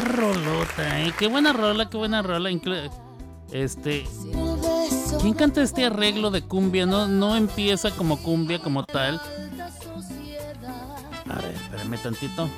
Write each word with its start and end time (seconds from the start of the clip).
rolota, 0.00 1.00
¿eh? 1.00 1.12
Qué 1.18 1.26
buena 1.28 1.52
rola, 1.52 1.88
qué 1.88 1.96
buena 1.96 2.22
rola. 2.22 2.50
Este. 3.52 4.04
¿Quién 5.20 5.34
canta 5.34 5.62
este 5.62 5.84
arreglo 5.84 6.30
de 6.30 6.42
cumbia? 6.42 6.86
No, 6.86 7.08
no 7.08 7.36
empieza 7.36 7.90
como 7.90 8.22
cumbia 8.22 8.58
como 8.60 8.84
tal. 8.84 9.20
A 11.28 11.34
ver, 11.34 11.54
espérame 11.54 11.98
tantito. 12.02 12.48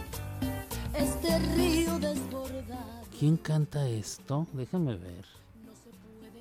¿Quién 3.18 3.36
canta 3.36 3.88
esto? 3.88 4.46
Déjame 4.52 4.96
ver. 4.96 5.24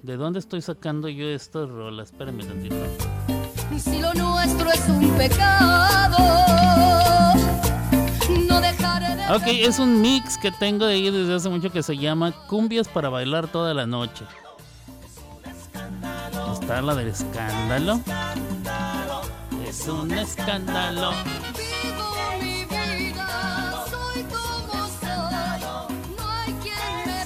¿De 0.02 0.18
dónde 0.18 0.40
estoy 0.40 0.62
sacando 0.62 1.10
yo 1.10 1.28
estas 1.28 1.70
rolas? 1.70 2.10
Espérame 2.12 2.46
tantito. 2.46 2.76
Si 3.78 4.00
lo 4.00 4.14
nuestro 4.14 4.72
es 4.72 4.90
un 4.90 5.10
pecado, 5.18 6.18
Ok, 9.34 9.44
es 9.48 9.80
un 9.80 10.02
mix 10.02 10.38
que 10.38 10.52
tengo 10.52 10.86
de 10.86 10.96
ahí 10.96 11.10
desde 11.10 11.34
hace 11.34 11.48
mucho 11.48 11.72
que 11.72 11.82
se 11.82 11.98
llama 11.98 12.34
Cumbias 12.48 12.90
para 12.90 13.08
bailar 13.08 13.48
toda 13.48 13.74
la 13.74 13.86
noche. 13.86 14.26
Está 16.52 16.82
la 16.82 16.96
del 16.96 17.08
escándalo. 17.08 18.02
Es 19.66 19.88
un 19.88 20.12
escándalo. 20.12 21.12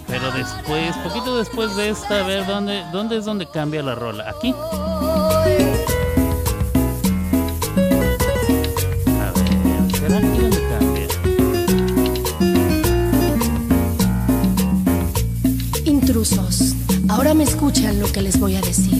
Pero 0.08 0.32
después, 0.32 0.96
poquito 0.98 1.38
después 1.38 1.76
de 1.76 1.90
esta, 1.90 2.20
a 2.20 2.24
ver 2.24 2.46
dónde, 2.46 2.86
dónde 2.92 3.18
es 3.18 3.26
donde 3.26 3.50
cambia 3.50 3.82
la 3.82 3.96
rola. 3.96 4.30
Aquí. 4.30 4.54
Intrusos, 16.26 16.74
ahora 17.08 17.36
me 17.36 17.44
escuchan 17.44 18.00
lo 18.00 18.12
que 18.12 18.20
les 18.20 18.40
voy 18.40 18.56
a 18.56 18.62
decir. 18.62 18.98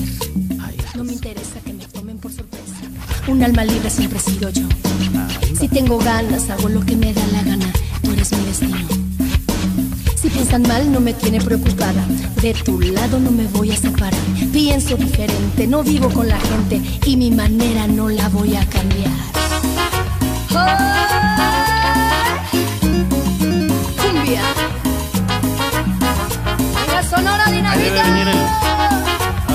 No 0.96 1.04
me 1.04 1.14
interesa 1.14 1.60
que 1.66 1.74
me 1.74 1.84
tomen 1.88 2.20
por 2.20 2.32
sorpresa. 2.32 2.76
Un 3.28 3.42
alma 3.42 3.66
libre 3.66 3.90
siempre 3.90 4.20
he 4.20 4.22
sido 4.22 4.50
yo. 4.52 4.62
Si 5.60 5.68
tengo 5.68 5.98
ganas, 5.98 6.52
hago 6.52 6.70
lo 6.70 6.86
que 6.86 6.96
me 6.96 7.14
da 7.14 7.26
la 7.28 7.42
gana. 7.42 7.74
Tú 8.04 8.12
eres 8.12 8.32
mi 8.32 8.46
destino. 8.46 8.78
Si 10.16 10.30
piensan 10.30 10.62
mal, 10.64 10.92
no 10.92 11.00
me 11.00 11.16
tiene 11.16 11.42
preocupada. 11.42 12.06
De 12.44 12.54
tu 12.54 12.80
lado 12.80 13.20
no 13.20 13.32
me 13.32 13.48
voy 13.48 13.72
a 13.72 13.76
separar. 13.76 14.14
Pienso 14.54 14.96
diferente, 14.96 15.66
no 15.66 15.84
vivo 15.84 16.12
con 16.12 16.28
la 16.28 16.40
gente 16.40 16.80
y 17.06 17.18
mi 17.18 17.32
manera 17.32 17.88
no 17.88 18.08
la 18.08 18.30
voy 18.30 18.56
a 18.56 18.70
cambiar. 18.70 19.12
Sonora. 27.46 28.34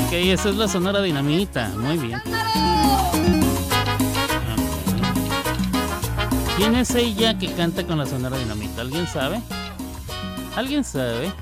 Ok, 0.05 0.13
esa 0.13 0.49
es 0.49 0.57
la 0.57 0.69
sonora 0.69 1.03
dinamita. 1.03 1.69
Muy 1.77 1.97
bien. 1.99 2.21
¿Quién 6.57 6.77
es 6.77 6.95
ella 6.95 7.39
que 7.39 7.53
canta 7.53 7.85
con 7.87 7.99
la 7.99 8.07
sonora 8.07 8.37
dinamita? 8.39 8.83
¿Alguien 8.83 9.07
sabe? 9.07 9.41
¿Alguien 10.57 10.85
sabe? 10.85 11.33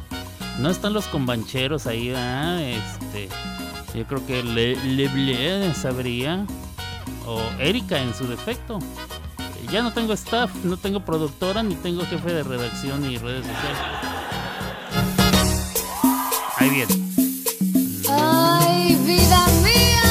No 0.58 0.70
están 0.70 0.92
los 0.92 1.06
combancheros 1.06 1.86
ahí, 1.86 2.08
¿verdad? 2.08 2.60
Este, 2.62 3.28
yo 3.94 4.06
creo 4.06 4.26
que 4.26 4.42
Le, 4.42 4.76
Le 4.76 5.74
sabría. 5.74 6.46
O 7.26 7.42
Erika 7.58 7.98
en 7.98 8.14
su 8.14 8.26
defecto. 8.26 8.78
Ya 9.70 9.82
no 9.82 9.92
tengo 9.92 10.14
staff, 10.14 10.50
no 10.64 10.78
tengo 10.78 11.00
productora, 11.00 11.62
ni 11.62 11.74
tengo 11.74 12.06
jefe 12.06 12.32
de 12.32 12.42
redacción 12.42 13.02
ni 13.02 13.18
redes 13.18 13.44
sociales. 13.44 14.17
Ahí 16.60 16.70
viene. 16.70 16.92
Ay, 18.10 18.96
vida 19.06 19.46
mía. 19.62 20.02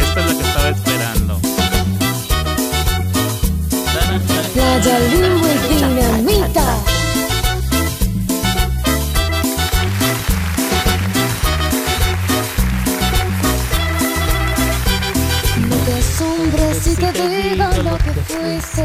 esta 0.00 0.20
es 0.20 0.26
la 0.26 0.34
que 0.34 0.48
estaba 0.48 0.68
esperando. 0.68 1.40
Playa 4.54 4.98
y 5.00 5.74
Dinamita. 5.74 6.68
No 15.68 15.76
te 15.76 15.92
asombres 15.98 16.78
si 16.84 16.94
te 16.94 17.10
digo 17.12 17.66
lo 17.82 17.98
que 17.98 18.12
fuiste. 18.28 18.84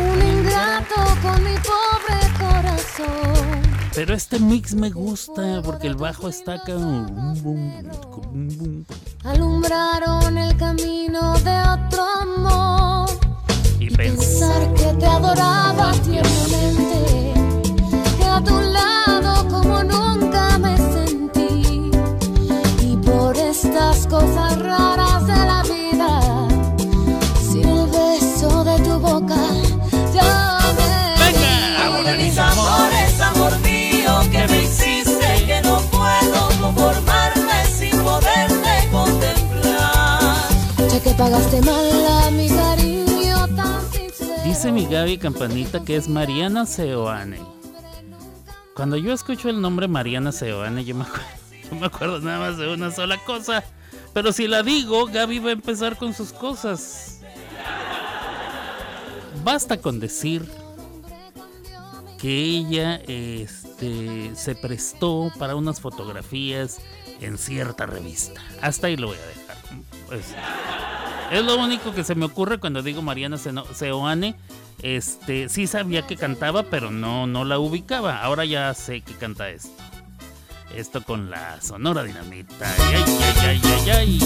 Un 0.00 0.22
ingrato 0.22 0.94
con 1.22 1.42
mi 1.42 1.56
pobre 1.58 2.20
corazón. 2.38 3.39
Pero 4.00 4.14
este 4.14 4.38
mix 4.38 4.74
me 4.74 4.88
gusta 4.88 5.60
porque 5.62 5.86
el 5.86 5.94
bajo 5.94 6.30
está 6.30 6.54
acá. 6.54 6.72
Alumbraron 9.24 10.38
el 10.38 10.56
camino 10.56 11.34
de 11.40 11.60
otro 11.60 12.02
amor. 12.22 13.10
Y 13.78 13.90
Pensar 13.90 14.72
que 14.72 14.94
te 14.98 15.04
adoraba 15.04 15.92
tiernamente, 16.02 17.34
que 18.16 18.24
a 18.24 18.42
tu 18.42 18.58
lado 18.58 19.46
como 19.48 19.84
nunca 19.84 20.56
me 20.56 20.78
sentí. 20.78 21.90
Y 22.80 22.96
por 23.04 23.36
estas 23.36 24.06
cosas 24.06 24.58
raras 24.60 25.26
de 25.26 25.36
la 25.36 25.62
vida, 25.64 26.48
sin 27.38 27.68
el 27.68 27.86
beso 27.90 28.64
de 28.64 28.78
tu 28.78 28.98
boca, 28.98 29.59
pagaste 41.20 41.60
mal 41.60 42.32
mi 42.32 42.48
cariño 42.48 43.46
tan. 43.54 43.84
Dice 44.42 44.72
mi 44.72 44.86
Gaby 44.86 45.18
Campanita 45.18 45.84
que 45.84 45.96
es 45.96 46.08
Mariana 46.08 46.64
Seoane. 46.64 47.40
Cuando 48.74 48.96
yo 48.96 49.12
escucho 49.12 49.50
el 49.50 49.60
nombre 49.60 49.86
Mariana 49.86 50.32
Seoane, 50.32 50.82
yo 50.82 50.94
me, 50.94 51.02
acuerdo, 51.02 51.26
yo 51.70 51.76
me 51.76 51.86
acuerdo 51.86 52.20
nada 52.20 52.38
más 52.38 52.56
de 52.56 52.72
una 52.72 52.90
sola 52.90 53.18
cosa. 53.26 53.62
Pero 54.14 54.32
si 54.32 54.48
la 54.48 54.62
digo, 54.62 55.04
Gaby 55.06 55.40
va 55.40 55.50
a 55.50 55.52
empezar 55.52 55.98
con 55.98 56.14
sus 56.14 56.32
cosas. 56.32 57.20
Basta 59.44 59.76
con 59.76 60.00
decir 60.00 60.48
que 62.18 62.30
ella 62.30 62.96
este, 63.06 64.34
se 64.34 64.54
prestó 64.54 65.30
para 65.38 65.54
unas 65.54 65.82
fotografías 65.82 66.78
en 67.20 67.36
cierta 67.36 67.84
revista. 67.84 68.40
Hasta 68.62 68.86
ahí 68.86 68.96
lo 68.96 69.08
voy 69.08 69.18
a 69.18 69.26
dejar. 69.26 69.56
Pues, 70.08 70.34
es 71.30 71.44
lo 71.44 71.56
único 71.56 71.92
que 71.94 72.04
se 72.04 72.14
me 72.14 72.24
ocurre 72.24 72.58
cuando 72.58 72.82
digo 72.82 73.02
Mariana 73.02 73.38
Seoane. 73.38 74.34
Este, 74.82 75.48
sí 75.48 75.66
sabía 75.66 76.02
que 76.02 76.16
cantaba, 76.16 76.64
pero 76.64 76.90
no, 76.90 77.26
no 77.26 77.44
la 77.44 77.58
ubicaba. 77.58 78.22
Ahora 78.22 78.44
ya 78.44 78.72
sé 78.74 79.02
que 79.02 79.14
canta 79.14 79.48
esto. 79.50 79.70
Esto 80.74 81.02
con 81.02 81.30
la 81.30 81.60
sonora 81.60 82.02
dinamita. 82.02 82.72
Ay, 82.78 83.04
ay, 83.42 83.60
ay, 83.64 83.90
ay. 83.90 84.18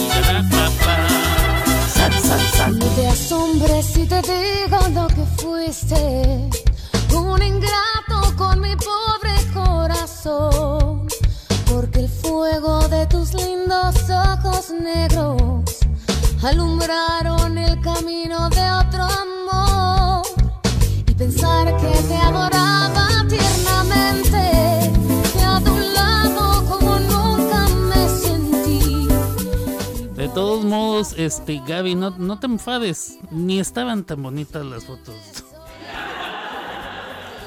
No 2.70 2.86
te 2.94 3.06
asombres 3.06 3.86
si 3.86 4.06
te 4.06 4.20
digo 4.22 4.78
lo 4.92 5.06
que 5.08 5.24
fuiste. 5.42 6.50
Un 7.14 7.42
ingrato 7.42 8.36
con 8.36 8.60
mi 8.60 8.76
pobre 8.76 9.34
corazón. 9.52 11.08
Porque 11.70 12.00
el 12.00 12.08
fuego 12.08 12.88
de 12.88 13.06
tus 13.06 13.32
lindos 13.34 13.96
ojos 14.10 14.70
negros 14.70 15.73
alumbraron 16.44 17.56
el 17.56 17.80
camino 17.80 18.48
de 18.50 18.70
otro 18.70 19.04
amor. 19.04 20.26
Y 21.06 21.14
pensar 21.14 21.76
que 21.78 22.02
te 22.08 22.16
adoraba 22.16 23.08
tiernamente. 23.28 24.92
Que 25.32 25.42
a 25.42 25.60
lado 25.60 26.64
como 26.68 26.98
nunca 26.98 27.66
me 27.88 28.08
sentí. 28.08 29.08
De 30.16 30.28
todos 30.28 30.64
modos, 30.64 31.14
este, 31.16 31.62
Gaby, 31.66 31.94
no, 31.94 32.10
no 32.10 32.38
te 32.38 32.46
enfades. 32.46 33.18
Ni 33.30 33.58
estaban 33.58 34.04
tan 34.04 34.22
bonitas 34.22 34.64
las 34.64 34.84
fotos. 34.84 35.44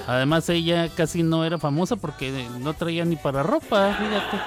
Además, 0.08 0.48
ella 0.48 0.88
casi 0.96 1.22
no 1.22 1.44
era 1.44 1.58
famosa 1.58 1.98
porque 1.98 2.48
no 2.60 2.74
traía 2.74 3.04
ni 3.04 3.18
para 3.18 3.44
ropa, 3.44 3.94
fíjate. 4.00 4.38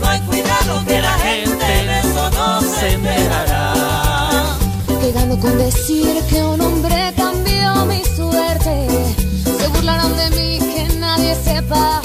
No 0.00 0.08
hay 0.08 0.20
cuidado 0.20 0.84
que 0.86 1.02
la 1.02 1.12
gente 1.18 1.64
de 1.64 1.98
eso 2.00 2.30
no 2.30 2.60
se 2.62 2.94
enterará. 2.94 3.74
Pegando 5.00 5.38
con 5.38 5.58
decir 5.58 6.22
que 6.30 6.42
un 6.42 6.60
hombre 6.60 7.12
cambió 7.14 7.84
mi 7.86 8.02
suerte. 8.04 8.88
Se 9.44 9.68
burlaron 9.68 10.16
de 10.16 10.30
mí, 10.30 10.58
que 10.58 10.94
nadie 10.98 11.34
sepa 11.34 12.00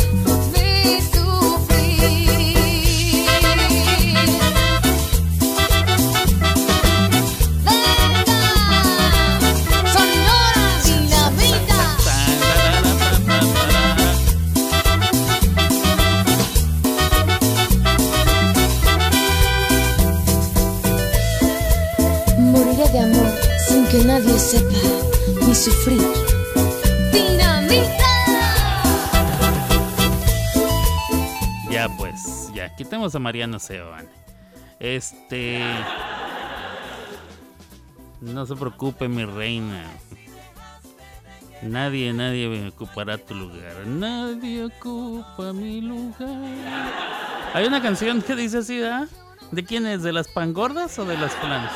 nadie 24.13 24.37
sepa 24.37 24.81
mi 25.41 25.55
sufrir. 25.55 26.01
Dinamita. 27.11 28.11
Ya 31.71 31.89
pues, 31.97 32.51
ya, 32.53 32.75
quitemos 32.75 33.15
a 33.15 33.19
Mariano 33.19 33.57
Seoane. 33.57 34.09
Este. 34.79 35.63
No 38.21 38.45
se 38.45 38.55
preocupe, 38.55 39.07
mi 39.07 39.25
reina. 39.25 39.83
Nadie, 41.63 42.13
nadie 42.13 42.67
ocupará 42.67 43.17
tu 43.17 43.33
lugar. 43.33 43.87
Nadie 43.87 44.65
ocupa 44.65 45.53
mi 45.53 45.81
lugar. 45.81 46.53
Hay 47.53 47.65
una 47.65 47.81
canción 47.81 48.21
que 48.21 48.35
dice 48.35 48.59
así, 48.59 48.79
¿verdad? 48.79 49.07
¿De 49.51 49.63
quién 49.63 49.87
es? 49.87 50.03
¿De 50.03 50.13
las 50.13 50.27
pangordas 50.27 50.99
o 50.99 51.05
de 51.05 51.17
las 51.17 51.31
flans? 51.33 51.71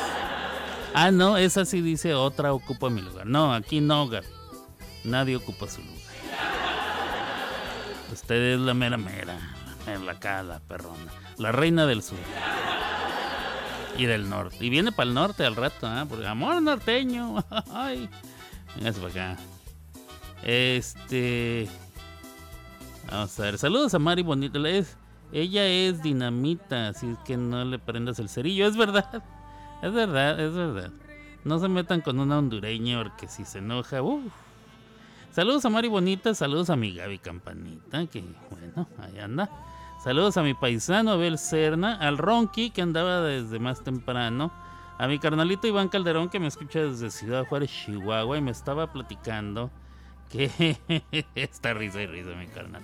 Ah, 0.94 1.10
no, 1.10 1.36
esa 1.36 1.64
sí 1.64 1.80
dice 1.80 2.14
otra 2.14 2.52
ocupa 2.52 2.90
mi 2.90 3.00
lugar. 3.00 3.26
No, 3.26 3.54
aquí 3.54 3.80
no, 3.80 4.08
Gaby. 4.08 4.26
Nadie 5.04 5.36
ocupa 5.36 5.68
su 5.68 5.80
lugar. 5.82 5.98
Usted 8.12 8.54
es 8.54 8.60
la 8.60 8.74
mera 8.74 8.96
mera. 8.96 9.38
En 9.86 10.06
la 10.06 10.18
cara, 10.18 10.42
la 10.42 10.60
perrona. 10.60 11.12
La 11.36 11.52
reina 11.52 11.86
del 11.86 12.02
sur. 12.02 12.18
Y 13.96 14.06
del 14.06 14.28
norte. 14.28 14.56
Y 14.60 14.70
viene 14.70 14.92
para 14.92 15.08
el 15.08 15.14
norte 15.14 15.44
al 15.44 15.56
rato, 15.56 15.86
¿ah? 15.86 16.06
Porque 16.08 16.26
amor 16.26 16.60
norteño. 16.62 17.44
Ay. 17.72 18.08
Véngase 18.76 19.00
para 19.00 19.32
acá. 19.32 19.42
Este. 20.42 21.68
Vamos 23.10 23.38
a 23.38 23.42
ver. 23.42 23.58
Saludos 23.58 23.94
a 23.94 23.98
Mari 23.98 24.22
Bonita. 24.22 24.58
Es, 24.68 24.96
ella 25.32 25.66
es 25.66 26.02
dinamita, 26.02 26.88
así 26.88 27.14
que 27.24 27.36
no 27.36 27.64
le 27.64 27.78
prendas 27.78 28.18
el 28.18 28.28
cerillo. 28.28 28.66
Es 28.66 28.76
verdad. 28.76 29.22
Es 29.82 29.92
verdad, 29.92 30.40
es 30.40 30.54
verdad. 30.54 30.90
No 31.44 31.58
se 31.58 31.68
metan 31.68 32.00
con 32.00 32.18
una 32.18 32.38
hondureña 32.38 33.02
porque 33.02 33.28
si 33.28 33.44
se 33.44 33.58
enoja. 33.58 34.02
Uf. 34.02 34.32
Saludos 35.30 35.64
a 35.64 35.70
Mari 35.70 35.88
Bonita, 35.88 36.34
saludos 36.34 36.68
a 36.68 36.76
mi 36.76 36.94
Gaby 36.94 37.18
Campanita, 37.18 38.06
que 38.06 38.24
bueno, 38.50 38.88
ahí 38.98 39.20
anda. 39.20 39.48
Saludos 40.02 40.36
a 40.36 40.42
mi 40.42 40.54
paisano 40.54 41.12
Abel 41.12 41.38
Serna, 41.38 41.94
al 41.96 42.18
Ronqui 42.18 42.70
que 42.70 42.82
andaba 42.82 43.20
desde 43.20 43.58
más 43.58 43.84
temprano, 43.84 44.50
a 44.98 45.06
mi 45.06 45.18
carnalito 45.18 45.68
Iván 45.68 45.88
Calderón 45.88 46.28
que 46.28 46.40
me 46.40 46.48
escucha 46.48 46.80
desde 46.80 47.10
Ciudad 47.10 47.46
Juárez, 47.46 47.70
Chihuahua 47.70 48.38
y 48.38 48.40
me 48.40 48.50
estaba 48.50 48.92
platicando 48.92 49.70
que 50.28 50.78
esta 51.34 51.72
risa 51.74 52.02
y 52.02 52.06
risa 52.06 52.30
mi 52.30 52.46
carnal. 52.48 52.82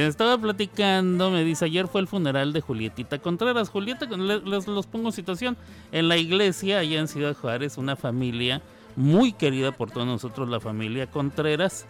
Estaba 0.00 0.38
platicando, 0.38 1.30
me 1.30 1.44
dice, 1.44 1.66
ayer 1.66 1.86
fue 1.86 2.00
el 2.00 2.06
funeral 2.08 2.54
de 2.54 2.62
Julietita 2.62 3.18
Contreras. 3.18 3.68
Julieta, 3.68 4.06
le- 4.06 4.40
les 4.40 4.66
los 4.66 4.86
pongo 4.86 5.08
en 5.08 5.12
situación. 5.12 5.54
En 5.92 6.08
la 6.08 6.16
iglesia, 6.16 6.78
allá 6.78 6.98
en 6.98 7.08
Ciudad 7.08 7.36
Juárez, 7.36 7.76
una 7.76 7.94
familia 7.94 8.62
muy 8.96 9.32
querida 9.34 9.70
por 9.72 9.90
todos 9.90 10.06
nosotros, 10.06 10.48
la 10.48 10.60
familia 10.60 11.10
Contreras, 11.10 11.84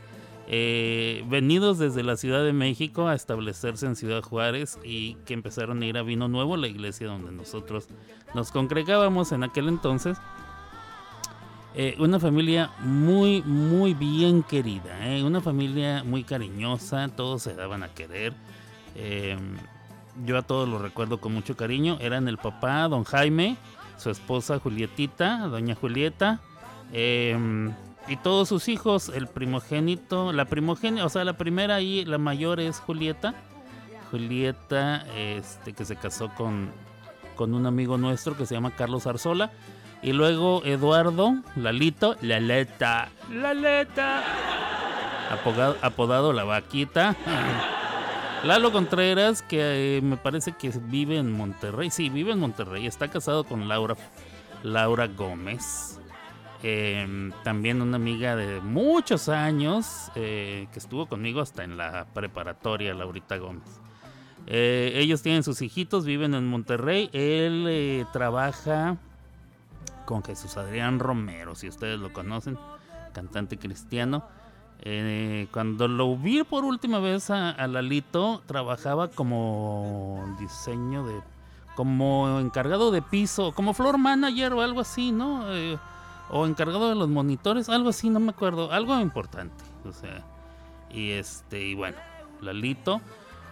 eh, 0.48 1.24
venidos 1.28 1.78
desde 1.78 2.02
la 2.02 2.16
Ciudad 2.16 2.42
de 2.44 2.52
México 2.52 3.06
a 3.06 3.14
establecerse 3.14 3.86
en 3.86 3.94
Ciudad 3.94 4.20
Juárez 4.22 4.80
y 4.82 5.14
que 5.24 5.34
empezaron 5.34 5.80
a 5.82 5.86
ir 5.86 5.96
a 5.96 6.02
Vino 6.02 6.26
Nuevo, 6.26 6.56
la 6.56 6.66
iglesia 6.66 7.06
donde 7.06 7.30
nosotros 7.30 7.86
nos 8.34 8.50
congregábamos 8.50 9.30
en 9.30 9.44
aquel 9.44 9.68
entonces. 9.68 10.18
Eh, 11.74 11.96
una 11.98 12.20
familia 12.20 12.70
muy, 12.80 13.42
muy 13.42 13.94
bien 13.94 14.42
querida, 14.42 15.08
¿eh? 15.08 15.22
una 15.22 15.40
familia 15.40 16.04
muy 16.04 16.22
cariñosa, 16.22 17.08
todos 17.08 17.42
se 17.42 17.54
daban 17.54 17.82
a 17.82 17.88
querer. 17.88 18.34
Eh, 18.94 19.38
yo 20.24 20.36
a 20.36 20.42
todos 20.42 20.68
los 20.68 20.82
recuerdo 20.82 21.18
con 21.18 21.32
mucho 21.32 21.56
cariño. 21.56 21.96
Eran 22.00 22.28
el 22.28 22.36
papá, 22.36 22.86
don 22.88 23.04
Jaime, 23.04 23.56
su 23.96 24.10
esposa 24.10 24.58
Julietita, 24.58 25.46
doña 25.48 25.74
Julieta, 25.74 26.40
eh, 26.92 27.38
y 28.08 28.16
todos 28.16 28.48
sus 28.48 28.68
hijos, 28.68 29.10
el 29.14 29.26
primogénito, 29.26 30.32
la 30.32 30.44
primogénita, 30.44 31.06
o 31.06 31.08
sea, 31.08 31.24
la 31.24 31.38
primera 31.38 31.80
y 31.80 32.04
la 32.04 32.18
mayor 32.18 32.60
es 32.60 32.80
Julieta. 32.80 33.34
Julieta, 34.10 35.06
este, 35.16 35.72
que 35.72 35.84
se 35.86 35.96
casó 35.96 36.28
con, 36.34 36.70
con 37.34 37.54
un 37.54 37.64
amigo 37.64 37.96
nuestro 37.96 38.36
que 38.36 38.44
se 38.44 38.54
llama 38.54 38.72
Carlos 38.72 39.06
Arzola. 39.06 39.52
Y 40.02 40.12
luego 40.12 40.62
Eduardo, 40.64 41.36
Lalito, 41.56 42.16
Laleta, 42.22 43.08
Laleta, 43.30 44.22
apodado, 45.30 45.76
apodado 45.80 46.32
La 46.32 46.44
Vaquita. 46.44 47.16
Lalo 48.44 48.72
Contreras, 48.72 49.40
que 49.42 49.98
eh, 49.98 50.02
me 50.02 50.16
parece 50.16 50.52
que 50.52 50.70
vive 50.86 51.16
en 51.16 51.30
Monterrey. 51.30 51.90
Sí, 51.90 52.08
vive 52.08 52.32
en 52.32 52.40
Monterrey. 52.40 52.86
Está 52.86 53.06
casado 53.06 53.44
con 53.44 53.68
Laura, 53.68 53.94
Laura 54.64 55.06
Gómez. 55.06 56.00
Eh, 56.64 57.30
también 57.42 57.82
una 57.82 57.96
amiga 57.96 58.36
de 58.36 58.60
muchos 58.60 59.28
años 59.28 60.12
eh, 60.14 60.68
que 60.72 60.78
estuvo 60.78 61.06
conmigo 61.06 61.40
hasta 61.40 61.64
en 61.64 61.76
la 61.76 62.06
preparatoria, 62.14 62.94
Laurita 62.94 63.36
Gómez. 63.36 63.80
Eh, 64.46 64.92
ellos 64.94 65.22
tienen 65.22 65.42
sus 65.42 65.60
hijitos, 65.60 66.04
viven 66.04 66.34
en 66.34 66.46
Monterrey. 66.46 67.10
Él 67.12 68.06
trabaja 68.12 68.96
con 70.04 70.22
Jesús 70.22 70.56
Adrián 70.56 70.98
Romero, 70.98 71.54
si 71.54 71.68
ustedes 71.68 71.98
lo 71.98 72.12
conocen, 72.12 72.58
cantante 73.12 73.58
cristiano. 73.58 74.24
Eh, 74.80 75.46
cuando 75.52 75.86
lo 75.86 76.16
vi 76.16 76.42
por 76.42 76.64
última 76.64 76.98
vez 76.98 77.30
a, 77.30 77.66
Lalito, 77.68 78.42
trabajaba 78.46 79.08
como 79.08 80.36
diseño 80.40 81.06
de. 81.06 81.20
como 81.76 82.40
encargado 82.40 82.90
de 82.90 83.00
piso, 83.00 83.52
como 83.52 83.74
floor 83.74 83.98
manager 83.98 84.52
o 84.54 84.60
algo 84.60 84.80
así, 84.80 85.12
¿no? 85.12 85.54
Eh, 85.54 85.78
o 86.30 86.46
encargado 86.46 86.88
de 86.88 86.94
los 86.94 87.08
monitores, 87.08 87.68
algo 87.68 87.90
así, 87.90 88.10
no 88.10 88.18
me 88.18 88.30
acuerdo, 88.30 88.72
algo 88.72 88.98
importante. 88.98 89.64
Y 90.90 91.10
este, 91.10 91.62
y 91.62 91.74
bueno, 91.74 91.98
Lalito. 92.40 93.00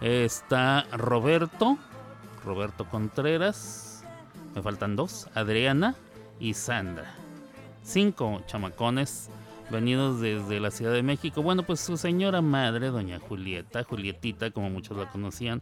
está 0.01 0.85
Roberto, 0.91 1.77
Roberto 2.43 2.85
Contreras, 2.85 4.03
me 4.55 4.61
faltan 4.61 4.95
dos, 4.95 5.29
Adriana 5.35 5.95
y 6.41 6.55
Sandra. 6.55 7.13
Cinco 7.83 8.41
chamacones 8.47 9.29
venidos 9.69 10.19
desde 10.19 10.59
la 10.59 10.71
Ciudad 10.71 10.91
de 10.91 11.03
México. 11.03 11.41
Bueno, 11.41 11.63
pues 11.63 11.79
su 11.79 11.95
señora 11.95 12.41
madre, 12.41 12.87
doña 12.87 13.19
Julieta, 13.19 13.83
Julietita, 13.83 14.51
como 14.51 14.69
muchos 14.69 14.97
la 14.97 15.09
conocían, 15.09 15.61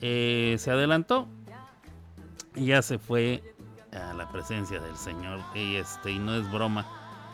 eh, 0.00 0.56
se 0.58 0.70
adelantó 0.70 1.26
y 2.54 2.66
ya 2.66 2.82
se 2.82 2.98
fue 2.98 3.42
a 3.92 4.12
la 4.14 4.30
presencia 4.30 4.80
del 4.80 4.96
Señor. 4.96 5.40
Y 5.54 5.76
este, 5.76 6.12
y 6.12 6.18
no 6.18 6.36
es 6.36 6.50
broma. 6.52 6.86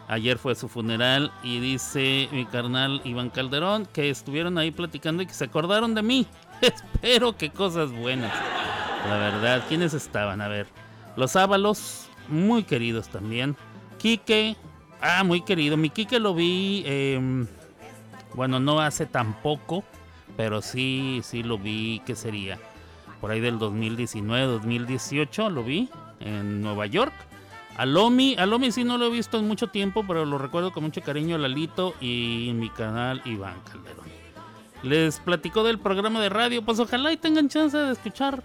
Ayer 0.06 0.38
fue 0.38 0.54
su 0.54 0.68
funeral 0.68 1.30
y 1.42 1.61
dice 1.61 2.28
mi 2.32 2.47
carnal 2.47 3.02
Iván 3.04 3.28
Calderón 3.28 3.85
que 3.85 4.08
estuvieron 4.08 4.56
ahí 4.56 4.70
platicando 4.70 5.23
y 5.23 5.26
que 5.26 5.35
se 5.35 5.44
acordaron 5.44 5.94
de 5.94 6.02
mí. 6.02 6.26
Espero 6.62 7.37
que 7.37 7.50
cosas 7.50 7.92
buenas. 7.92 8.32
La 9.06 9.18
verdad, 9.18 9.64
¿quiénes 9.68 9.92
estaban? 9.92 10.40
A 10.40 10.49
ver, 10.49 10.66
los 11.16 11.37
Ábalos, 11.37 12.07
muy 12.28 12.64
queridos 12.64 13.08
también. 13.08 13.56
Quique, 13.99 14.56
ah, 15.00 15.25
muy 15.25 15.42
querido. 15.42 15.76
Mi 15.76 15.90
Quique 15.90 16.18
lo 16.20 16.35
vi, 16.35 16.82
eh, 16.87 17.47
bueno, 18.35 18.61
no 18.61 18.80
hace 18.80 19.06
tampoco, 19.06 19.85
pero 20.37 20.62
sí, 20.62 21.20
sí 21.25 21.42
lo 21.42 21.58
vi, 21.58 22.00
¿qué 22.06 22.14
sería? 22.14 22.58
Por 23.20 23.30
ahí 23.30 23.40
del 23.40 23.58
2019, 23.58 24.47
2018 24.47 25.50
lo 25.50 25.64
vi 25.64 25.88
en 26.20 26.62
Nueva 26.62 26.87
York. 26.87 27.12
A 27.76 27.87
Lomi, 27.87 28.35
a 28.38 28.47
Lomi 28.47 28.73
sí 28.73 28.85
no 28.85 28.99
lo 28.99 29.06
he 29.06 29.11
visto 29.11 29.38
en 29.38 29.47
mucho 29.47 29.68
tiempo, 29.68 30.04
pero 30.06 30.25
lo 30.25 30.38
recuerdo 30.38 30.73
con 30.73 30.85
mucho 30.85 31.00
cariño 31.00 31.38
Lalito 31.38 31.94
y 32.00 32.50
mi 32.54 32.70
canal 32.70 33.23
Iván 33.25 33.61
Calderón. 33.70 34.06
Les 34.82 35.18
platicó 35.20 35.64
del 35.64 35.78
programa 35.78 36.20
de 36.20 36.28
radio, 36.28 36.62
pues 36.64 36.78
ojalá 36.78 37.12
y 37.12 37.16
tengan 37.16 37.49
chance 37.49 37.76
de 37.76 37.92
escuchar 37.92 38.42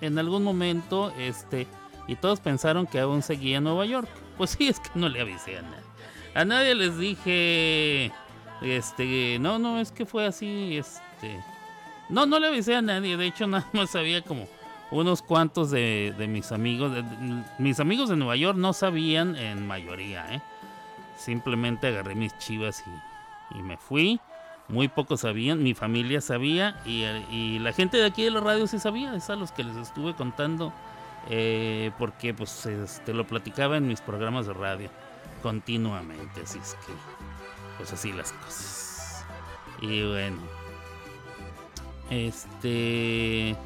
en 0.00 0.18
algún 0.18 0.42
momento, 0.42 1.12
este, 1.18 1.66
y 2.10 2.16
todos 2.16 2.40
pensaron 2.40 2.86
que 2.86 2.98
aún 3.00 3.22
seguía 3.22 3.58
en 3.58 3.64
Nueva 3.64 3.86
York. 3.86 4.08
Pues 4.36 4.50
sí, 4.50 4.68
es 4.68 4.80
que 4.80 4.88
no 4.94 5.08
le 5.08 5.20
avisé 5.20 5.58
a 5.58 5.62
nadie. 5.62 5.84
A 6.34 6.44
nadie 6.46 6.74
les 6.74 6.96
dije, 6.98 8.10
este, 8.62 9.38
no, 9.38 9.58
no, 9.58 9.78
es 9.80 9.92
que 9.92 10.06
fue 10.06 10.26
así, 10.26 10.78
este, 10.78 11.38
no, 12.08 12.24
no 12.24 12.38
le 12.38 12.46
avisé 12.48 12.74
a 12.74 12.80
nadie, 12.82 13.16
de 13.18 13.26
hecho 13.26 13.46
nada 13.46 13.66
más 13.74 13.90
sabía 13.90 14.22
como 14.22 14.48
unos 14.90 15.20
cuantos 15.22 15.70
de, 15.70 16.14
mis 16.28 16.52
amigos, 16.52 16.94
de- 16.94 17.04
mis 17.58 17.80
amigos 17.80 18.08
de 18.08 18.16
Nueva 18.16 18.34
York 18.36 18.56
no 18.56 18.72
sabían 18.72 19.36
en 19.36 19.66
mayoría, 19.66 20.34
¿eh? 20.34 20.40
Simplemente 21.18 21.88
agarré 21.88 22.14
mis 22.14 22.36
chivas 22.38 22.82
y, 23.54 23.58
y 23.58 23.62
me 23.62 23.76
fui. 23.76 24.20
Muy 24.68 24.86
pocos 24.88 25.20
sabían, 25.22 25.62
mi 25.62 25.74
familia 25.74 26.20
sabía 26.20 26.76
y, 26.86 27.02
y 27.30 27.58
la 27.58 27.72
gente 27.72 27.96
de 27.98 28.06
aquí 28.06 28.22
de 28.22 28.30
la 28.30 28.40
radio 28.40 28.66
sí 28.68 28.78
sabía, 28.78 29.14
es 29.16 29.28
a 29.28 29.34
los 29.36 29.50
que 29.52 29.64
les 29.64 29.76
estuve 29.76 30.14
contando 30.14 30.72
eh, 31.28 31.90
porque 31.98 32.34
pues 32.34 32.66
este, 32.66 33.12
lo 33.12 33.26
platicaba 33.26 33.76
en 33.76 33.86
mis 33.86 34.00
programas 34.00 34.46
de 34.46 34.54
radio 34.54 34.90
continuamente, 35.42 36.42
así 36.42 36.58
es 36.58 36.74
que 36.86 36.92
pues 37.76 37.92
así 37.92 38.12
las 38.12 38.32
cosas. 38.32 39.24
Y 39.80 40.06
bueno, 40.06 40.38
este... 42.10 43.56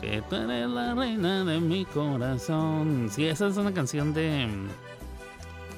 Que 0.00 0.22
tú 0.28 0.36
eres 0.36 0.68
la 0.68 0.94
reina 0.94 1.42
de 1.42 1.58
mi 1.58 1.86
corazón. 1.86 3.08
Sí, 3.10 3.26
esa 3.26 3.46
es 3.46 3.56
una 3.56 3.72
canción 3.72 4.12
de. 4.12 4.44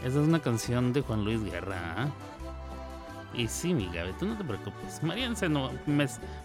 Esa 0.00 0.20
es 0.20 0.26
una 0.26 0.40
canción 0.40 0.92
de 0.92 1.02
Juan 1.02 1.24
Luis 1.24 1.42
Guerra. 1.44 1.94
¿ah? 1.96 2.08
Y 3.34 3.46
sí, 3.46 3.74
mi 3.74 3.90
Gaby, 3.92 4.12
tú 4.18 4.26
no 4.26 4.36
te 4.36 4.44
preocupes. 4.44 5.02
Mariana, 5.02 5.36
Seno, 5.36 5.70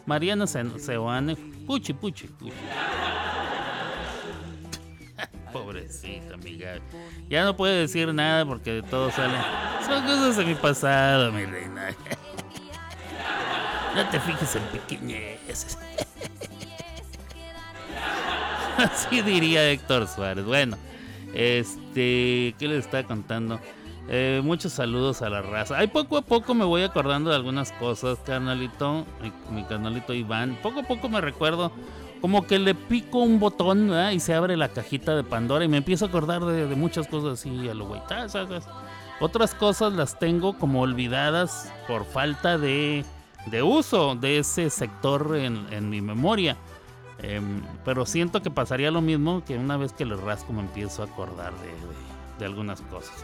Mariana 0.06 0.46
Seoane. 0.48 1.36
Puchi, 1.66 1.94
puchi, 1.94 2.28
puchi. 2.28 2.54
Pobrecita, 5.54 6.36
mi 6.38 6.58
Gaby. 6.58 6.82
Ya 7.30 7.46
no 7.46 7.56
puede 7.56 7.82
decir 7.82 8.14
nada 8.14 8.46
porque 8.46 8.74
de 8.74 8.84
todo 8.84 9.10
sale. 9.12 9.38
Son 9.86 10.04
cosas 10.04 10.38
de 10.38 10.46
mi 10.46 10.56
pasado, 10.56 11.32
mi 11.32 11.46
reina. 11.46 11.96
No 13.96 14.04
te 14.10 14.20
fijes 14.20 14.56
en 14.56 14.64
pequeñeces. 14.64 15.78
Así 18.78 19.22
diría 19.22 19.70
Héctor 19.70 20.08
Suárez. 20.08 20.46
Bueno, 20.46 20.78
este, 21.36 22.56
¿qué 22.58 22.68
les 22.68 22.86
estaba 22.86 23.04
contando? 23.04 23.60
Eh, 24.10 24.42
muchos 24.44 24.74
saludos 24.74 25.22
a 25.22 25.30
la 25.30 25.42
raza. 25.42 25.78
Ay, 25.78 25.88
poco 25.88 26.18
a 26.18 26.22
poco 26.22 26.54
me 26.54 26.66
voy 26.66 26.84
acordando 26.84 27.30
de 27.30 27.36
algunas 27.36 27.72
cosas, 27.74 28.20
carnalito. 28.26 29.06
Mi, 29.50 29.64
carnalito 29.64 30.14
Iván. 30.14 30.58
Poco 30.62 30.82
a 30.82 30.84
poco 30.84 31.10
me 31.10 31.22
recuerdo. 31.22 31.72
Como 32.20 32.46
que 32.48 32.60
le 32.60 32.74
pico 32.74 33.20
un 33.20 33.40
botón 33.40 33.92
y 34.14 34.20
se 34.20 34.34
abre 34.34 34.56
la 34.56 34.70
cajita 34.70 35.16
de 35.16 35.24
Pandora 35.24 35.66
y 35.66 35.68
me 35.68 35.78
empiezo 35.78 36.06
a 36.06 36.08
acordar 36.08 36.44
de, 36.46 36.74
muchas 36.76 37.08
cosas 37.08 37.40
así 37.40 37.68
a 37.68 37.74
lo 37.74 37.86
güey. 37.86 38.02
Otras 39.20 39.54
cosas 39.54 39.94
las 39.94 40.18
tengo 40.20 40.58
como 40.58 40.82
olvidadas 40.82 41.72
por 41.86 42.06
falta 42.06 42.58
de, 42.58 43.04
de 43.48 43.62
uso 43.62 44.16
de 44.16 44.40
ese 44.40 44.70
sector 44.70 45.36
en, 45.36 45.90
mi 45.90 46.02
memoria. 46.02 46.56
Em, 47.20 47.62
pero 47.84 48.06
siento 48.06 48.42
que 48.42 48.50
pasaría 48.50 48.90
lo 48.90 49.02
mismo 49.02 49.44
que 49.46 49.58
una 49.58 49.76
vez 49.76 49.92
que 49.92 50.06
le 50.06 50.16
rasco 50.16 50.54
me 50.54 50.62
empiezo 50.62 51.04
a 51.04 51.06
acordar 51.06 51.52
de 52.40 52.46
algunas 52.46 52.82
cosas 52.82 53.24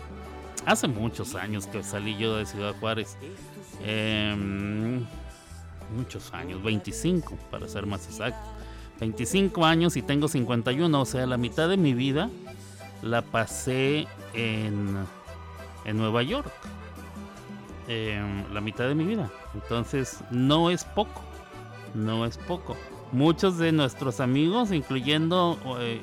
hace 0.66 0.88
muchos 0.88 1.36
años 1.36 1.68
que 1.68 1.84
salí 1.84 2.18
yo 2.18 2.38
de 2.38 2.46
Ciudad 2.46 2.76
Juárez. 2.80 3.18
Em, 3.82 5.06
muchos 5.96 6.34
años, 6.34 6.62
25 6.64 7.38
para 7.50 7.68
ser 7.68 7.86
más 7.86 8.06
exacto. 8.06 8.50
25 9.00 9.66
años 9.66 9.96
y 9.96 10.02
tengo 10.02 10.28
51, 10.28 11.02
o 11.02 11.06
sea, 11.06 11.26
la 11.26 11.38
mitad 11.38 11.70
de 11.70 11.78
mi 11.78 11.94
vida 11.94 12.30
la 13.02 13.22
pasé 13.22 14.08
en, 14.34 14.98
en 15.86 15.98
Nueva 15.98 16.22
York. 16.24 16.52
Em, 17.92 18.44
la 18.54 18.62
mitad 18.62 18.88
de 18.88 18.94
mi 18.94 19.04
vida. 19.04 19.32
Entonces, 19.56 20.20
no 20.30 20.70
es 20.70 20.84
poco. 20.84 21.22
No 21.96 22.26
es 22.28 22.38
poco. 22.38 22.78
Muchos 23.12 23.58
de 23.58 23.72
nuestros 23.72 24.20
amigos, 24.20 24.72
incluyendo, 24.72 25.58
eh, 25.80 26.00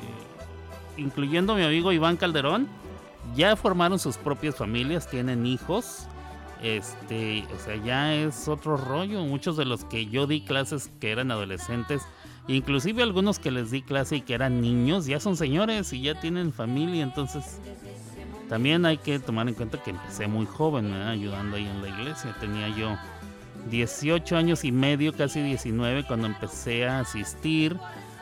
incluyendo 0.97 1.55
mi 1.55 1.63
amigo 1.63 1.93
Iván 1.93 2.17
Calderón, 2.17 2.67
ya 3.35 3.57
formaron 3.57 3.99
sus 3.99 4.17
propias 4.17 4.57
familias, 4.57 5.09
tienen 5.09 5.47
hijos. 5.47 6.07
Este, 6.63 7.45
o 7.55 7.59
sea, 7.59 7.77
ya 7.77 8.15
es 8.15 8.49
otro 8.49 8.77
rollo. 8.77 9.23
Muchos 9.23 9.57
de 9.57 9.65
los 9.65 9.85
que 9.85 10.07
yo 10.07 10.27
di 10.27 10.41
clases 10.41 10.91
que 11.01 11.11
eran 11.11 11.31
adolescentes, 11.31 12.03
inclusive 12.49 13.03
algunos 13.03 13.39
que 13.39 13.51
les 13.51 13.71
di 13.71 13.83
clase 13.83 14.17
y 14.17 14.21
que 14.23 14.35
eran 14.35 14.61
niños, 14.61 15.07
ya 15.07 15.21
son 15.21 15.37
señores 15.37 15.93
y 15.93 16.03
ya 16.03 16.19
tienen 16.19 16.53
familia. 16.53 17.03
Entonces, 17.03 17.61
también 18.49 18.87
hay 18.87 18.99
que 18.99 19.19
tomar 19.19 19.49
en 19.49 19.55
cuenta 19.55 19.83
que 19.83 19.91
empecé 19.91 20.29
muy 20.29 20.47
joven, 20.47 20.93
ayudando 20.93 21.57
ahí 21.57 21.67
en 21.67 21.83
la 21.83 21.89
iglesia. 21.89 22.35
Tenía 22.41 22.69
yo 22.69 22.97
18 23.71 24.37
años 24.37 24.65
y 24.65 24.73
medio, 24.73 25.13
casi 25.13 25.43
19, 25.43 26.05
cuando 26.05 26.27
empecé 26.27 26.87
a 26.87 27.01
asistir. 27.01 27.77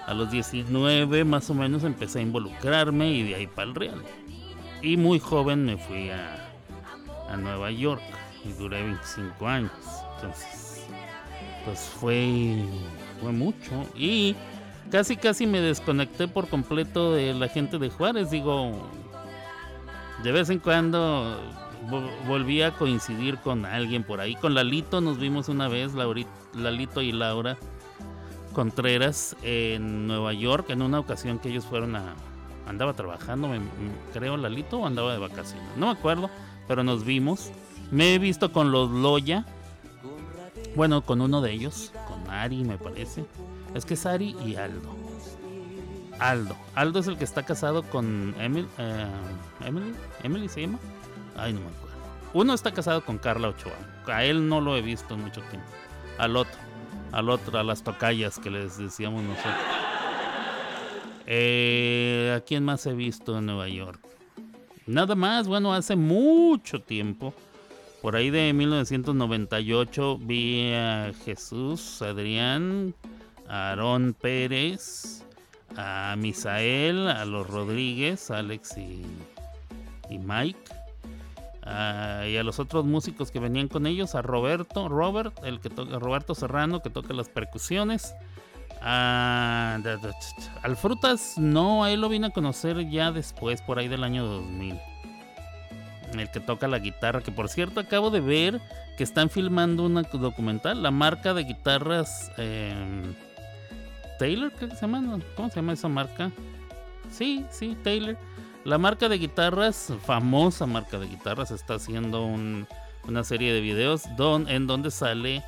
A 0.07 0.13
los 0.13 0.31
19 0.31 1.25
más 1.25 1.49
o 1.49 1.55
menos 1.55 1.83
empecé 1.83 2.19
a 2.19 2.23
involucrarme 2.23 3.11
y 3.11 3.23
de 3.23 3.35
ahí 3.37 3.47
para 3.47 3.69
el 3.69 3.75
real. 3.75 4.03
Y 4.85 4.99
muy 4.99 5.19
joven 5.19 5.65
me 5.65 5.79
fui 5.79 6.11
a, 6.11 6.41
Nueva 7.39 7.71
York 7.71 8.03
y 8.45 8.53
duré 8.53 8.83
25 8.83 9.49
años. 9.49 9.73
Entonces, 10.17 10.85
pues 11.65 11.81
fue, 11.81 12.59
fue 13.21 13.33
mucho. 13.33 13.87
Y 13.97 14.37
casi, 14.91 15.17
casi 15.17 15.47
me 15.47 15.61
desconecté 15.61 16.29
por 16.29 16.49
completo 16.49 17.15
de 17.15 17.33
la 17.33 17.49
gente 17.49 17.79
de 17.79 17.89
Juárez. 17.89 18.31
Digo, 18.31 18.73
de 20.23 20.33
vez 20.33 20.51
en 20.51 20.59
cuando 20.59 21.41
volví 22.29 22.61
a 22.63 22.73
coincidir 22.73 23.39
con 23.39 23.65
alguien 23.65 24.05
por 24.05 24.21
ahí. 24.21 24.37
Con 24.37 24.55
Lalito 24.55 25.01
nos 25.01 25.19
vimos 25.19 25.49
una 25.49 25.67
vez, 25.67 25.93
Lalito 25.95 27.01
y 27.01 27.11
Laura 27.11 27.57
Contreras 28.53 29.35
en 29.43 30.07
Nueva 30.07 30.35
York, 30.35 30.67
en 30.69 30.83
una 30.83 31.01
ocasión 31.01 31.39
que 31.39 31.49
ellos 31.49 31.65
fueron 31.65 31.97
a, 31.97 32.15
andaba 32.67 32.95
trabajando, 32.95 33.49
me, 33.49 33.61
creo, 34.13 34.37
Lalito, 34.37 34.79
o 34.79 34.87
andaba 34.87 35.13
de 35.13 35.19
vacaciones. 35.19 35.77
No 35.77 35.87
me 35.87 35.93
acuerdo, 35.93 36.31
pero 36.67 36.83
nos 36.85 37.05
vimos. 37.05 37.51
Me 37.91 38.15
he 38.15 38.19
visto 38.19 38.53
con 38.53 38.73
los 38.73 38.91
Loya. 38.91 39.45
Bueno, 40.75 41.03
con 41.03 41.21
uno 41.21 41.41
de 41.41 41.53
ellos, 41.53 41.93
con 42.09 42.29
Ari, 42.31 42.65
me 42.65 42.79
parece. 42.79 43.25
Es 43.75 43.85
que 43.85 43.95
es 43.95 44.07
Ari 44.07 44.37
y 44.45 44.57
Aldo. 44.57 44.95
Aldo. 46.19 46.57
Aldo 46.75 46.99
es 47.01 47.07
el 47.07 47.17
que 47.17 47.25
está 47.25 47.45
casado 47.45 47.83
con 47.83 48.35
Emily. 48.39 48.69
Eh, 48.79 49.07
Emily. 49.65 49.95
¿Emily 50.23 50.49
se 50.49 50.63
llama? 50.63 50.79
Ay, 51.37 51.53
no 51.53 51.61
me 51.61 51.67
acuerdo. 51.67 51.95
Uno 52.33 52.55
está 52.55 52.73
casado 52.73 53.05
con 53.05 53.19
Carla 53.19 53.49
Ochoa. 53.49 53.73
A 54.07 54.25
él 54.25 54.49
no 54.49 54.61
lo 54.61 54.77
he 54.77 54.83
visto 54.83 55.15
en 55.15 55.23
mucho 55.23 55.41
tiempo. 55.43 55.69
Al 56.19 56.37
otro. 56.37 56.59
Al 57.13 57.31
otro, 57.31 57.59
a 57.59 57.63
las 57.63 57.83
tocallas 57.83 58.39
que 58.39 58.51
les 58.51 58.79
decíamos 58.79 59.23
nosotros. 59.23 59.55
Eh, 61.27 62.35
¿A 62.37 62.41
quién 62.41 62.65
más 62.65 62.87
he 62.87 62.93
visto 62.93 63.39
en 63.39 63.47
Nueva 63.47 63.69
York? 63.69 64.01
Nada 64.87 65.15
más, 65.15 65.49
bueno, 65.49 65.73
hace 65.73 65.97
mucho 65.97 66.81
tiempo. 66.81 67.33
Por 68.03 68.17
ahí 68.17 68.29
de 68.29 68.53
1998 68.53 70.19
vi 70.19 70.73
a 70.75 71.13
Jesús, 71.25 72.03
Adrián, 72.03 72.95
a 73.49 73.71
Aarón 73.71 74.15
Pérez, 74.21 75.25
a 75.75 76.15
Misael, 76.19 77.09
a 77.09 77.25
los 77.25 77.49
Rodríguez, 77.49 78.31
Alex 78.31 78.77
y, 78.77 79.07
Mike. 80.19 80.59
y 81.65 82.37
a 82.37 82.43
los 82.45 82.59
otros 82.59 82.85
músicos 82.85 83.31
que 83.31 83.41
venían 83.41 83.69
con 83.69 83.87
ellos, 83.87 84.15
a 84.15 84.21
Roberto, 84.21 84.91
Robert, 84.91 85.35
el 85.43 85.61
que 85.61 85.71
toca, 85.71 85.99
Roberto 85.99 86.35
Serrano, 86.35 86.83
que 86.83 86.91
toca 86.91 87.15
las 87.15 87.31
percusiones, 87.31 88.15
Ah, 88.87 89.79
al 90.63 90.77
Frutas 90.77 91.39
no, 91.39 91.85
a 91.85 91.91
él 91.91 92.03
lo 92.03 92.11
vine 92.11 92.27
a 92.27 92.31
conocer 92.31 92.87
ya 92.91 93.13
después, 93.13 93.63
por 93.63 93.79
ahí 93.79 93.89
del 93.89 94.05
año 94.05 94.27
2000. 94.27 94.79
El 96.13 96.31
que 96.31 96.39
toca 96.39 96.69
la 96.69 96.79
guitarra, 96.79 97.23
que 97.23 97.33
por 97.33 97.49
cierto 97.49 97.81
acabo 97.81 98.11
de 98.11 98.21
ver 98.21 98.61
que 98.99 99.03
están 99.03 99.31
filmando 99.31 99.85
una 99.85 100.03
documental, 100.03 100.83
la 100.83 100.91
marca 100.91 101.33
de 101.33 101.45
guitarras 101.45 102.31
em, 102.37 103.15
Taylor. 104.19 104.53
¿Cómo 105.35 105.49
se 105.49 105.57
llama 105.57 105.73
esa 105.73 105.89
marca? 105.89 106.31
Sí, 107.11 107.47
sí, 107.51 107.79
Taylor. 107.83 108.19
La 108.65 108.77
marca 108.77 109.09
de 109.09 109.17
guitarras, 109.17 109.95
famosa 110.05 110.67
marca 110.67 110.99
de 110.99 111.07
guitarras, 111.07 111.51
está 111.51 111.75
haciendo 111.75 112.23
una 112.23 113.25
serie 113.25 113.55
de 113.55 113.63
videos 113.63 114.03
en 114.49 114.67
donde 114.67 114.91
sale 114.91 115.43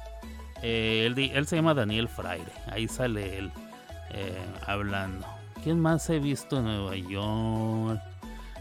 eh, 0.62 1.06
él, 1.34 1.46
se 1.46 1.56
llama 1.56 1.74
Daniel 1.74 2.08
Fraire. 2.08 2.50
Ahí 2.70 2.88
sale 2.88 3.38
él 3.38 3.52
eh, 4.10 4.44
hablando. 4.66 5.26
¿Quién 5.62 5.80
más 5.80 6.08
he 6.10 6.18
visto 6.18 6.58
en 6.58 6.64
Nueva 6.64 6.96
York? 6.96 8.00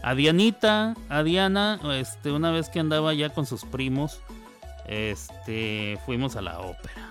A 0.02 0.14
Dianita, 0.14 0.94
a 1.08 1.22
Diana, 1.22 1.80
este, 1.94 2.30
una 2.30 2.50
vez 2.50 2.68
que 2.68 2.80
andaba 2.80 3.12
ya 3.14 3.30
con 3.30 3.46
sus 3.46 3.64
primos, 3.64 4.20
este, 4.86 5.98
fuimos 6.06 6.36
a 6.36 6.42
la 6.42 6.60
ópera. 6.60 7.10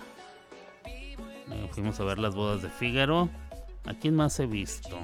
Eh, 0.86 1.70
fuimos 1.72 2.00
a 2.00 2.04
ver 2.04 2.20
las 2.20 2.36
bodas 2.36 2.62
de 2.62 2.70
Fígaro. 2.70 3.30
¿A 3.86 3.94
quién 3.94 4.16
más 4.16 4.40
he 4.40 4.46
visto? 4.46 4.98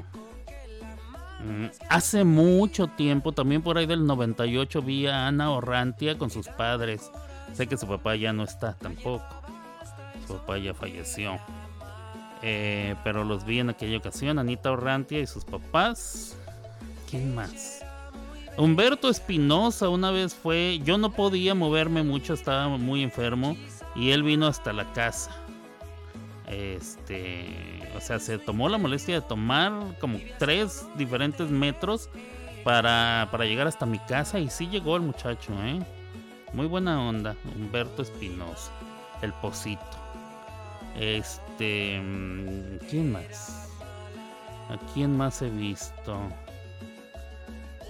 Mm, 1.44 1.66
hace 1.90 2.24
mucho 2.24 2.88
tiempo, 2.88 3.32
también 3.32 3.62
por 3.62 3.78
ahí 3.78 3.86
del 3.86 4.06
98, 4.06 4.82
vi 4.82 5.08
a 5.08 5.28
Ana 5.28 5.52
Orrantia 5.52 6.18
con 6.18 6.30
sus 6.30 6.48
padres. 6.48 7.12
Sé 7.54 7.68
que 7.68 7.78
su 7.78 7.88
papá 7.88 8.16
ya 8.16 8.32
no 8.32 8.44
está 8.44 8.74
tampoco 8.76 9.42
papá 10.34 10.58
ya 10.58 10.74
falleció. 10.74 11.40
Eh, 12.42 12.96
pero 13.04 13.24
los 13.24 13.46
vi 13.46 13.60
en 13.60 13.70
aquella 13.70 13.98
ocasión, 13.98 14.40
Anita 14.40 14.72
Orrantia 14.72 15.20
y 15.20 15.28
sus 15.28 15.46
papás. 15.46 16.36
¿Quién 17.10 17.36
más? 17.36 17.84
Humberto 18.58 19.10
Espinosa 19.10 19.90
una 19.90 20.12
vez 20.12 20.36
fue, 20.36 20.80
yo 20.84 20.98
no 20.98 21.12
podía 21.12 21.56
moverme 21.56 22.04
mucho, 22.04 22.34
estaba 22.34 22.68
muy 22.68 23.04
enfermo 23.04 23.56
y 23.96 24.12
él 24.12 24.24
vino 24.24 24.48
hasta 24.48 24.74
la 24.74 24.92
casa. 24.94 25.32
Este, 26.48 27.46
o 27.96 28.02
sea, 28.02 28.20
se 28.20 28.38
tomó 28.38 28.68
la 28.68 28.78
molestia 28.78 29.16
de 29.16 29.22
tomar 29.22 29.72
como 30.00 30.20
tres 30.38 30.86
diferentes 30.98 31.50
metros 31.50 32.10
para, 32.64 33.30
para 33.32 33.46
llegar 33.46 33.68
hasta 33.68 33.86
mi 33.86 34.00
casa 34.00 34.40
y 34.40 34.50
sí 34.50 34.68
llegó 34.68 34.96
el 34.96 35.04
muchacho, 35.04 35.54
¿eh? 35.64 35.80
Muy 36.54 36.68
buena 36.68 37.02
onda, 37.08 37.38
Humberto 37.56 38.02
Espinosa, 38.02 38.72
el 39.22 39.32
posito. 39.34 40.01
Este. 41.00 42.00
Mm, 42.00 42.78
¿Quién 42.90 43.12
más? 43.12 43.68
¿A 44.70 44.78
quién 44.94 45.18
más 45.18 45.42
he 45.42 45.50
visto? 45.50 46.18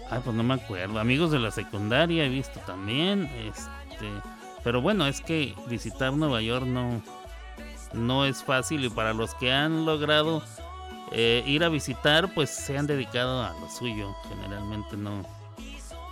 Ay, 0.10 0.20
pues 0.24 0.36
no 0.36 0.44
me 0.44 0.56
acuerdo. 0.56 1.00
Amigos 1.00 1.32
de 1.32 1.40
la 1.40 1.52
secundaria 1.52 2.26
he 2.26 2.30
visto 2.30 2.60
también. 2.62 3.26
Este, 3.48 4.08
pero 4.64 4.82
bueno, 4.82 5.08
es 5.08 5.22
que 5.22 5.56
visitar 5.68 6.14
Nueva 6.14 6.42
York 6.42 6.66
no, 6.66 7.02
no 7.94 8.26
es 8.26 8.44
fácil 8.44 8.84
y 8.86 8.90
para 8.90 9.14
los 9.14 9.34
que 9.36 9.52
han 9.52 9.86
logrado 9.86 10.44
eh, 11.12 11.44
ir 11.46 11.64
a 11.64 11.70
visitar, 11.70 12.34
pues 12.34 12.50
se 12.50 12.78
han 12.78 12.88
dedicado 12.88 13.44
a 13.44 13.54
lo 13.60 13.70
suyo. 13.70 14.16
Generalmente 14.30 14.98
no, 14.98 15.24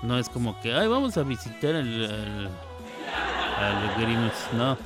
no 0.01 0.17
es 0.17 0.29
como 0.29 0.59
que, 0.61 0.73
ay, 0.73 0.87
vamos 0.87 1.17
a 1.17 1.23
visitar 1.23 1.75
el, 1.75 2.03
el, 2.03 2.49
No, 4.53 4.77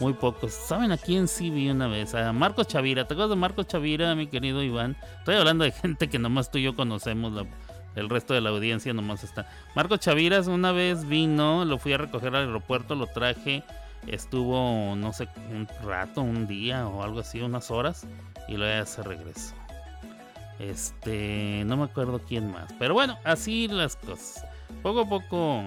muy 0.00 0.12
pocos. 0.12 0.52
¿Saben 0.52 0.92
a 0.92 0.98
quién 0.98 1.28
sí 1.28 1.50
vi 1.50 1.70
una 1.70 1.88
vez? 1.88 2.14
A 2.14 2.32
Marcos 2.32 2.66
Chavira. 2.66 3.06
¿Te 3.06 3.14
acuerdas 3.14 3.30
de 3.30 3.36
Marcos 3.36 3.66
Chavira, 3.66 4.14
mi 4.14 4.26
querido 4.26 4.62
Iván? 4.62 4.96
Estoy 5.18 5.36
hablando 5.36 5.64
de 5.64 5.72
gente 5.72 6.08
que 6.08 6.18
nomás 6.18 6.50
tú 6.50 6.58
y 6.58 6.62
yo 6.62 6.76
conocemos. 6.76 7.46
el 7.94 8.08
resto 8.08 8.34
de 8.34 8.40
la 8.40 8.50
audiencia 8.50 8.92
nomás 8.92 9.24
está. 9.24 9.48
Marcos 9.74 10.00
Chaviras 10.00 10.46
una 10.48 10.72
vez 10.72 11.06
vino, 11.06 11.64
lo 11.64 11.78
fui 11.78 11.92
a 11.92 11.98
recoger 11.98 12.34
al 12.34 12.46
aeropuerto, 12.46 12.94
lo 12.94 13.06
traje. 13.06 13.62
Estuvo, 14.06 14.94
no 14.96 15.12
sé, 15.12 15.28
un 15.50 15.66
rato, 15.82 16.20
un 16.20 16.46
día 16.46 16.86
o 16.86 17.02
algo 17.02 17.20
así, 17.20 17.40
unas 17.40 17.70
horas. 17.70 18.06
Y 18.48 18.56
luego 18.56 18.80
ya 18.80 18.86
se 18.86 19.02
regresó. 19.02 19.54
Este, 20.58 21.64
no 21.66 21.76
me 21.76 21.84
acuerdo 21.84 22.20
quién 22.26 22.50
más. 22.50 22.72
Pero 22.78 22.94
bueno, 22.94 23.18
así 23.24 23.68
las 23.68 23.96
cosas. 23.96 24.44
Poco 24.82 25.00
a 25.02 25.08
poco 25.08 25.64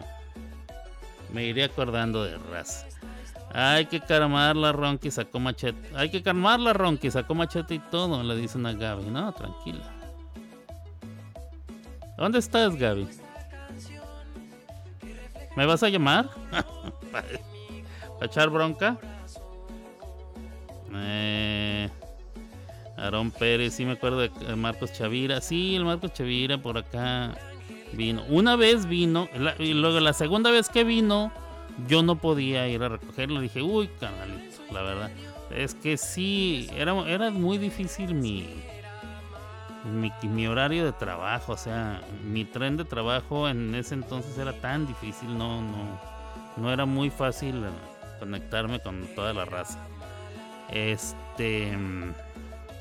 me 1.34 1.46
iré 1.46 1.64
acordando 1.64 2.24
de 2.24 2.38
raza. 2.38 2.88
Hay 3.52 3.86
que 3.88 4.00
calmar 4.00 4.56
la 4.56 4.72
ronqui, 4.72 5.10
sacó 5.10 5.40
machete. 5.40 5.96
Hay 5.96 6.10
que 6.10 6.22
calmar 6.22 6.60
la 6.60 6.74
ronqui, 6.74 7.10
sacó 7.10 7.34
machete 7.34 7.76
y 7.76 7.80
todo, 7.80 8.22
le 8.24 8.36
dicen 8.36 8.66
a 8.66 8.74
Gaby. 8.74 9.06
No, 9.06 9.32
tranquila. 9.34 9.84
¿Dónde 12.18 12.40
estás, 12.40 12.76
Gaby? 12.76 13.08
¿Me 15.56 15.66
vas 15.66 15.84
a 15.84 15.90
llamar? 15.90 16.30
¿Para 17.12 18.26
echar 18.26 18.50
bronca? 18.50 18.98
Eh, 20.94 21.90
Aarón 22.98 23.32
Pérez, 23.32 23.74
sí 23.74 23.86
me 23.86 23.94
acuerdo 23.94 24.20
de 24.20 24.30
Marcos 24.56 24.94
Chavira. 24.94 25.42
Sí, 25.42 25.76
el 25.76 25.86
Marcos 25.86 26.14
Chavira 26.14 26.58
por 26.58 26.78
acá 26.78 27.36
vino. 27.94 28.24
Una 28.30 28.56
vez 28.56 28.86
vino, 28.86 29.28
y 29.58 29.74
luego 29.74 30.00
la 30.00 30.14
segunda 30.14 30.52
vez 30.52 30.70
que 30.70 30.84
vino, 30.84 31.32
yo 31.88 32.04
no 32.04 32.16
podía 32.16 32.68
ir 32.68 32.84
a 32.84 32.90
recogerlo. 32.90 33.42
Dije, 33.42 33.62
uy, 33.62 33.90
canalito, 34.00 34.58
la 34.72 34.82
verdad. 34.82 35.12
Es 35.52 35.74
que 35.74 35.98
sí, 35.98 36.70
era, 36.76 36.94
era 37.08 37.32
muy 37.32 37.58
difícil 37.58 38.14
mi, 38.14 38.48
mi, 39.86 40.12
mi, 40.28 40.48
horario 40.48 40.86
de 40.86 40.92
trabajo. 40.92 41.54
O 41.54 41.58
sea, 41.58 42.02
mi 42.24 42.46
tren 42.46 42.78
de 42.78 42.86
trabajo 42.86 43.50
en 43.50 43.74
ese 43.76 43.96
entonces 43.96 44.38
era 44.38 44.54
tan 44.54 44.86
difícil, 44.86 45.38
no, 45.38 45.62
no, 45.62 46.00
no 46.58 46.72
era 46.72 46.86
muy 46.86 47.10
fácil 47.10 47.64
conectarme 48.20 48.80
con 48.80 49.08
toda 49.16 49.34
la 49.34 49.46
raza. 49.46 49.80
Este. 50.72 51.78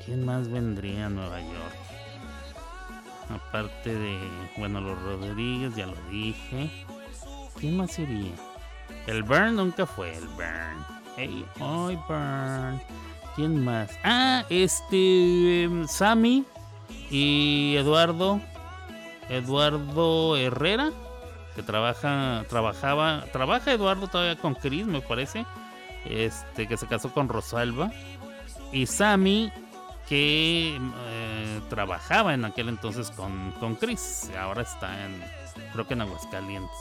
¿Quién 0.05 0.25
más 0.25 0.49
vendría 0.49 1.07
a 1.07 1.09
Nueva 1.09 1.39
York? 1.39 1.75
Aparte 3.29 3.93
de, 3.93 4.17
bueno, 4.57 4.81
los 4.81 4.99
Rodríguez, 5.03 5.75
ya 5.75 5.85
lo 5.85 5.95
dije. 6.09 6.71
¿Quién 7.59 7.77
más 7.77 7.99
iría? 7.99 8.33
El 9.09 9.23
Burn 9.23 9.55
nunca 9.55 9.87
fue 9.87 10.15
el 10.15 10.27
Burn. 10.27 10.85
Hey, 11.17 11.43
hoy 11.59 11.97
Burn. 12.07 12.79
¿Quién 13.35 13.65
más? 13.65 13.89
Ah, 14.03 14.45
este. 14.51 15.63
Em, 15.63 15.87
Sammy 15.87 16.45
y 17.09 17.75
Eduardo. 17.75 18.39
Eduardo 19.27 20.37
Herrera. 20.37 20.91
Que 21.55 21.63
trabaja. 21.63 22.45
Trabajaba. 22.49 23.25
Trabaja 23.33 23.71
Eduardo 23.71 24.07
todavía 24.07 24.39
con 24.39 24.53
Chris, 24.53 24.85
me 24.85 25.01
parece. 25.01 25.43
Este. 26.05 26.67
Que 26.67 26.77
se 26.77 26.85
casó 26.85 27.11
con 27.11 27.29
Rosalba. 27.29 27.91
Y 28.71 28.85
Sammy 28.85 29.51
que 30.07 30.77
eh, 30.77 31.61
trabajaba 31.67 32.35
en 32.35 32.45
aquel 32.45 32.69
entonces 32.69 33.09
con, 33.09 33.53
con 33.53 33.73
Chris. 33.73 34.29
Ahora 34.39 34.61
está 34.61 35.03
en, 35.03 35.19
creo 35.73 35.87
que 35.87 35.95
en 35.95 36.01
Aguascalientes. 36.01 36.77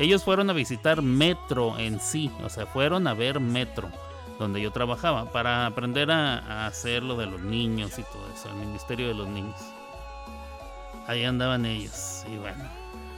Ellos 0.00 0.24
fueron 0.24 0.48
a 0.48 0.54
visitar 0.54 1.02
Metro 1.02 1.78
en 1.78 2.00
sí, 2.00 2.30
o 2.42 2.48
sea, 2.48 2.64
fueron 2.64 3.06
a 3.06 3.12
ver 3.12 3.38
Metro, 3.38 3.90
donde 4.38 4.58
yo 4.58 4.72
trabajaba, 4.72 5.30
para 5.30 5.66
aprender 5.66 6.10
a, 6.10 6.66
hacer 6.66 7.02
lo 7.02 7.18
de 7.18 7.26
los 7.26 7.42
niños 7.42 7.98
y 7.98 8.02
todo 8.04 8.26
eso, 8.34 8.48
el 8.48 8.54
Ministerio 8.54 9.08
de 9.08 9.14
los 9.14 9.28
Niños. 9.28 9.60
Ahí 11.06 11.22
andaban 11.22 11.66
ellos, 11.66 12.24
y 12.32 12.38
bueno, 12.38 12.64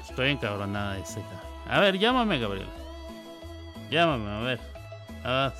estoy 0.08 0.30
encabronada 0.30 0.94
de 0.94 1.02
ese. 1.02 1.22
A 1.68 1.78
ver, 1.78 2.00
llámame, 2.00 2.40
Gabriel. 2.40 2.68
Llámame, 3.88 4.28
a 4.28 4.40
ver. 4.40 4.60
Ah, 5.22 5.52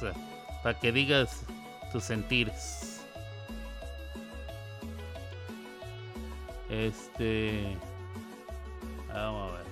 para 0.65 0.81
que 0.81 0.91
digas 0.91 1.45
tus 1.93 2.03
sentires. 2.03 3.01
Este. 6.69 7.77
Vamos 9.15 9.53
a 9.53 9.57
ver. 9.59 9.72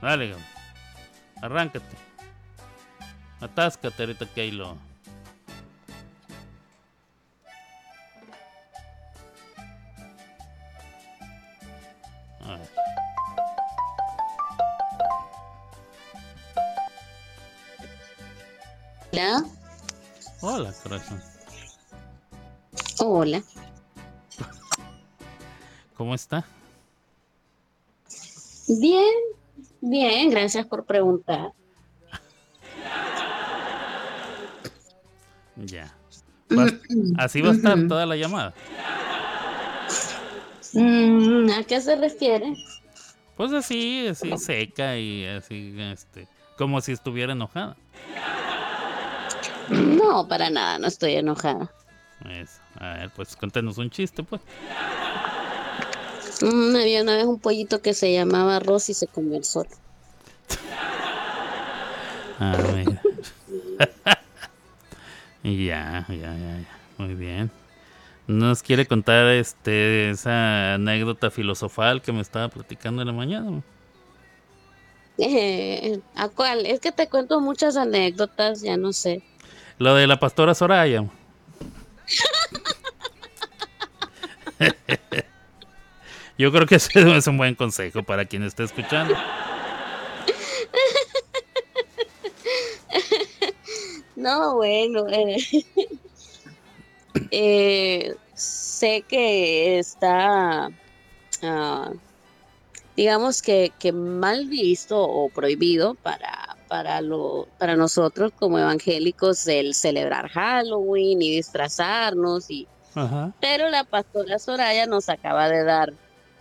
Dale, 0.00 0.34
arráncate. 1.42 1.96
Atáscate 3.40 4.02
ahorita 4.02 4.26
que 4.26 4.40
hay 4.40 4.50
lo. 4.50 4.76
A 12.40 12.56
ver. 12.56 12.70
Hola. 19.12 19.44
Hola, 20.40 20.72
corazón. 20.82 21.22
Hola. 22.98 23.42
¿Cómo 25.96 26.14
está? 26.14 26.44
Bien, 28.68 29.04
bien, 29.80 30.30
gracias 30.30 30.66
por 30.66 30.84
preguntar. 30.84 31.52
Ya. 35.56 35.94
así 37.18 37.40
va 37.40 37.50
a 37.50 37.52
estar 37.52 37.88
toda 37.88 38.06
la 38.06 38.16
llamada. 38.16 38.54
Mm, 40.72 41.50
¿A 41.50 41.64
qué 41.64 41.80
se 41.80 41.96
refiere? 41.96 42.54
Pues 43.36 43.52
así, 43.52 44.06
así 44.06 44.36
seca 44.38 44.96
y 44.96 45.26
así, 45.26 45.74
este, 45.78 46.28
como 46.56 46.80
si 46.80 46.92
estuviera 46.92 47.32
enojada. 47.32 47.76
No, 49.68 50.26
para 50.28 50.50
nada, 50.50 50.78
no 50.78 50.86
estoy 50.88 51.14
enojada. 51.14 51.70
Eso. 52.28 52.60
A 52.78 52.94
ver, 52.94 53.10
pues 53.16 53.34
cuéntanos 53.36 53.78
un 53.78 53.90
chiste, 53.90 54.22
pues. 54.22 54.42
Mm, 56.40 56.76
había 56.76 57.02
una 57.02 57.16
vez 57.16 57.26
un 57.26 57.38
pollito 57.38 57.82
que 57.82 57.94
se 57.94 58.12
llamaba 58.12 58.56
Arroz 58.56 58.88
y 58.88 58.94
se 58.94 59.06
comió 59.06 59.36
el 59.36 59.44
sol. 59.44 59.66
A 62.38 62.56
ver. 62.56 62.86
ya, 65.42 66.06
ya, 66.08 66.14
ya, 66.14 66.36
ya. 66.36 66.78
Muy 66.96 67.14
bien. 67.14 67.50
¿Nos 68.26 68.62
quiere 68.62 68.86
contar 68.86 69.26
este 69.28 70.10
esa 70.10 70.74
anécdota 70.74 71.30
filosofal 71.30 72.00
que 72.00 72.12
me 72.12 72.20
estaba 72.20 72.48
platicando 72.48 73.02
en 73.02 73.08
la 73.08 73.12
mañana? 73.12 73.62
Eh, 75.18 76.00
¿A 76.14 76.28
cuál? 76.28 76.64
Es 76.64 76.80
que 76.80 76.92
te 76.92 77.08
cuento 77.08 77.40
muchas 77.40 77.76
anécdotas, 77.76 78.62
ya 78.62 78.76
no 78.76 78.92
sé. 78.92 79.22
Lo 79.78 79.94
de 79.94 80.06
la 80.06 80.18
pastora 80.18 80.54
Soraya. 80.54 81.04
Yo 86.40 86.50
creo 86.50 86.66
que 86.66 86.74
ese 86.76 87.16
es 87.18 87.26
un 87.26 87.36
buen 87.36 87.54
consejo 87.54 88.02
para 88.02 88.24
quien 88.24 88.42
esté 88.42 88.64
escuchando. 88.64 89.14
No, 94.16 94.56
bueno. 94.56 95.06
Eh, 95.08 95.38
eh, 97.30 98.14
sé 98.34 99.02
que 99.08 99.78
está, 99.78 100.68
ah, 101.42 101.90
digamos 102.94 103.40
que, 103.40 103.72
que 103.78 103.92
mal 103.92 104.46
visto 104.46 105.00
o 105.00 105.30
prohibido 105.30 105.94
para 105.94 106.58
para, 106.68 107.00
lo, 107.00 107.48
para 107.58 107.76
nosotros 107.76 108.30
como 108.38 108.58
evangélicos 108.58 109.46
el 109.48 109.74
celebrar 109.74 110.28
Halloween 110.28 111.22
y 111.22 111.30
disfrazarnos. 111.30 112.50
Y, 112.50 112.68
Pero 113.40 113.70
la 113.70 113.84
pastora 113.84 114.38
Soraya 114.38 114.86
nos 114.86 115.08
acaba 115.08 115.48
de 115.48 115.64
dar 115.64 115.94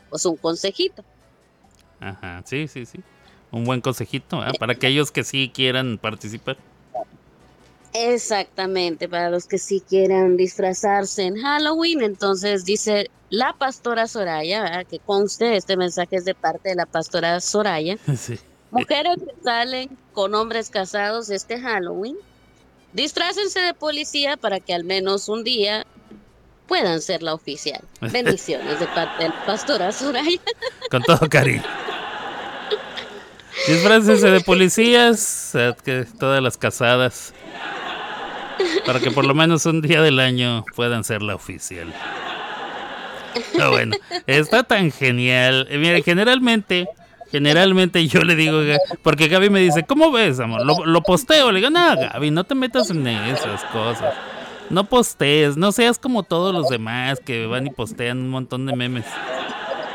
pues, 0.09 0.25
un 0.25 0.37
consejito. 0.37 1.03
Ajá, 1.99 2.41
sí, 2.45 2.67
sí, 2.67 2.85
sí. 2.85 2.99
Un 3.51 3.65
buen 3.65 3.81
consejito 3.81 4.41
para 4.59 4.73
aquellos 4.73 5.11
que 5.11 5.23
sí 5.23 5.51
quieran 5.53 5.97
participar. 5.97 6.57
Exactamente, 7.93 9.09
para 9.09 9.29
los 9.31 9.45
que 9.45 9.57
sí 9.57 9.81
quieran 9.87 10.37
disfrazarse 10.37 11.23
en 11.23 11.41
Halloween, 11.41 12.03
entonces 12.03 12.63
dice 12.63 13.09
la 13.29 13.53
pastora 13.53 14.07
Soraya, 14.07 14.61
¿verdad? 14.61 14.85
que 14.85 14.99
conste, 14.99 15.55
este 15.55 15.75
mensaje 15.75 16.17
es 16.17 16.25
de 16.25 16.35
parte 16.35 16.69
de 16.69 16.75
la 16.75 16.85
pastora 16.85 17.39
Soraya. 17.39 17.97
Sí. 18.17 18.39
Mujeres 18.71 19.15
que 19.17 19.43
salen 19.43 19.97
con 20.13 20.35
hombres 20.35 20.69
casados 20.69 21.31
este 21.31 21.59
Halloween, 21.59 22.15
disfrácense 22.93 23.59
de 23.59 23.73
policía 23.73 24.37
para 24.37 24.59
que 24.59 24.75
al 24.75 24.83
menos 24.83 25.27
un 25.27 25.43
día 25.43 25.87
puedan 26.69 27.01
ser 27.01 27.21
la 27.23 27.33
oficial. 27.33 27.81
Bendiciones 27.99 28.79
de 28.79 28.85
parte 28.87 29.23
de 29.23 29.29
la 29.29 29.45
pastora 29.45 29.91
Soraya. 29.91 30.39
Con 30.89 31.01
todo 31.01 31.27
cariño. 31.27 31.63
Disfrácense 33.67 34.29
de 34.29 34.39
policías, 34.39 35.51
todas 36.17 36.41
las 36.41 36.57
casadas, 36.57 37.33
para 38.85 39.01
que 39.01 39.11
por 39.11 39.25
lo 39.25 39.33
menos 39.33 39.65
un 39.65 39.81
día 39.81 40.01
del 40.01 40.19
año 40.19 40.63
puedan 40.75 41.03
ser 41.03 41.21
la 41.21 41.35
oficial. 41.35 41.93
Ah, 43.59 43.67
bueno, 43.69 43.95
está 44.27 44.63
tan 44.63 44.91
genial. 44.91 45.67
Eh, 45.69 45.77
Mira, 45.77 45.99
generalmente, 46.01 46.87
generalmente 47.31 48.07
yo 48.07 48.21
le 48.21 48.35
digo, 48.35 48.61
porque 49.03 49.27
Gaby 49.27 49.49
me 49.49 49.59
dice, 49.59 49.83
¿cómo 49.83 50.11
ves, 50.11 50.39
amor? 50.39 50.65
Lo, 50.65 50.85
lo 50.85 51.01
posteo. 51.01 51.51
Le 51.51 51.59
digo, 51.59 51.69
no, 51.69 51.95
Gaby, 51.95 52.31
no 52.31 52.43
te 52.45 52.55
metas 52.55 52.89
en 52.91 53.05
esas 53.07 53.63
cosas. 53.65 54.13
No 54.69 54.83
postees, 54.83 55.57
no 55.57 55.71
seas 55.71 55.97
como 55.97 56.23
todos 56.23 56.53
los 56.53 56.69
demás 56.69 57.19
que 57.19 57.47
van 57.47 57.67
y 57.67 57.69
postean 57.71 58.19
un 58.19 58.29
montón 58.29 58.65
de 58.65 58.75
memes. 58.75 59.05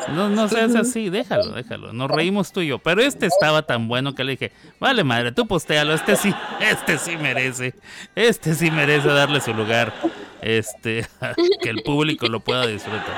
No, 0.08 0.28
no 0.28 0.48
seas 0.48 0.74
así, 0.74 1.08
déjalo, 1.10 1.52
déjalo. 1.52 1.92
Nos 1.92 2.10
reímos 2.10 2.52
tú 2.52 2.60
y 2.60 2.68
yo. 2.68 2.78
Pero 2.78 3.00
este 3.00 3.26
estaba 3.26 3.62
tan 3.62 3.88
bueno 3.88 4.14
que 4.14 4.24
le 4.24 4.32
dije, 4.32 4.52
vale 4.78 5.04
madre, 5.04 5.32
tú 5.32 5.46
postéalo, 5.46 5.94
este 5.94 6.16
sí, 6.16 6.34
este 6.60 6.98
sí 6.98 7.16
merece. 7.16 7.74
Este 8.14 8.54
sí 8.54 8.70
merece 8.70 9.08
darle 9.08 9.40
su 9.40 9.54
lugar. 9.54 9.94
Este, 10.42 11.06
que 11.62 11.70
el 11.70 11.82
público 11.82 12.26
lo 12.26 12.40
pueda 12.40 12.66
disfrutar. 12.66 13.16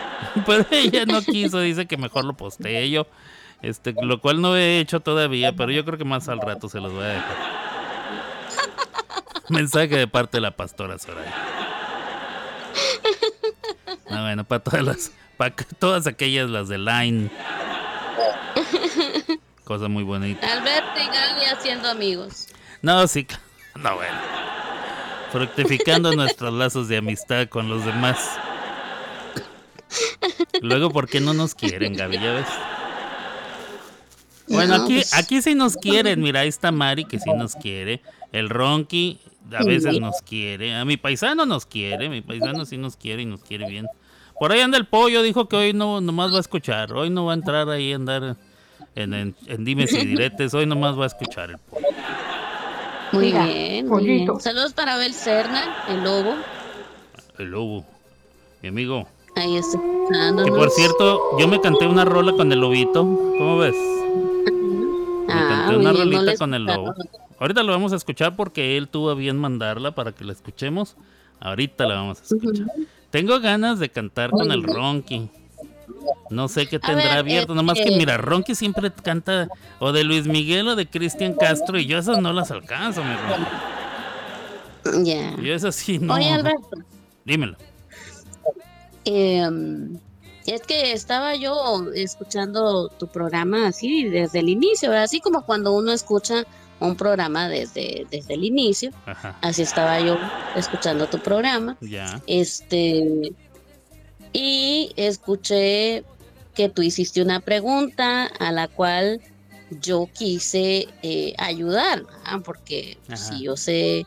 Pero 0.46 0.66
ella 0.70 1.06
no 1.06 1.22
quiso, 1.22 1.60
dice 1.60 1.86
que 1.86 1.96
mejor 1.96 2.24
lo 2.24 2.34
postee 2.36 2.90
yo. 2.90 3.06
Este, 3.62 3.94
lo 4.00 4.20
cual 4.20 4.40
no 4.40 4.56
he 4.56 4.80
hecho 4.80 5.00
todavía, 5.00 5.56
pero 5.56 5.72
yo 5.72 5.82
creo 5.84 5.96
que 5.96 6.04
más 6.04 6.28
al 6.28 6.40
rato 6.40 6.68
se 6.68 6.78
los 6.78 6.92
voy 6.92 7.04
a 7.04 7.08
dejar. 7.08 7.65
Mensaje 9.50 9.96
de 9.96 10.08
parte 10.08 10.38
de 10.38 10.40
la 10.42 10.56
pastora 10.56 10.98
Soraya. 10.98 11.32
Ah, 14.10 14.22
bueno, 14.22 14.44
para 14.44 14.62
todas 14.62 14.82
las, 14.84 15.12
para 15.36 15.54
todas 15.78 16.06
aquellas 16.06 16.48
las 16.50 16.68
de 16.68 16.78
Line. 16.78 17.30
Cosa 19.64 19.88
muy 19.88 20.04
bonita. 20.04 20.46
Alberto 20.52 21.00
y 21.00 21.06
Gaby 21.06 21.44
haciendo 21.52 21.88
amigos. 21.88 22.48
No, 22.82 23.06
sí, 23.08 23.26
no 23.74 23.94
bueno. 23.96 24.18
Fructificando 25.32 26.12
nuestros 26.14 26.52
lazos 26.54 26.88
de 26.88 26.98
amistad 26.98 27.48
con 27.48 27.68
los 27.68 27.84
demás. 27.84 28.38
Luego, 30.62 30.90
¿por 30.90 31.08
qué 31.08 31.20
no 31.20 31.34
nos 31.34 31.54
quieren, 31.54 31.94
Gaby? 31.94 32.18
¿Ya 32.18 32.32
ves? 32.32 32.46
Bueno, 34.48 34.78
No, 34.78 34.84
aquí, 34.84 34.94
pues- 34.96 35.14
aquí 35.14 35.42
sí 35.42 35.54
nos 35.54 35.76
quieren. 35.76 36.20
Mira, 36.22 36.40
ahí 36.40 36.48
está 36.48 36.70
Mari, 36.70 37.04
que 37.04 37.18
sí 37.18 37.30
nos 37.32 37.56
quiere. 37.56 38.02
El 38.32 38.48
Ronky 38.48 39.20
a 39.52 39.64
veces 39.64 40.00
nos 40.00 40.22
quiere. 40.22 40.74
A 40.74 40.84
mi 40.84 40.96
paisano 40.96 41.46
nos 41.46 41.66
quiere. 41.66 42.08
Mi 42.08 42.20
paisano 42.20 42.64
sí 42.64 42.76
nos 42.76 42.96
quiere 42.96 43.22
y 43.22 43.26
nos 43.26 43.42
quiere 43.42 43.68
bien. 43.68 43.86
Por 44.38 44.52
ahí 44.52 44.60
anda 44.60 44.78
el 44.78 44.86
pollo. 44.86 45.22
Dijo 45.22 45.48
que 45.48 45.56
hoy 45.56 45.72
no 45.72 46.00
nomás 46.00 46.32
va 46.32 46.38
a 46.38 46.40
escuchar. 46.40 46.92
Hoy 46.92 47.10
no 47.10 47.24
va 47.26 47.32
a 47.32 47.36
entrar 47.36 47.68
ahí 47.68 47.92
a 47.92 47.96
andar 47.96 48.36
en, 48.94 49.14
en, 49.14 49.36
en 49.46 49.64
dimes 49.64 49.92
y 49.92 50.04
diretes. 50.04 50.54
Hoy 50.54 50.66
nomás 50.66 50.98
va 50.98 51.04
a 51.04 51.08
escuchar 51.08 51.50
el 51.50 51.58
pollo. 51.58 51.86
Muy 53.12 53.26
Mira, 53.26 53.46
bien, 53.46 53.88
muy 53.88 54.04
bien. 54.04 54.40
Saludos 54.40 54.72
para 54.72 54.94
Abel 54.94 55.14
Serna, 55.14 55.84
el 55.88 56.02
lobo. 56.02 56.34
El 57.38 57.46
lobo. 57.50 57.84
Mi 58.62 58.68
amigo. 58.68 59.08
Ahí 59.36 59.56
está. 59.56 59.78
Que 59.78 59.84
escuchándonos. 59.84 60.58
por 60.58 60.70
cierto, 60.70 61.38
yo 61.38 61.46
me 61.46 61.60
canté 61.60 61.86
una 61.86 62.04
rola 62.04 62.32
con 62.32 62.50
el 62.52 62.60
lobito. 62.60 63.02
¿Cómo 63.02 63.58
ves? 63.58 63.76
Una 65.80 65.92
no 65.92 65.98
rolita 65.98 66.36
con 66.36 66.54
el 66.54 66.64
lobo. 66.64 66.94
Ahorita 67.38 67.62
lo 67.62 67.72
vamos 67.72 67.92
a 67.92 67.96
escuchar 67.96 68.34
porque 68.36 68.76
él 68.76 68.88
tuvo 68.88 69.10
a 69.10 69.14
bien 69.14 69.36
mandarla 69.36 69.92
para 69.94 70.12
que 70.12 70.24
la 70.24 70.32
escuchemos. 70.32 70.96
Ahorita 71.40 71.86
la 71.86 71.94
vamos 71.96 72.20
a 72.20 72.22
escuchar. 72.34 72.66
Tengo 73.10 73.38
ganas 73.40 73.78
de 73.78 73.88
cantar 73.90 74.30
con 74.30 74.50
el 74.52 74.62
Ronky. 74.62 75.28
No 76.30 76.48
sé 76.48 76.66
qué 76.66 76.78
tendrá 76.78 77.04
ver, 77.08 77.18
abierto. 77.18 77.54
Nomás 77.54 77.74
que 77.74 77.84
este- 77.84 77.96
mira, 77.96 78.16
Ronky 78.16 78.54
siempre 78.54 78.90
canta 78.90 79.48
o 79.78 79.92
de 79.92 80.04
Luis 80.04 80.26
Miguel 80.26 80.68
o 80.68 80.76
de 80.76 80.86
Cristian 80.86 81.34
Castro 81.34 81.78
y 81.78 81.86
yo 81.86 81.98
esas 81.98 82.18
no 82.18 82.32
las 82.32 82.50
alcanzo, 82.50 83.02
mi. 83.04 83.10
Ya. 85.04 85.34
Yo 85.36 85.52
esas 85.54 85.74
sí 85.74 85.98
no. 85.98 86.14
Oye, 86.14 86.30
Alberto. 86.32 86.76
Dímelo. 87.24 87.56
em, 89.04 89.98
es 90.52 90.62
que 90.62 90.92
estaba 90.92 91.34
yo 91.34 91.90
escuchando 91.94 92.88
tu 92.88 93.08
programa 93.08 93.68
así 93.68 94.04
desde 94.04 94.40
el 94.40 94.48
inicio, 94.48 94.90
¿verdad? 94.90 95.04
así 95.04 95.20
como 95.20 95.44
cuando 95.44 95.72
uno 95.74 95.92
escucha 95.92 96.44
un 96.78 96.96
programa 96.96 97.48
desde, 97.48 98.06
desde 98.10 98.34
el 98.34 98.44
inicio, 98.44 98.90
Ajá. 99.06 99.38
así 99.40 99.62
estaba 99.62 100.00
yo 100.00 100.18
escuchando 100.54 101.06
tu 101.08 101.18
programa. 101.18 101.76
Este, 102.26 103.32
y 104.32 104.92
escuché 104.96 106.04
que 106.54 106.68
tú 106.68 106.82
hiciste 106.82 107.22
una 107.22 107.40
pregunta 107.40 108.26
a 108.26 108.52
la 108.52 108.68
cual 108.68 109.20
yo 109.80 110.08
quise 110.12 110.86
eh, 111.02 111.34
ayudar, 111.38 112.04
¿verdad? 112.04 112.42
porque 112.44 112.98
Ajá. 113.08 113.16
si 113.16 113.42
yo 113.42 113.56
sé 113.56 114.06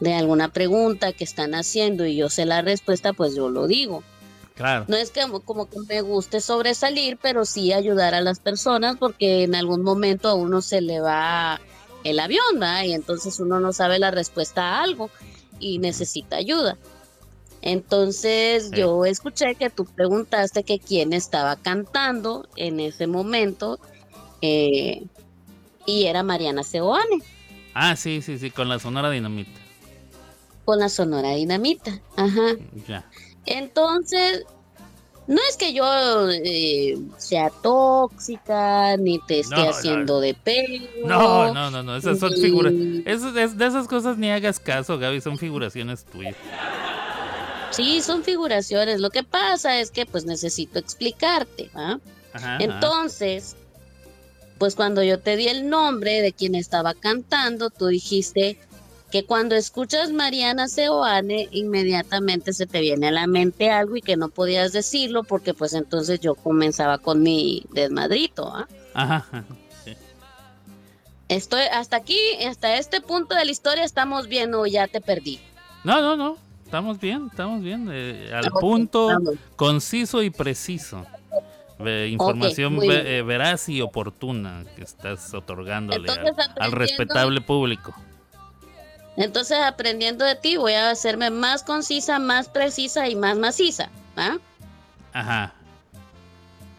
de 0.00 0.14
alguna 0.14 0.52
pregunta 0.52 1.12
que 1.12 1.24
están 1.24 1.54
haciendo 1.54 2.06
y 2.06 2.16
yo 2.16 2.28
sé 2.28 2.46
la 2.46 2.62
respuesta, 2.62 3.12
pues 3.12 3.34
yo 3.34 3.48
lo 3.48 3.66
digo. 3.66 4.02
Claro. 4.54 4.84
No 4.88 4.96
es 4.96 5.10
que 5.10 5.20
como, 5.22 5.40
como 5.40 5.68
que 5.68 5.78
me 5.88 6.00
guste 6.00 6.40
sobresalir, 6.40 7.18
pero 7.20 7.44
sí 7.44 7.72
ayudar 7.72 8.14
a 8.14 8.20
las 8.20 8.38
personas 8.38 8.96
porque 8.98 9.42
en 9.42 9.54
algún 9.54 9.82
momento 9.82 10.28
a 10.28 10.34
uno 10.34 10.62
se 10.62 10.80
le 10.80 11.00
va 11.00 11.60
el 12.04 12.20
avión, 12.20 12.44
¿verdad? 12.60 12.84
Y 12.84 12.92
entonces 12.92 13.40
uno 13.40 13.58
no 13.60 13.72
sabe 13.72 13.98
la 13.98 14.10
respuesta 14.12 14.62
a 14.62 14.82
algo 14.82 15.10
y 15.58 15.78
necesita 15.78 16.36
ayuda. 16.36 16.76
Entonces 17.62 18.68
Sí. 18.70 18.76
yo 18.80 19.04
escuché 19.06 19.54
que 19.54 19.70
tú 19.70 19.86
preguntaste 19.86 20.64
que 20.64 20.78
quién 20.78 21.12
estaba 21.12 21.56
cantando 21.56 22.46
en 22.56 22.78
ese 22.78 23.06
momento 23.06 23.80
eh, 24.42 25.04
y 25.86 26.04
era 26.04 26.22
Mariana 26.22 26.62
Seoane 26.62 27.18
Ah, 27.72 27.96
sí, 27.96 28.22
sí, 28.22 28.38
sí, 28.38 28.50
con 28.50 28.68
la 28.68 28.78
Sonora 28.78 29.10
Dinamita. 29.10 29.58
con 30.64 30.78
la 30.78 30.88
Sonora 30.88 31.30
Dinamita. 31.30 32.00
Ajá. 32.16 32.52
Ya. 32.86 33.10
Entonces, 33.46 34.44
no 35.26 35.40
es 35.48 35.56
que 35.56 35.72
yo 35.72 35.84
eh, 36.30 36.98
sea 37.18 37.50
tóxica, 37.62 38.96
ni 38.96 39.18
te 39.20 39.40
esté 39.40 39.54
No, 39.56 39.64
no. 39.64 39.70
haciendo 39.70 40.20
de 40.20 40.34
pelo. 40.34 40.86
No, 41.06 41.54
no, 41.54 41.70
no, 41.70 41.82
no, 41.82 41.96
esas 41.96 42.18
son 42.18 42.32
ni- 42.32 42.40
figuras. 42.40 42.72
Es- 43.06 43.32
de 43.56 43.66
esas 43.66 43.86
cosas 43.88 44.18
ni 44.18 44.30
hagas 44.30 44.60
caso, 44.60 44.98
Gaby, 44.98 45.20
son 45.20 45.38
figuraciones 45.38 46.04
tuyas. 46.04 46.36
Sí, 47.70 48.00
son 48.02 48.22
figuraciones. 48.22 49.00
Lo 49.00 49.10
que 49.10 49.24
pasa 49.24 49.80
es 49.80 49.90
que 49.90 50.06
pues 50.06 50.24
necesito 50.26 50.78
explicarte. 50.78 51.70
¿ah? 51.74 51.98
Ajá, 52.32 52.54
ajá. 52.56 52.64
Entonces, 52.64 53.56
pues 54.58 54.76
cuando 54.76 55.02
yo 55.02 55.18
te 55.18 55.36
di 55.36 55.48
el 55.48 55.68
nombre 55.68 56.20
de 56.22 56.32
quien 56.32 56.54
estaba 56.54 56.94
cantando, 56.94 57.70
tú 57.70 57.86
dijiste 57.88 58.58
que 59.14 59.24
cuando 59.26 59.54
escuchas 59.54 60.10
Mariana 60.10 60.66
Seoane, 60.66 61.46
inmediatamente 61.52 62.52
se 62.52 62.66
te 62.66 62.80
viene 62.80 63.06
a 63.06 63.10
la 63.12 63.28
mente 63.28 63.70
algo 63.70 63.94
y 63.94 64.00
que 64.00 64.16
no 64.16 64.28
podías 64.28 64.72
decirlo 64.72 65.22
porque 65.22 65.54
pues 65.54 65.72
entonces 65.74 66.18
yo 66.18 66.34
comenzaba 66.34 66.98
con 66.98 67.22
mi 67.22 67.62
desmadrito. 67.70 68.52
sí. 69.84 69.92
Estoy 71.28 71.62
hasta 71.72 71.96
aquí, 71.96 72.18
hasta 72.44 72.76
este 72.76 73.00
punto 73.00 73.36
de 73.36 73.44
la 73.44 73.52
historia 73.52 73.84
estamos 73.84 74.26
bien 74.26 74.52
o 74.52 74.66
ya 74.66 74.88
te 74.88 75.00
perdí. 75.00 75.38
No, 75.84 76.00
no, 76.00 76.16
no. 76.16 76.36
Estamos 76.64 76.98
bien, 76.98 77.28
estamos 77.30 77.62
bien. 77.62 77.88
eh, 77.92 78.32
al 78.34 78.50
punto, 78.50 79.06
vamos. 79.06 79.34
conciso 79.54 80.24
y 80.24 80.30
preciso. 80.30 81.06
Información 82.08 82.80
ve- 82.80 82.88
bien. 82.88 83.06
eh, 83.06 83.22
veraz 83.22 83.68
y 83.68 83.80
oportuna 83.80 84.64
que 84.74 84.82
estás 84.82 85.32
otorgándole 85.34 86.08
Entonces, 86.08 86.48
al, 86.58 86.72
respetable 86.72 87.40
público. 87.42 87.94
Entonces, 89.16 89.58
aprendiendo 89.62 90.24
de 90.24 90.34
ti, 90.34 90.56
voy 90.56 90.72
a 90.72 90.90
hacerme 90.90 91.30
más 91.30 91.62
concisa, 91.62 92.18
más 92.18 92.48
precisa 92.48 93.08
y 93.08 93.14
más 93.14 93.36
maciza. 93.36 93.88
¿ah? 94.16 94.38
Ajá. 95.12 95.54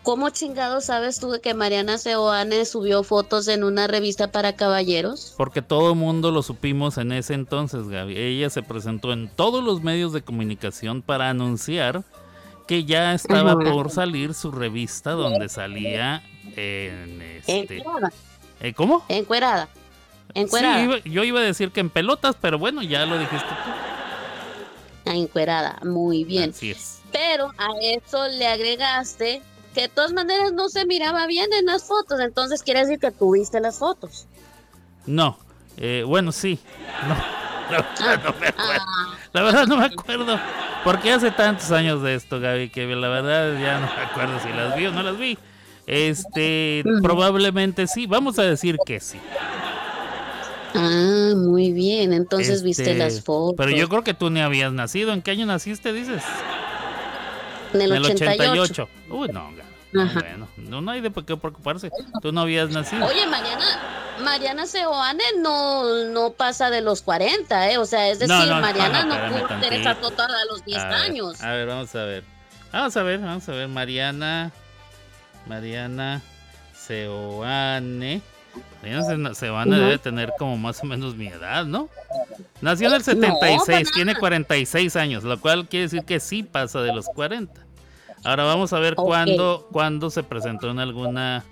¿Cómo 0.03 0.29
chingado 0.29 0.81
sabes 0.81 1.19
tú 1.19 1.31
de 1.31 1.41
que 1.41 1.55
Mariana 1.55 1.97
Seoane 1.97 2.65
subió 2.65 3.03
fotos 3.03 3.47
en 3.47 3.63
una 3.63 3.87
revista 3.87 4.31
para 4.31 4.55
caballeros? 4.55 5.33
Porque 5.35 5.63
todo 5.63 5.93
el 5.93 5.95
mundo 5.95 6.29
lo 6.29 6.43
supimos 6.43 6.99
en 6.99 7.11
ese 7.11 7.33
entonces, 7.33 7.87
Gaby. 7.87 8.15
Ella 8.15 8.51
se 8.51 8.61
presentó 8.61 9.13
en 9.13 9.29
todos 9.29 9.63
los 9.63 9.81
medios 9.81 10.13
de 10.13 10.21
comunicación 10.21 11.01
para 11.01 11.31
anunciar 11.31 12.03
que 12.67 12.85
ya 12.85 13.13
estaba 13.13 13.53
Ajá. 13.53 13.71
por 13.71 13.89
salir 13.89 14.35
su 14.35 14.51
revista 14.51 15.11
donde 15.11 15.49
salía 15.49 16.21
en 16.55 17.21
este... 17.21 17.77
Encuerada. 17.77 18.13
¿eh, 18.59 18.73
¿Cómo? 18.73 19.03
Encuerada. 19.09 19.69
Encuerada. 20.35 20.77
Sí, 20.77 20.83
iba- 20.83 20.99
yo 20.99 21.23
iba 21.23 21.39
a 21.39 21.43
decir 21.43 21.71
que 21.71 21.79
en 21.79 21.89
pelotas, 21.89 22.35
pero 22.39 22.59
bueno, 22.59 22.83
ya 22.83 23.05
lo 23.05 23.17
dijiste 23.17 23.47
tú. 23.47 23.71
Ah, 25.09 25.15
encuerada, 25.15 25.79
muy 25.83 26.23
bien. 26.23 26.51
Así 26.51 26.71
es. 26.71 27.01
Pero 27.11 27.51
a 27.57 27.67
eso 27.81 28.27
le 28.27 28.47
agregaste 28.47 29.41
que 29.73 29.81
de 29.81 29.89
todas 29.89 30.13
maneras 30.13 30.51
no 30.53 30.69
se 30.69 30.85
miraba 30.85 31.25
bien 31.27 31.51
en 31.53 31.65
las 31.65 31.83
fotos, 31.83 32.19
entonces 32.19 32.63
quiere 32.63 32.81
decir 32.81 32.99
que 32.99 33.11
tuviste 33.11 33.59
las 33.59 33.79
fotos. 33.79 34.25
No. 35.05 35.37
Eh, 35.77 36.03
bueno, 36.05 36.31
sí. 36.31 36.59
No. 37.07 37.15
La 37.71 37.81
verdad 37.81 38.17
no 38.23 38.33
me 38.39 38.47
acuerdo. 38.47 38.55
Ah, 38.57 39.17
La 39.33 39.41
verdad 39.41 39.67
no 39.67 39.77
me 39.77 39.85
acuerdo. 39.85 40.39
Porque 40.83 41.11
hace 41.11 41.31
tantos 41.31 41.71
años 41.71 42.01
de 42.03 42.13
esto, 42.15 42.39
Gaby, 42.39 42.69
que 42.69 42.85
la 42.85 43.07
verdad 43.07 43.59
ya 43.59 43.79
no 43.79 43.87
me 43.95 44.01
acuerdo 44.03 44.39
si 44.39 44.49
las 44.49 44.75
vi 44.75 44.85
o 44.85 44.91
no 44.91 45.01
las 45.01 45.17
vi. 45.17 45.35
Este, 45.87 46.83
probablemente 47.01 47.87
sí. 47.87 48.05
Vamos 48.05 48.37
a 48.37 48.43
decir 48.43 48.77
que 48.85 48.99
sí. 48.99 49.19
Ah, 50.75 51.33
muy 51.35 51.71
bien, 51.71 52.13
entonces 52.13 52.63
viste 52.63 52.91
Este, 52.91 52.97
las 52.97 53.21
fotos. 53.23 53.55
Pero 53.57 53.71
yo 53.71 53.89
creo 53.89 54.03
que 54.03 54.13
tú 54.13 54.29
ni 54.29 54.41
habías 54.41 54.71
nacido. 54.73 55.13
¿En 55.13 55.21
qué 55.21 55.31
año 55.31 55.45
naciste, 55.45 55.93
dices? 55.93 56.23
en 57.73 57.81
el, 57.81 57.91
En 57.91 57.97
el 57.97 58.05
88. 58.05 58.51
88. 58.51 58.89
Uy, 59.09 59.29
no, 59.29 59.65
Ajá. 59.97 60.19
Bueno, 60.19 60.47
no, 60.57 60.81
no 60.81 60.91
hay 60.91 61.01
de 61.01 61.09
por 61.09 61.25
qué 61.25 61.37
preocuparse. 61.37 61.89
Tú 62.21 62.31
no 62.31 62.41
habías 62.41 62.69
nacido. 62.69 63.05
Oye, 63.05 63.25
Mariana, 63.27 63.79
Mariana 64.21 64.65
Seoane 64.65 65.23
no, 65.39 66.05
no 66.05 66.31
pasa 66.31 66.69
de 66.69 66.81
los 66.81 67.01
40, 67.01 67.71
¿eh? 67.71 67.77
O 67.77 67.85
sea, 67.85 68.09
es 68.09 68.19
decir, 68.19 68.35
No, 68.35 68.45
no, 68.45 68.55
no, 68.55 68.61
Mariana 68.61 69.05
no, 69.05 69.37
pudo 69.37 69.47
tener 69.47 69.73
esa 69.73 69.95
foto 69.95 70.23
a 70.23 70.45
los 70.49 70.65
10 70.65 70.81
A 70.81 70.87
ver, 70.87 70.97
años. 70.97 71.41
A 71.41 71.51
ver, 71.51 71.67
vamos 71.67 71.95
a 71.95 72.03
ver. 72.03 72.23
Vamos 72.73 72.97
a 72.97 73.03
ver, 73.03 73.19
vamos 73.19 73.47
a 73.47 73.51
ver. 73.53 73.67
Mariana. 73.69 74.51
Mariana 75.47 76.21
Seoane. 76.73 78.21
Se- 78.85 79.35
Seoane 79.35 79.71
Ujú. 79.71 79.79
debe 79.81 79.97
tener 79.97 80.33
como 80.37 80.57
más 80.57 80.81
o 80.83 80.85
menos 80.85 81.15
mi 81.15 81.27
edad, 81.27 81.65
¿no? 81.65 81.89
Nació 82.61 82.87
en 82.87 82.93
el 82.93 82.99
No, 82.99 83.05
76, 83.05 83.59
para 83.65 83.93
tiene 83.95 84.11
nada. 84.13 84.19
46 84.19 84.95
años, 84.95 85.23
lo 85.23 85.39
cual 85.39 85.67
quiere 85.67 85.83
decir 85.83 86.03
que 86.03 86.19
sí 86.19 86.43
pasa 86.43 86.81
de 86.81 86.93
los 86.93 87.05
40. 87.07 87.61
Ahora 88.23 88.43
vamos 88.43 88.73
a 88.73 88.79
ver 88.79 88.93
Ok. 88.97 89.05
cuándo, 89.05 89.67
cuándo 89.71 90.09
se 90.09 90.23
presentó 90.23 90.69
en 90.71 90.79
alguna 90.79 91.43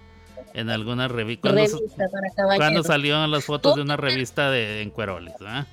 en 0.55 0.69
alguna 0.69 1.07
revista. 1.07 1.49
¿Cuándo, 1.49 1.61
Revista 1.63 2.05
para 2.11 2.29
caballeros. 2.35 2.57
cuándo 2.57 2.83
salieron 2.83 3.31
las 3.31 3.43
fotos 3.45 3.75
de 3.75 3.81
una 3.81 3.97
revista 3.97 4.51
de 4.51 4.81
Encuerolis? 4.83 5.33
¿ah? 5.45 5.65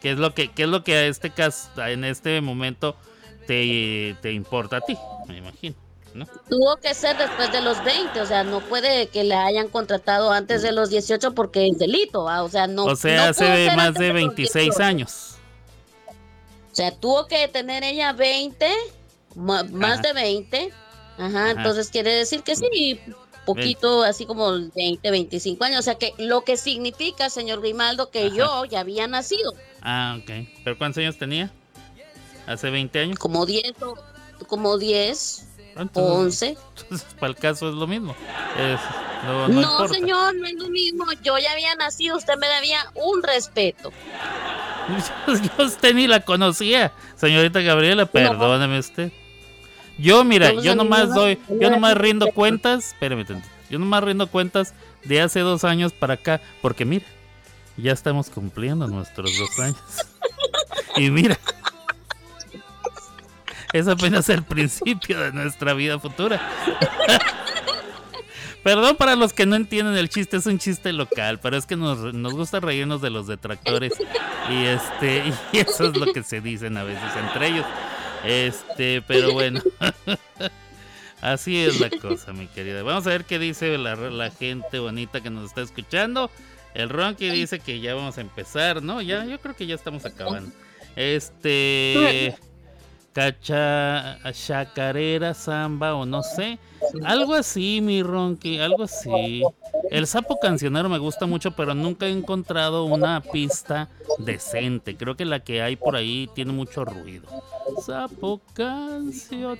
¿Qué 0.00 0.10
es 0.12 0.18
lo 0.18 0.34
que 0.34 0.48
qué 0.48 0.64
es 0.64 0.68
lo 0.68 0.82
que 0.82 0.94
a 0.96 1.06
este 1.06 1.30
caso 1.30 1.70
en 1.86 2.04
este 2.04 2.40
momento 2.40 2.96
te, 3.46 4.16
te 4.22 4.32
importa 4.32 4.78
a 4.78 4.80
ti? 4.80 4.96
Me 5.28 5.38
imagino, 5.38 5.74
¿no? 6.16 6.26
Tuvo 6.48 6.76
que 6.76 6.94
ser 6.94 7.16
después 7.16 7.52
de 7.52 7.60
los 7.60 7.82
20, 7.84 8.20
o 8.20 8.26
sea, 8.26 8.42
no 8.44 8.60
puede 8.60 9.06
que 9.08 9.22
la 9.24 9.46
hayan 9.46 9.68
contratado 9.68 10.32
antes 10.32 10.62
de 10.62 10.72
los 10.72 10.90
18 10.90 11.34
porque 11.34 11.68
es 11.68 11.78
delito, 11.78 12.24
¿va? 12.24 12.42
o 12.42 12.48
sea, 12.48 12.66
no. 12.66 12.84
o 12.86 12.96
sea, 12.96 13.16
no 13.16 13.30
hace 13.30 13.70
más 13.76 13.94
de 13.94 14.08
los 14.08 14.14
26 14.14 14.52
18. 14.76 14.82
años. 14.82 15.32
O 16.72 16.74
sea, 16.76 16.90
tuvo 16.90 17.26
que 17.26 17.48
tener 17.48 17.84
ella 17.84 18.12
20, 18.12 18.68
ma- 19.34 19.64
más 19.64 20.00
Ajá. 20.00 20.02
de 20.02 20.12
20. 20.12 20.72
Ajá, 21.18 21.26
Ajá. 21.26 21.50
entonces 21.52 21.88
quiere 21.90 22.10
decir 22.12 22.42
que 22.42 22.54
sí, 22.56 23.00
poquito, 23.46 24.02
así 24.02 24.26
como 24.26 24.50
20, 24.74 25.10
25 25.10 25.64
años. 25.64 25.78
O 25.80 25.82
sea, 25.82 25.94
que 25.94 26.12
lo 26.18 26.42
que 26.42 26.56
significa, 26.58 27.30
señor 27.30 27.60
Grimaldo, 27.60 28.10
que 28.10 28.26
Ajá. 28.26 28.34
yo 28.36 28.64
ya 28.66 28.80
había 28.80 29.06
nacido, 29.06 29.54
Ah, 29.80 30.18
ok. 30.20 30.30
¿Pero 30.64 30.76
cuántos 30.76 30.98
años 30.98 31.16
tenía? 31.16 31.50
¿Hace 32.46 32.70
20 32.70 32.98
años? 32.98 33.18
como 33.18 33.46
10 33.46 33.72
o 33.82 33.94
como 34.46 34.76
10 34.78 35.42
Ah, 35.42 35.45
o 35.45 35.45
Entonces, 35.76 36.56
11. 36.58 36.58
entonces, 36.82 37.06
para 37.14 37.28
el 37.28 37.36
caso 37.36 37.68
es 37.68 37.74
lo 37.74 37.86
mismo. 37.86 38.14
Es- 38.58 38.80
no, 39.24 39.48
no 39.48 39.54
No, 39.54 39.60
importa. 39.62 39.94
señor, 39.94 40.34
no 40.36 40.46
es 40.46 40.54
lo 40.54 40.68
mismo. 40.68 41.04
Yo 41.22 41.36
ya 41.38 41.52
había 41.52 41.74
nacido, 41.76 42.16
usted 42.16 42.36
me 42.38 42.46
debía 42.48 42.78
un 42.94 43.22
respeto. 43.22 43.92
Yo 45.58 45.64
usted 45.64 45.94
ni 45.94 46.06
la 46.06 46.20
conocía, 46.20 46.92
señorita 47.16 47.60
Gabriela, 47.60 48.06
perdóneme 48.06 48.78
usted. 48.78 49.10
Yo, 49.98 50.22
mira, 50.24 50.52
yo 50.52 50.74
nomás 50.76 51.12
doy, 51.14 51.38
yo 51.60 51.70
nomás 51.70 51.96
rindo 51.96 52.26
cuentas, 52.32 52.88
espérame 52.88 53.24
yo 53.70 53.78
nomás 53.78 54.04
rindo 54.04 54.26
cuentas 54.28 54.74
de 55.04 55.20
hace 55.22 55.40
dos 55.40 55.64
años 55.64 55.92
para 55.92 56.14
acá, 56.14 56.40
porque 56.60 56.84
mira, 56.84 57.06
ya 57.78 57.92
estamos 57.92 58.28
cumpliendo 58.30 58.86
nuestros 58.86 59.36
dos 59.38 59.58
años. 59.58 59.76
Y 60.98 61.10
mira, 61.10 61.38
es 63.78 63.88
apenas 63.88 64.28
el 64.28 64.42
principio 64.42 65.20
de 65.20 65.32
nuestra 65.32 65.74
vida 65.74 65.98
futura. 65.98 66.40
Perdón 68.62 68.96
para 68.96 69.14
los 69.14 69.32
que 69.32 69.46
no 69.46 69.54
entienden 69.54 69.96
el 69.96 70.08
chiste, 70.08 70.38
es 70.38 70.46
un 70.46 70.58
chiste 70.58 70.92
local, 70.92 71.38
pero 71.40 71.56
es 71.56 71.66
que 71.66 71.76
nos, 71.76 72.12
nos 72.12 72.34
gusta 72.34 72.58
reírnos 72.58 73.00
de 73.00 73.10
los 73.10 73.28
detractores. 73.28 73.92
Y 74.50 74.64
este, 74.64 75.22
y 75.52 75.58
eso 75.58 75.86
es 75.86 75.96
lo 75.96 76.12
que 76.12 76.24
se 76.24 76.40
dicen 76.40 76.76
a 76.76 76.82
veces 76.82 77.10
entre 77.16 77.48
ellos. 77.48 77.66
Este, 78.24 79.02
pero 79.06 79.32
bueno. 79.32 79.62
Así 81.20 81.58
es 81.58 81.80
la 81.80 81.90
cosa, 81.90 82.32
mi 82.32 82.46
querida. 82.48 82.82
Vamos 82.82 83.06
a 83.06 83.10
ver 83.10 83.24
qué 83.24 83.38
dice 83.38 83.78
la, 83.78 84.30
gente 84.30 84.78
bonita 84.80 85.20
que 85.20 85.30
nos 85.30 85.44
está 85.44 85.62
escuchando. 85.62 86.30
El 86.74 86.88
Ronky 86.88 87.30
dice 87.30 87.60
que 87.60 87.80
ya 87.80 87.94
vamos 87.94 88.18
a 88.18 88.20
empezar, 88.20 88.82
¿no? 88.82 89.00
Ya, 89.00 89.24
yo 89.24 89.40
creo 89.40 89.54
que 89.54 89.66
ya 89.66 89.76
estamos 89.76 90.04
acabando. 90.04 90.50
Este. 90.96 92.36
Cacha, 93.16 94.18
chacarera, 94.34 95.32
samba 95.32 95.94
o 95.94 96.04
no 96.04 96.22
sé. 96.22 96.58
Algo 97.02 97.32
así, 97.32 97.80
mi 97.80 98.02
Ronky, 98.02 98.58
algo 98.58 98.82
así. 98.82 99.42
El 99.90 100.06
sapo 100.06 100.38
cancionero 100.38 100.90
me 100.90 100.98
gusta 100.98 101.24
mucho, 101.24 101.52
pero 101.52 101.74
nunca 101.74 102.04
he 102.04 102.10
encontrado 102.10 102.84
una 102.84 103.22
pista 103.22 103.88
decente. 104.18 104.98
Creo 104.98 105.16
que 105.16 105.24
la 105.24 105.40
que 105.40 105.62
hay 105.62 105.76
por 105.76 105.96
ahí 105.96 106.28
tiene 106.34 106.52
mucho 106.52 106.84
ruido. 106.84 107.26
Sapo 107.86 108.42
cancionero. 108.52 109.56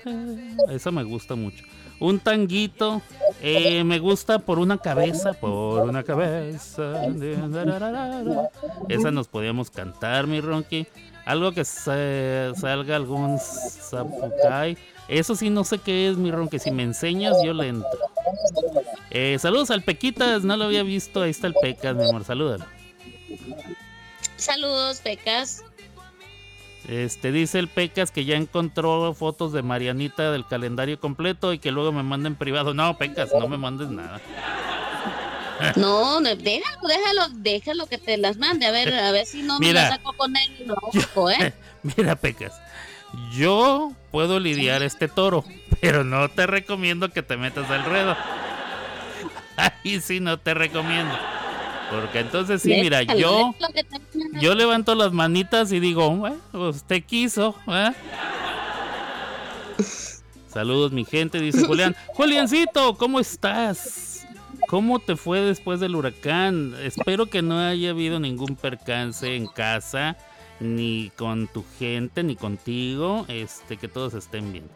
Esa 0.69 0.91
me 0.91 1.01
gusta 1.01 1.33
mucho. 1.33 1.63
Un 1.99 2.19
tanguito. 2.19 3.01
eh, 3.41 3.83
me 3.83 3.97
gusta 3.97 4.37
por 4.37 4.59
una 4.59 4.77
cabeza. 4.77 5.33
Por 5.33 5.89
una 5.89 6.03
cabeza. 6.03 7.07
Esa 8.87 9.09
nos 9.09 9.27
podíamos 9.27 9.71
cantar, 9.71 10.27
mi 10.27 10.41
Ronky. 10.41 10.85
Algo 11.27 11.51
que 11.51 11.65
se- 11.65 12.53
salga 12.55 12.95
algún 12.95 13.37
zapucay. 13.39 14.77
Eso 15.09 15.35
sí, 15.35 15.49
no 15.49 15.63
sé 15.65 15.77
qué 15.79 16.09
es, 16.09 16.17
mi 16.17 16.31
Ronky. 16.31 16.57
Si 16.57 16.71
me 16.71 16.83
enseñas, 16.83 17.35
yo 17.43 17.53
le 17.53 17.67
entro. 17.67 17.89
Eh, 19.11 19.37
saludos 19.39 19.69
al 19.71 19.83
Pequitas. 19.83 20.43
No 20.43 20.55
lo 20.57 20.63
había 20.65 20.83
visto. 20.83 21.21
Ahí 21.21 21.31
está 21.31 21.47
el 21.47 21.53
Pecas, 21.53 21.95
mi 21.95 22.07
amor. 22.09 22.23
Salúdalo. 22.23 22.65
Saludos, 24.37 25.01
Pecas. 25.01 25.63
Este 26.87 27.33
dice 27.33 27.59
el 27.59 27.67
Pecas 27.67 28.11
que 28.11 28.23
ya 28.23 28.37
encontró 28.37 29.13
fotos 29.13 29.51
de 29.51 29.61
Marianita 29.61 30.31
del 30.31 30.47
calendario 30.47 30.97
completo 30.99 31.51
y 31.51 31.59
que 31.59 31.71
luego 31.71 31.91
me 31.91 32.03
manda 32.03 32.27
en 32.27 32.35
privado. 32.35 32.73
No, 32.73 32.97
Pecas, 32.97 33.29
no 33.37 33.49
me 33.49 33.57
mandes 33.57 33.89
nada. 33.89 34.21
No, 35.75 36.21
déjalo, 36.21 36.87
déjalo, 36.87 37.29
déjalo 37.35 37.87
que 37.87 37.97
te 37.97 38.17
las 38.17 38.37
mande. 38.37 38.65
A 38.65 38.71
ver, 38.71 38.93
a 38.93 39.11
ver 39.11 39.25
si 39.25 39.41
no 39.43 39.59
Mira. 39.59 39.73
me 39.83 39.89
las 39.89 39.97
saco 39.97 40.13
con 40.13 40.35
él. 40.35 40.65
No, 40.65 41.29
¿eh? 41.29 41.53
Mira, 41.97 42.15
Pecas, 42.15 42.53
yo 43.33 43.91
puedo 44.11 44.39
lidiar 44.39 44.83
este 44.83 45.07
toro, 45.07 45.43
pero 45.81 46.03
no 46.03 46.29
te 46.29 46.47
recomiendo 46.47 47.09
que 47.11 47.23
te 47.23 47.37
metas 47.37 47.69
al 47.69 47.85
ruedo. 47.85 48.15
Ahí 49.57 49.99
sí 50.01 50.19
no 50.19 50.39
te 50.39 50.53
recomiendo. 50.53 51.15
Porque 51.89 52.19
entonces 52.19 52.61
sí, 52.61 52.69
mira, 52.81 53.01
yo 53.03 53.55
yo 54.41 54.55
levanto 54.55 54.93
las 54.93 55.13
manitas 55.13 55.71
y 55.71 55.79
digo, 55.79 56.09
"Bueno, 56.11 56.37
usted 56.51 57.01
quiso, 57.03 57.55
¿eh?". 57.67 57.91
Saludos, 60.53 60.91
mi 60.91 61.05
gente, 61.05 61.39
dice 61.39 61.65
Julián. 61.65 61.95
Juliancito, 62.07 62.97
¿cómo 62.97 63.21
estás? 63.21 64.16
¿Cómo 64.67 64.99
te 64.99 65.15
fue 65.15 65.39
después 65.41 65.79
del 65.79 65.95
huracán? 65.95 66.75
Espero 66.81 67.27
que 67.27 67.41
no 67.41 67.57
haya 67.59 67.91
habido 67.91 68.19
ningún 68.19 68.55
percance 68.57 69.35
en 69.35 69.47
casa, 69.47 70.17
ni 70.59 71.09
con 71.15 71.47
tu 71.47 71.63
gente, 71.79 72.21
ni 72.23 72.35
contigo. 72.35 73.25
Este, 73.29 73.77
que 73.77 73.87
todos 73.87 74.13
estén 74.13 74.51
bien. 74.51 74.69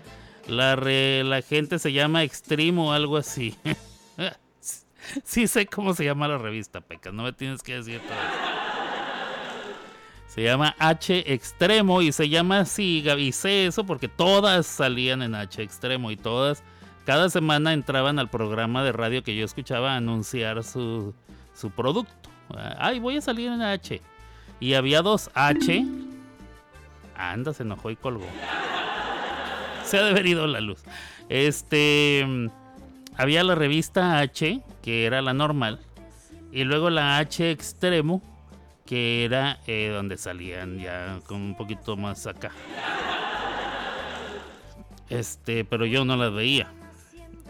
La, 0.48 0.76
re- 0.76 1.24
la 1.26 1.42
gente 1.42 1.78
se 1.78 1.92
llama 1.92 2.24
Extremo 2.24 2.90
o 2.90 2.92
algo 2.94 3.18
así. 3.18 3.56
sí 5.24 5.48
sé 5.48 5.66
cómo 5.68 5.94
se 5.94 6.06
llama 6.06 6.28
la 6.30 6.38
revista, 6.38 6.80
Pecas. 6.82 7.14
No 7.14 7.24
me 7.24 7.34
tienes 7.34 7.62
que 7.62 7.76
decir 7.76 8.00
todo. 8.00 8.18
Se 10.28 10.44
llama 10.44 10.74
H 10.80 11.34
Extremo 11.34 12.02
y 12.02 12.14
se 12.14 12.30
llama 12.30 12.62
así, 12.62 13.02
Gaby. 13.02 13.34
Sé 13.34 13.66
eso 13.66 13.86
porque 13.86 14.08
todas 14.08 14.66
salían 14.66 15.22
en 15.22 15.36
H 15.36 15.62
Extremo 15.62 16.10
y 16.12 16.16
todas, 16.16 16.64
cada 17.06 17.30
semana 17.30 17.74
entraban 17.74 18.20
al 18.20 18.30
programa 18.30 18.84
de 18.84 18.92
radio 18.92 19.24
que 19.24 19.36
yo 19.36 19.46
escuchaba 19.46 19.94
a 19.94 19.98
anunciar 19.98 20.64
su, 20.64 21.14
su 21.54 21.72
producto. 21.72 22.30
Ay, 22.78 23.00
voy 23.00 23.18
a 23.18 23.22
salir 23.22 23.52
en 23.52 23.62
H. 23.62 24.02
Y 24.60 24.74
había 24.76 25.02
dos 25.02 25.32
H. 25.34 25.86
Anda, 27.16 27.54
se 27.54 27.64
enojó 27.64 27.92
y 27.92 27.96
colgó. 27.96 28.26
Se 29.84 29.98
ha 29.98 30.04
de 30.04 30.12
haber 30.12 30.28
ido 30.28 30.48
la 30.48 30.62
luz. 30.62 30.84
Este. 31.30 32.26
Había 33.18 33.44
la 33.44 33.56
revista 33.56 34.20
H, 34.20 34.62
que 34.82 35.06
era 35.06 35.22
la 35.22 35.34
normal. 35.34 35.80
Y 36.52 36.64
luego 36.64 36.90
la 36.90 37.18
H 37.18 37.52
extremo, 37.52 38.22
que 38.86 39.26
era 39.26 39.60
eh, 39.68 39.90
donde 39.94 40.18
salían 40.18 40.80
ya 40.80 41.20
con 41.26 41.42
un 41.42 41.56
poquito 41.56 41.98
más 41.98 42.26
acá. 42.28 42.52
Este, 45.10 45.66
pero 45.66 45.86
yo 45.86 46.06
no 46.06 46.16
la 46.16 46.30
veía. 46.30 46.72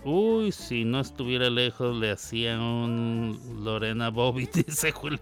Uy, 0.04 0.52
si 0.52 0.84
no 0.84 1.00
estuviera 1.00 1.50
lejos 1.50 1.96
le 1.96 2.12
hacía 2.12 2.58
un 2.60 3.40
Lorena 3.64 4.10
Bobby, 4.10 4.50
dice 4.54 4.92
Julián. 4.92 5.22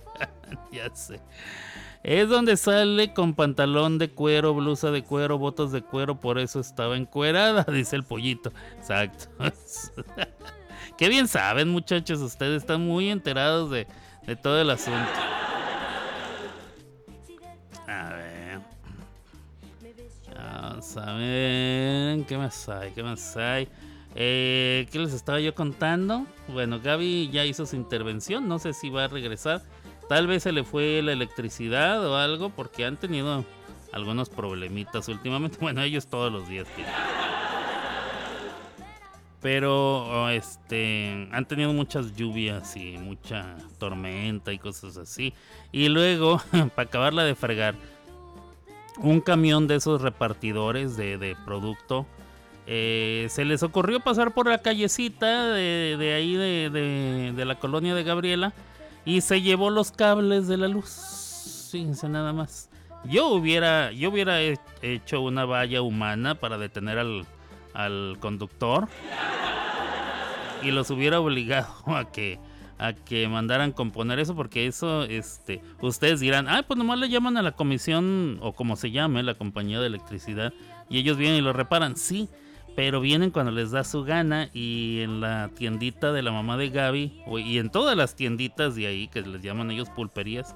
ya 0.71 0.93
sé. 0.95 1.19
Es 2.01 2.29
donde 2.29 2.55
sale 2.55 3.13
con 3.13 3.33
pantalón 3.33 3.97
de 3.97 4.09
cuero, 4.09 4.53
blusa 4.53 4.89
de 4.89 5.03
cuero, 5.03 5.37
botas 5.37 5.73
de 5.73 5.81
cuero, 5.81 6.17
por 6.19 6.39
eso 6.39 6.61
estaba 6.61 6.95
encuerada, 6.95 7.63
dice 7.71 7.97
el 7.97 8.03
pollito. 8.03 8.53
Exacto. 8.77 9.25
Qué 10.97 11.09
bien 11.09 11.27
saben, 11.27 11.69
muchachos, 11.69 12.19
ustedes 12.19 12.61
están 12.61 12.85
muy 12.85 13.09
enterados 13.09 13.69
de, 13.71 13.85
de 14.25 14.35
todo 14.37 14.61
el 14.61 14.69
asunto. 14.69 15.09
A 17.85 18.09
ver. 18.13 18.59
Vamos 20.35 20.97
a 20.97 21.13
ver. 21.15 22.25
¿Qué 22.25 22.37
más 22.37 22.69
hay? 22.69 22.91
¿Qué 22.91 23.03
más 23.03 23.35
hay? 23.35 23.67
Eh, 24.15 24.87
¿Qué 24.91 24.99
les 24.99 25.13
estaba 25.13 25.39
yo 25.39 25.53
contando? 25.53 26.25
Bueno, 26.47 26.79
Gaby 26.81 27.29
ya 27.31 27.45
hizo 27.45 27.65
su 27.65 27.75
intervención. 27.75 28.47
No 28.47 28.59
sé 28.59 28.73
si 28.73 28.89
va 28.89 29.05
a 29.05 29.07
regresar. 29.07 29.61
Tal 30.07 30.27
vez 30.27 30.43
se 30.43 30.51
le 30.51 30.63
fue 30.63 31.01
la 31.03 31.13
electricidad 31.13 32.05
o 32.05 32.17
algo 32.17 32.49
porque 32.49 32.85
han 32.85 32.97
tenido 32.97 33.45
algunos 33.93 34.29
problemitas 34.29 35.07
últimamente. 35.07 35.57
Bueno, 35.61 35.81
ellos 35.81 36.07
todos 36.07 36.31
los 36.31 36.47
días 36.47 36.67
tienen. 36.75 36.93
Pero 39.41 40.29
este 40.29 41.29
han 41.31 41.45
tenido 41.45 41.71
muchas 41.71 42.15
lluvias 42.15 42.75
y 42.75 42.97
mucha 42.97 43.55
tormenta 43.77 44.51
y 44.51 44.57
cosas 44.57 44.97
así. 44.97 45.33
Y 45.71 45.87
luego, 45.87 46.41
para 46.75 46.87
acabarla 46.89 47.23
de 47.23 47.35
fregar, 47.35 47.75
un 48.97 49.21
camión 49.21 49.67
de 49.67 49.75
esos 49.75 50.01
repartidores 50.01 50.97
de, 50.97 51.35
producto 51.45 52.05
eh, 52.71 53.25
se 53.31 53.45
les 53.45 53.63
ocurrió 53.63 53.99
pasar 53.99 54.31
por 54.31 54.47
la 54.47 54.59
callecita 54.59 55.53
de, 55.53 56.13
ahí 56.15 56.35
de, 56.35 57.43
la 57.43 57.55
colonia 57.55 57.95
de 57.95 58.03
Gabriela 58.03 58.53
y 59.05 59.21
se 59.21 59.41
llevó 59.41 59.71
los 59.71 59.91
cables 59.91 60.47
de 60.47 60.57
la 60.57 60.67
luz. 60.67 61.69
Fíjense 61.71 62.07
nada 62.07 62.31
más. 62.31 62.69
Yo 63.05 63.29
hubiera, 63.29 63.91
yo 63.91 64.11
hubiera 64.11 64.39
hecho 64.83 65.21
una 65.21 65.45
valla 65.45 65.81
humana 65.81 66.35
para 66.35 66.59
detener 66.59 66.99
al, 66.99 67.25
al 67.73 68.17
conductor 68.19 68.87
y 70.61 70.69
los 70.69 70.91
hubiera 70.91 71.19
obligado 71.19 71.73
a 71.87 72.11
que 72.11 72.39
a 72.77 72.93
que 72.93 73.27
mandaran 73.27 73.71
componer 73.73 74.19
eso 74.19 74.35
porque 74.35 74.65
eso 74.65 75.03
este 75.03 75.61
ustedes 75.81 76.21
dirán 76.21 76.47
ah 76.47 76.63
pues 76.65 76.77
nomás 76.77 76.97
le 76.97 77.09
llaman 77.09 77.35
a 77.35 77.41
la 77.41 77.51
comisión 77.51 78.37
o 78.41 78.53
como 78.53 78.77
se 78.77 78.91
llame 78.91 79.21
la 79.21 79.33
compañía 79.33 79.81
de 79.81 79.87
electricidad 79.87 80.53
y 80.89 80.97
ellos 80.99 81.17
vienen 81.17 81.39
y 81.39 81.41
lo 81.41 81.51
reparan 81.51 81.97
sí 81.97 82.29
pero 82.75 83.01
vienen 83.01 83.31
cuando 83.31 83.51
les 83.51 83.71
da 83.71 83.83
su 83.83 84.03
gana 84.03 84.49
y 84.53 85.01
en 85.01 85.21
la 85.21 85.49
tiendita 85.55 86.11
de 86.11 86.21
la 86.21 86.31
mamá 86.31 86.57
de 86.57 86.69
Gaby 86.69 87.23
y 87.43 87.57
en 87.57 87.69
todas 87.69 87.97
las 87.97 88.15
tienditas 88.15 88.75
de 88.75 88.87
ahí 88.87 89.07
que 89.07 89.21
les 89.21 89.41
llaman 89.41 89.71
ellos 89.71 89.89
pulperías 89.89 90.55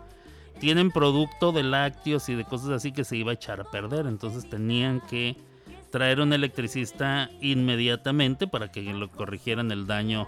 tienen 0.60 0.92
producto 0.92 1.52
de 1.52 1.64
lácteos 1.64 2.30
y 2.30 2.36
de 2.36 2.46
cosas 2.46 2.70
así 2.70 2.92
que 2.92 3.04
se 3.04 3.18
iba 3.18 3.32
a 3.32 3.36
echar 3.36 3.60
a 3.60 3.66
perder 3.66 4.06
entonces 4.06 4.50
tenían 4.50 5.02
que 5.02 5.36
traer 5.94 6.20
un 6.22 6.34
electricista 6.34 7.30
inmediatamente 7.40 8.48
para 8.48 8.72
que 8.72 8.82
lo 8.82 9.12
corrigieran 9.12 9.72
el 9.72 9.86
daño 9.86 10.28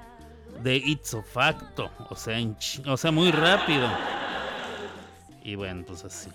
de 0.62 0.76
ipso 0.78 1.24
facto, 1.24 1.90
o 2.10 2.16
sea, 2.16 2.38
o 2.86 2.98
sea, 2.98 3.12
muy 3.12 3.32
rápido. 3.32 3.88
Y 5.44 5.56
bueno, 5.56 5.84
pues 5.86 6.06
así. 6.06 6.30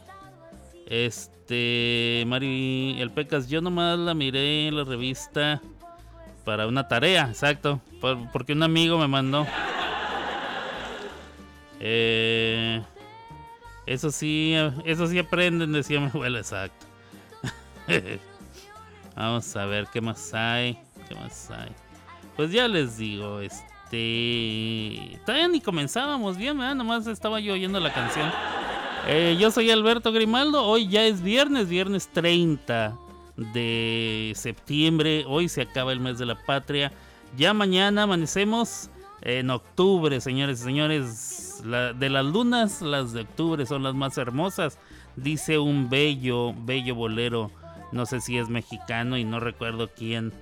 Este, 0.90 2.24
Mari, 2.26 3.00
el 3.00 3.12
Pecas, 3.12 3.48
yo 3.48 3.60
nomás 3.60 3.96
la 3.96 4.12
miré 4.12 4.66
en 4.66 4.76
la 4.76 4.82
revista 4.82 5.62
para 6.44 6.66
una 6.66 6.88
tarea, 6.88 7.28
exacto, 7.30 7.80
porque 8.32 8.54
un 8.54 8.62
amigo 8.64 8.98
me 8.98 9.06
mandó. 9.06 9.46
Eh, 11.78 12.82
eso 13.86 14.10
sí, 14.10 14.54
eso 14.84 15.06
sí 15.06 15.18
aprenden, 15.18 15.72
decía 15.72 16.00
mi 16.00 16.06
abuela, 16.06 16.40
exacto. 16.40 16.86
Vamos 19.16 19.56
a 19.56 19.66
ver 19.66 19.86
qué 19.92 20.00
más 20.00 20.34
hay. 20.34 20.78
¿Qué 21.08 21.14
más 21.14 21.50
hay? 21.50 21.70
Pues 22.36 22.50
ya 22.50 22.68
les 22.68 22.96
digo, 22.96 23.40
este. 23.40 25.20
Todavía 25.24 25.48
ni 25.48 25.60
comenzábamos 25.60 26.36
bien, 26.36 26.58
¿verdad? 26.58 26.74
Nomás 26.74 27.06
estaba 27.06 27.38
yo 27.38 27.54
oyendo 27.54 27.78
la 27.80 27.92
canción. 27.92 28.30
Eh, 29.06 29.36
yo 29.38 29.50
soy 29.50 29.70
Alberto 29.70 30.12
Grimaldo. 30.12 30.64
Hoy 30.64 30.88
ya 30.88 31.04
es 31.04 31.22
viernes, 31.22 31.68
viernes 31.68 32.08
30 32.12 32.96
de 33.36 34.32
septiembre. 34.36 35.24
Hoy 35.26 35.48
se 35.48 35.62
acaba 35.62 35.92
el 35.92 36.00
mes 36.00 36.18
de 36.18 36.26
la 36.26 36.36
patria. 36.44 36.92
Ya 37.36 37.54
mañana 37.54 38.04
amanecemos 38.04 38.90
en 39.22 39.50
octubre, 39.50 40.20
señores 40.20 40.60
y 40.60 40.64
señores. 40.64 41.62
de 41.62 42.10
las 42.10 42.24
lunas, 42.24 42.82
las 42.82 43.12
de 43.12 43.22
octubre 43.22 43.66
son 43.66 43.82
las 43.82 43.94
más 43.94 44.16
hermosas. 44.18 44.78
Dice 45.16 45.58
un 45.58 45.90
bello, 45.90 46.54
bello 46.54 46.94
bolero 46.94 47.50
no 47.92 48.06
sé 48.06 48.20
si 48.20 48.38
es 48.38 48.48
mexicano 48.48 49.18
y 49.18 49.24
no 49.24 49.40
recuerdo 49.40 49.90
quién 49.90 50.32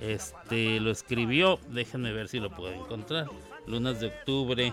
este 0.00 0.80
lo 0.80 0.90
escribió. 0.90 1.60
Déjenme 1.68 2.12
ver 2.12 2.26
si 2.28 2.40
lo 2.40 2.50
puedo 2.50 2.72
encontrar. 2.72 3.28
Lunas 3.66 4.00
de 4.00 4.08
octubre. 4.08 4.72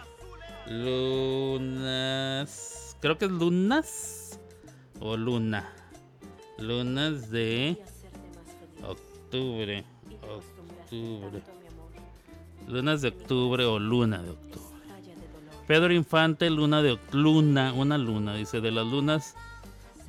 Lunas. 0.67 2.03
Creo 3.03 3.17
que 3.17 3.25
es 3.25 3.31
lunas. 3.31 4.39
O 5.01 5.17
luna. 5.17 5.69
Lunas 6.57 7.29
de 7.31 7.77
octubre. 8.81 9.83
Lunas 12.65 13.01
de 13.01 13.09
octubre 13.09 13.65
o 13.65 13.77
luna 13.77 14.23
de 14.23 14.29
octubre. 14.29 14.77
Pedro 15.67 15.91
Infante, 15.91 16.49
luna 16.49 16.81
de 16.81 16.97
luna, 17.11 17.73
una 17.73 17.97
luna, 17.97 18.35
dice 18.35 18.61
de 18.61 18.71
las 18.71 18.87
lunas. 18.87 19.35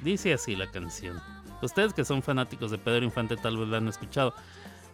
Dice 0.04 0.32
así 0.32 0.54
la 0.54 0.70
canción. 0.70 1.20
Ustedes 1.62 1.94
que 1.94 2.04
son 2.04 2.22
fanáticos 2.22 2.70
de 2.70 2.78
Pedro 2.78 3.04
Infante 3.04 3.36
tal 3.36 3.56
vez 3.56 3.66
la 3.66 3.78
han 3.78 3.88
escuchado. 3.88 4.34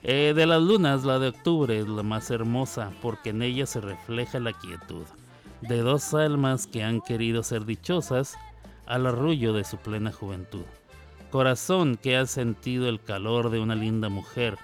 Eh, 0.03 0.33
de 0.35 0.47
las 0.47 0.63
lunas, 0.63 1.05
la 1.05 1.19
de 1.19 1.29
octubre 1.29 1.79
es 1.79 1.87
la 1.87 2.03
más 2.03 2.31
hermosa 2.31 2.93
porque 3.03 3.29
en 3.29 3.43
ella 3.43 3.67
se 3.67 3.83
refleja 3.83 4.41
la 4.41 4.55
quietud 4.55 5.05
de 5.63 5.79
dos 5.79 6.15
almas 6.15 6.67
que 6.67 6.83
han 6.83 7.01
querido 7.01 7.43
ser 7.43 7.65
dichosas 7.65 8.37
al 8.87 9.07
arrullo 9.07 9.53
de 9.53 9.65
su 9.65 9.77
plena 9.77 10.13
juventud. 10.13 10.65
Corazón 11.31 11.97
que 11.97 12.17
ha 12.17 12.27
sentido 12.27 12.89
el 12.89 13.01
calor 13.01 13.51
de 13.51 13.61
una 13.61 13.75
linda 13.75 14.09
mujer 14.09 14.59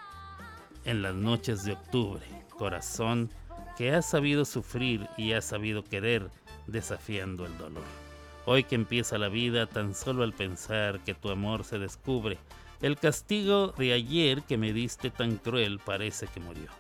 en 0.85 1.03
las 1.03 1.15
noches 1.15 1.65
de 1.65 1.73
octubre. 1.73 2.25
Corazón 2.59 3.31
que 3.77 3.95
ha 3.95 4.03
sabido 4.03 4.45
sufrir 4.45 5.07
y 5.17 5.33
ha 5.33 5.43
sabido 5.43 5.85
querer 5.85 6.31
desafiando 6.67 7.47
el 7.47 7.57
dolor. 7.59 7.85
Hoy 8.47 8.65
que 8.65 8.75
empieza 8.75 9.19
la 9.19 9.29
vida, 9.29 9.67
tan 9.67 9.95
solo 9.95 10.23
al 10.23 10.33
pensar 10.33 11.01
que 11.01 11.15
tu 11.15 11.31
amor 11.31 11.65
se 11.65 11.79
descubre, 11.79 12.39
el 12.81 12.97
castigo 12.97 13.69
de 13.77 13.93
ayer 13.93 14.43
que 14.43 14.57
me 14.57 14.73
diste 14.73 15.11
tan 15.11 15.37
cruel 15.37 15.79
parece 15.79 16.27
que 16.27 16.41
murió. 16.41 16.71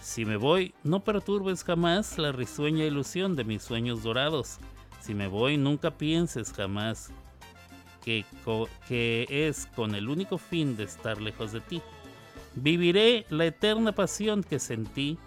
Si 0.00 0.24
me 0.24 0.36
voy, 0.36 0.72
no 0.82 1.04
perturbes 1.04 1.62
jamás 1.62 2.16
la 2.16 2.32
risueña 2.32 2.84
ilusión 2.84 3.36
de 3.36 3.44
mis 3.44 3.62
sueños 3.62 4.02
dorados. 4.02 4.58
Si 5.00 5.14
me 5.14 5.28
voy, 5.28 5.58
nunca 5.58 5.90
pienses 5.90 6.52
jamás 6.52 7.10
que, 8.02 8.24
que 8.88 9.26
es 9.28 9.66
con 9.76 9.94
el 9.94 10.08
único 10.08 10.38
fin 10.38 10.76
de 10.76 10.84
estar 10.84 11.20
lejos 11.20 11.52
de 11.52 11.60
ti. 11.60 11.82
Viviré 12.54 13.26
la 13.28 13.44
eterna 13.44 13.92
pasión 13.92 14.42
que 14.42 14.58
sentí 14.58 15.18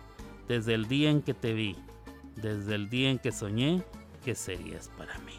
desde 0.48 0.74
el 0.74 0.88
día 0.88 1.12
en 1.12 1.22
que 1.22 1.36
te 1.36 1.54
vi, 1.54 1.76
desde 2.36 2.76
el 2.76 2.90
día 2.90 3.12
en 3.12 3.20
que 3.20 3.32
soñé 3.32 3.84
que 4.26 4.34
serías 4.34 4.90
para 4.98 5.18
mí. 5.20 5.34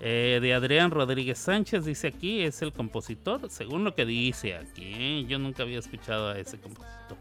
Eh, 0.00 0.40
de 0.42 0.52
Adrián 0.52 0.90
Rodríguez 0.90 1.38
Sánchez, 1.38 1.84
dice 1.84 2.08
aquí, 2.08 2.42
es 2.42 2.60
el 2.60 2.72
compositor, 2.72 3.48
según 3.48 3.84
lo 3.84 3.94
que 3.94 4.04
dice 4.04 4.54
aquí. 4.54 5.24
Yo 5.26 5.38
nunca 5.38 5.62
había 5.62 5.78
escuchado 5.78 6.28
a 6.28 6.38
ese 6.38 6.58
compositor. 6.58 7.16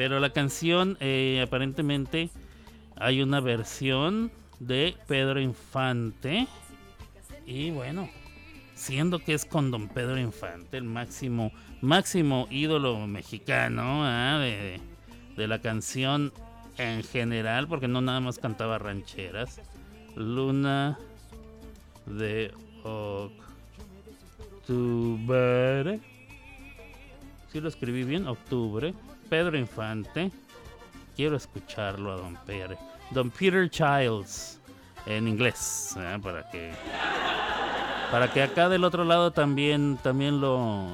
Pero 0.00 0.18
la 0.18 0.30
canción, 0.30 0.96
eh, 1.00 1.44
aparentemente, 1.46 2.30
hay 2.96 3.20
una 3.20 3.38
versión 3.40 4.32
de 4.58 4.96
Pedro 5.06 5.42
Infante. 5.42 6.46
Y 7.44 7.70
bueno, 7.70 8.08
siendo 8.74 9.18
que 9.18 9.34
es 9.34 9.44
con 9.44 9.70
don 9.70 9.88
Pedro 9.88 10.18
Infante, 10.18 10.78
el 10.78 10.84
máximo, 10.84 11.52
máximo 11.82 12.48
ídolo 12.50 13.06
mexicano 13.06 14.02
¿ah? 14.06 14.38
de, 14.38 14.80
de 15.36 15.46
la 15.46 15.60
canción 15.60 16.32
en 16.78 17.02
general, 17.02 17.68
porque 17.68 17.86
no 17.86 18.00
nada 18.00 18.20
más 18.20 18.38
cantaba 18.38 18.78
rancheras. 18.78 19.60
Luna 20.16 20.98
de 22.06 22.54
octubre. 24.64 26.00
Si 27.52 27.60
lo 27.60 27.68
escribí 27.68 28.04
bien, 28.04 28.26
octubre. 28.26 28.94
Pedro 29.30 29.56
Infante. 29.56 30.30
Quiero 31.16 31.36
escucharlo 31.36 32.12
a 32.12 32.16
don 32.16 32.36
Pedro. 32.44 32.76
Don 33.12 33.30
Peter 33.30 33.70
Childs 33.70 34.60
en 35.06 35.26
inglés, 35.26 35.96
¿eh? 35.98 36.18
para 36.22 36.48
que 36.50 36.72
para 38.10 38.30
que 38.32 38.42
acá 38.42 38.68
del 38.68 38.84
otro 38.84 39.04
lado 39.04 39.30
también 39.30 39.98
también 40.02 40.40
lo 40.40 40.88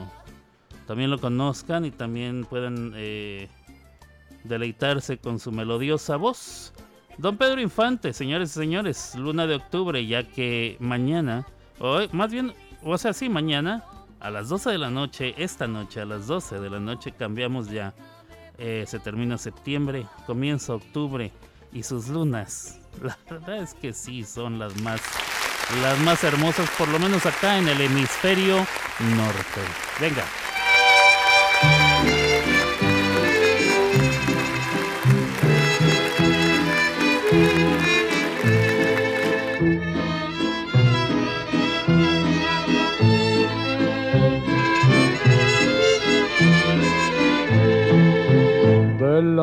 también 0.86 1.10
lo 1.10 1.18
conozcan 1.18 1.84
y 1.84 1.90
también 1.90 2.44
puedan 2.44 2.92
eh, 2.94 3.48
deleitarse 4.44 5.18
con 5.18 5.38
su 5.40 5.50
melodiosa 5.50 6.16
voz. 6.16 6.72
Don 7.18 7.36
Pedro 7.38 7.60
Infante, 7.60 8.12
señores 8.12 8.50
y 8.50 8.60
señores, 8.60 9.14
luna 9.16 9.46
de 9.46 9.56
octubre, 9.56 10.06
ya 10.06 10.22
que 10.22 10.76
mañana, 10.78 11.46
hoy, 11.78 12.08
más 12.12 12.30
bien, 12.30 12.52
o 12.82 12.98
sea, 12.98 13.14
sí, 13.14 13.30
mañana, 13.30 13.84
a 14.20 14.30
las 14.30 14.50
12 14.50 14.70
de 14.70 14.78
la 14.78 14.90
noche, 14.90 15.34
esta 15.38 15.66
noche, 15.66 16.02
a 16.02 16.04
las 16.04 16.26
12 16.26 16.60
de 16.60 16.70
la 16.70 16.78
noche, 16.78 17.12
cambiamos 17.12 17.70
ya. 17.70 17.94
Eh, 18.58 18.84
se 18.86 18.98
termina 18.98 19.36
septiembre, 19.36 20.06
comienza 20.26 20.74
octubre 20.74 21.30
y 21.72 21.82
sus 21.82 22.08
lunas, 22.08 22.80
la 23.02 23.18
verdad 23.28 23.58
es 23.58 23.74
que 23.74 23.92
sí, 23.92 24.24
son 24.24 24.58
las 24.58 24.76
más, 24.80 25.00
las 25.82 25.98
más 26.00 26.24
hermosas, 26.24 26.70
por 26.78 26.88
lo 26.88 26.98
menos 26.98 27.26
acá 27.26 27.58
en 27.58 27.68
el 27.68 27.80
hemisferio 27.80 28.56
norte. 29.16 29.60
Venga. 30.00 30.24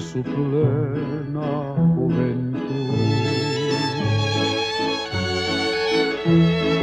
su 0.00 0.22
plena 0.22 1.74
juventud. 1.94 2.58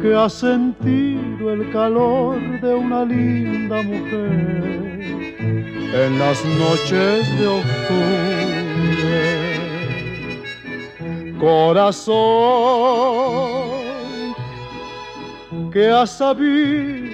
que 0.01 0.15
ha 0.15 0.29
sentido 0.29 1.53
el 1.53 1.71
calor 1.73 2.39
de 2.61 2.75
una 2.75 3.05
linda 3.05 3.83
mujer 3.83 5.01
en 5.95 6.19
las 6.19 6.45
noches 6.45 7.39
de 7.39 7.47
octubre. 7.47 8.15
Corazón 11.39 12.15
que 15.73 15.89
ha 15.89 16.07
sabido 16.07 17.14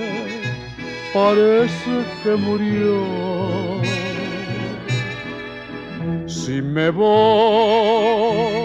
parece 1.13 2.05
que 2.23 2.35
murió. 2.35 3.81
Si 6.27 6.61
me 6.61 6.89
voy, 6.89 8.61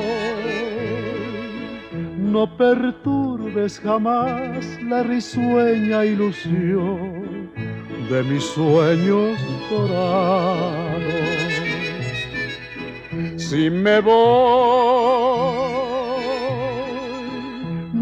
no 2.18 2.57
perturbes 2.57 3.80
jamás 3.80 4.64
la 4.82 5.03
risueña 5.03 6.05
ilusión 6.05 7.51
de 8.11 8.22
mis 8.22 8.44
sueños 8.44 9.38
dorados. 9.70 11.03
Si 13.36 13.70
me 13.70 14.01
voy, 14.01 15.86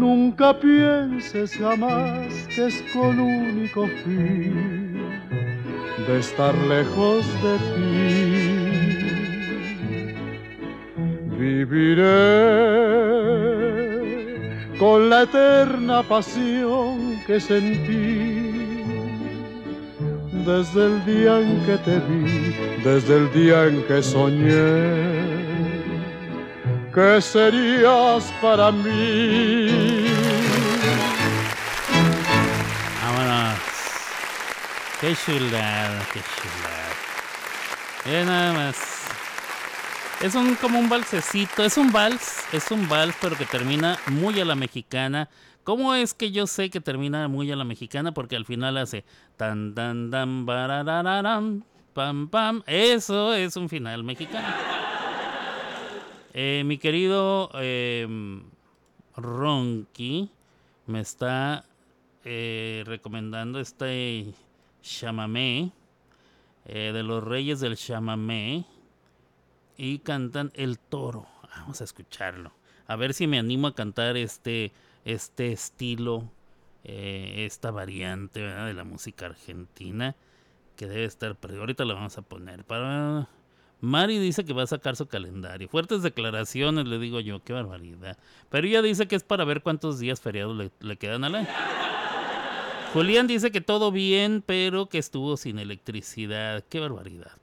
nunca 0.05 0.53
pienses 0.53 1.49
jamás 1.57 2.31
que 2.53 2.67
es 2.67 2.75
con 2.93 3.19
único 3.19 3.87
fin 4.03 5.01
de 6.07 6.19
estar 6.19 6.55
lejos 6.73 7.25
de 7.45 7.55
ti. 7.73 7.91
Viviré 11.39 12.05
con 14.77 15.09
la 15.09 15.23
eterna 15.23 16.03
pasión 16.03 16.95
que 17.25 17.39
sentí 17.39 18.03
desde 20.49 20.81
el 20.89 20.95
día 21.11 21.33
en 21.45 21.51
que 21.65 21.77
te 21.85 21.95
vi, 22.07 22.27
desde 22.83 23.13
el 23.21 23.27
día 23.39 23.57
en 23.69 23.75
que 23.87 24.03
soñé 24.03 25.74
que 26.95 27.21
serías 27.21 28.23
para 28.41 28.71
mí. 28.71 30.07
Vámonos. 33.03 33.59
Qué 35.01 35.13
chulada, 35.13 36.07
qué 36.13 36.21
chulada. 36.21 36.89
Mira 38.05 38.25
nada 38.25 38.53
más. 38.53 38.77
Es 40.21 40.35
un 40.35 40.55
como 40.55 40.79
un 40.79 40.87
valsecito, 40.87 41.65
es 41.65 41.77
un 41.77 41.91
vals, 41.91 42.45
es 42.53 42.71
un 42.71 42.87
vals, 42.87 43.13
pero 43.19 43.35
que 43.35 43.45
termina 43.45 43.99
muy 44.07 44.39
a 44.39 44.45
la 44.45 44.55
mexicana. 44.55 45.29
¿Cómo 45.65 45.93
es 45.93 46.13
que 46.13 46.31
yo 46.31 46.47
sé 46.47 46.69
que 46.69 46.79
termina 46.79 47.27
muy 47.27 47.51
a 47.51 47.57
la 47.57 47.65
mexicana? 47.65 48.13
Porque 48.13 48.37
al 48.37 48.45
final 48.45 48.77
hace 48.77 49.03
tan 49.35 49.75
tan 49.75 50.11
tan 50.11 50.45
bararararam, 50.45 51.63
pam 51.93 52.29
pam. 52.29 52.63
Eso 52.65 53.33
es 53.33 53.57
un 53.57 53.67
final 53.67 54.05
mexicano. 54.05 54.74
Eh, 56.37 56.63
mi 56.65 56.77
querido 56.77 57.49
eh, 57.53 58.05
Ronky 59.15 60.29
me 60.85 60.99
está 60.99 61.63
eh, 62.25 62.83
recomendando 62.85 63.61
este 63.61 64.33
chamamé 64.81 65.71
eh, 66.65 66.91
de 66.93 67.03
los 67.03 67.23
Reyes 67.23 67.61
del 67.61 67.77
Chamamé 67.77 68.65
y 69.77 69.99
cantan 69.99 70.51
El 70.55 70.77
Toro. 70.77 71.25
Vamos 71.55 71.79
a 71.79 71.85
escucharlo. 71.85 72.51
A 72.85 72.97
ver 72.97 73.13
si 73.13 73.27
me 73.27 73.39
animo 73.39 73.67
a 73.67 73.73
cantar 73.73 74.17
este, 74.17 74.73
este 75.05 75.53
estilo, 75.53 76.29
eh, 76.83 77.45
esta 77.45 77.71
variante 77.71 78.41
¿verdad? 78.41 78.65
de 78.65 78.73
la 78.73 78.83
música 78.83 79.27
argentina 79.27 80.17
que 80.75 80.85
debe 80.85 81.05
estar 81.05 81.33
perdido. 81.37 81.61
Ahorita 81.61 81.85
la 81.85 81.93
vamos 81.93 82.17
a 82.17 82.23
poner. 82.23 82.65
Para 82.65 83.29
Mari 83.85 84.17
dice 84.17 84.43
que 84.43 84.53
va 84.53 84.63
a 84.63 84.67
sacar 84.67 84.95
su 84.95 85.05
calendario. 85.05 85.69
Fuertes 85.69 86.01
declaraciones, 86.01 86.87
le 86.87 86.97
digo 86.97 87.19
yo, 87.19 87.43
qué 87.43 87.53
barbaridad. 87.53 88.17
Pero 88.49 88.65
ella 88.65 88.81
dice 88.81 89.07
que 89.07 89.15
es 89.15 89.21
para 89.21 89.45
ver 89.45 89.61
cuántos 89.61 89.99
días 89.99 90.19
feriados 90.19 90.71
le, 90.79 90.97
quedan 90.97 91.23
al 91.23 91.35
año. 91.35 91.47
Julián 92.93 93.27
dice 93.27 93.51
que 93.51 93.61
todo 93.61 93.91
bien, 93.91 94.43
pero 94.43 94.87
que 94.87 94.97
estuvo 94.97 95.37
sin 95.37 95.59
electricidad. 95.59 96.63
Qué 96.67 96.79
barbaridad. 96.79 97.33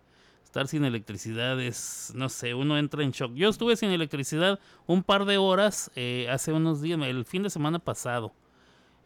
Estar 0.44 0.66
sin 0.66 0.84
electricidad 0.84 1.60
es, 1.60 2.12
no 2.16 2.28
sé, 2.28 2.54
uno 2.54 2.76
entra 2.76 3.04
en 3.04 3.12
shock. 3.12 3.32
Yo 3.34 3.48
estuve 3.48 3.76
sin 3.76 3.90
electricidad 3.90 4.58
un 4.86 5.04
par 5.04 5.26
de 5.26 5.38
horas 5.38 5.92
eh, 5.94 6.26
hace 6.28 6.52
unos 6.52 6.82
días, 6.82 7.00
el 7.02 7.24
fin 7.24 7.44
de 7.44 7.50
semana 7.50 7.78
pasado. 7.78 8.32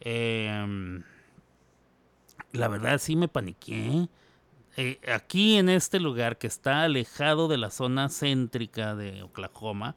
Eh, 0.01 1.03
la 2.53 2.69
verdad 2.69 2.99
sí 2.99 3.15
me 3.15 3.29
paniqué. 3.29 4.09
Eh, 4.77 5.01
aquí 5.11 5.57
en 5.57 5.69
este 5.69 6.01
lugar 6.01 6.37
que 6.37 6.47
está 6.47 6.83
alejado 6.83 7.49
de 7.49 7.57
la 7.57 7.71
zona 7.71 8.09
céntrica 8.09 8.95
de 8.95 9.23
Oklahoma, 9.23 9.97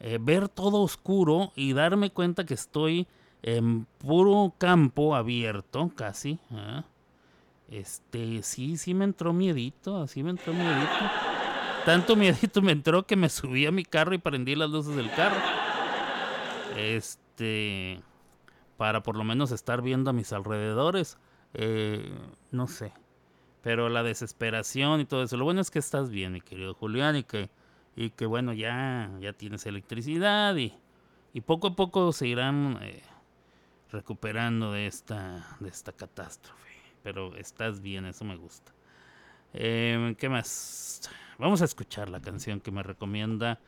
eh, 0.00 0.18
ver 0.20 0.48
todo 0.48 0.80
oscuro 0.80 1.52
y 1.54 1.74
darme 1.74 2.10
cuenta 2.10 2.44
que 2.44 2.54
estoy 2.54 3.06
en 3.42 3.86
puro 3.98 4.54
campo 4.58 5.14
abierto, 5.14 5.90
casi. 5.94 6.38
¿ah? 6.50 6.84
Este, 7.68 8.42
sí, 8.42 8.76
sí 8.76 8.94
me 8.94 9.04
entró 9.04 9.32
miedito, 9.32 9.98
así 9.98 10.22
me 10.22 10.30
entró 10.30 10.52
miedito. 10.54 10.88
tanto 11.84 12.16
miedito 12.16 12.62
me 12.62 12.72
entró 12.72 13.06
que 13.06 13.16
me 13.16 13.28
subí 13.28 13.66
a 13.66 13.72
mi 13.72 13.84
carro 13.84 14.14
y 14.14 14.18
prendí 14.18 14.54
las 14.54 14.70
luces 14.70 14.96
del 14.96 15.10
carro. 15.10 15.40
Este. 16.76 18.00
Para 18.76 19.02
por 19.02 19.16
lo 19.16 19.24
menos 19.24 19.52
estar 19.52 19.82
viendo 19.82 20.10
a 20.10 20.12
mis 20.12 20.32
alrededores. 20.32 21.18
Eh, 21.54 22.14
no 22.50 22.66
sé. 22.66 22.92
Pero 23.66 23.88
la 23.88 24.04
desesperación 24.04 25.00
y 25.00 25.06
todo 25.06 25.24
eso. 25.24 25.36
Lo 25.36 25.42
bueno 25.42 25.60
es 25.60 25.72
que 25.72 25.80
estás 25.80 26.08
bien, 26.08 26.30
mi 26.30 26.40
querido 26.40 26.72
Julián, 26.72 27.16
y 27.16 27.24
que, 27.24 27.50
y 27.96 28.10
que 28.10 28.24
bueno, 28.24 28.52
ya, 28.52 29.10
ya 29.18 29.32
tienes 29.32 29.66
electricidad 29.66 30.54
y, 30.54 30.72
y 31.34 31.40
poco 31.40 31.66
a 31.66 31.74
poco 31.74 32.12
se 32.12 32.28
irán 32.28 32.78
eh, 32.80 33.02
recuperando 33.90 34.70
de 34.70 34.86
esta, 34.86 35.56
de 35.58 35.68
esta 35.68 35.90
catástrofe. 35.90 36.70
Pero 37.02 37.34
estás 37.34 37.80
bien, 37.80 38.04
eso 38.04 38.24
me 38.24 38.36
gusta. 38.36 38.72
Em, 39.52 40.14
¿Qué 40.14 40.28
más? 40.28 41.00
Vamos 41.36 41.60
a 41.60 41.64
escuchar 41.64 42.08
la 42.08 42.20
canción 42.20 42.60
que 42.60 42.70
me 42.70 42.84
recomienda 42.84 43.58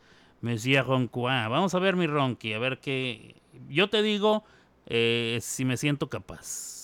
Monsieur 0.43 0.87
Roncois. 0.87 1.49
Vamos 1.49 1.75
a 1.75 1.81
ver 1.81 1.97
mi 1.97 2.07
Ronqui, 2.07 2.53
a 2.53 2.61
ver 2.61 2.79
qué. 2.79 3.43
Yo 3.69 3.91
te 3.91 4.01
digo 4.03 4.45
eh, 4.87 5.41
si 5.43 5.65
me 5.65 5.77
siento 5.77 6.09
capaz. 6.09 6.78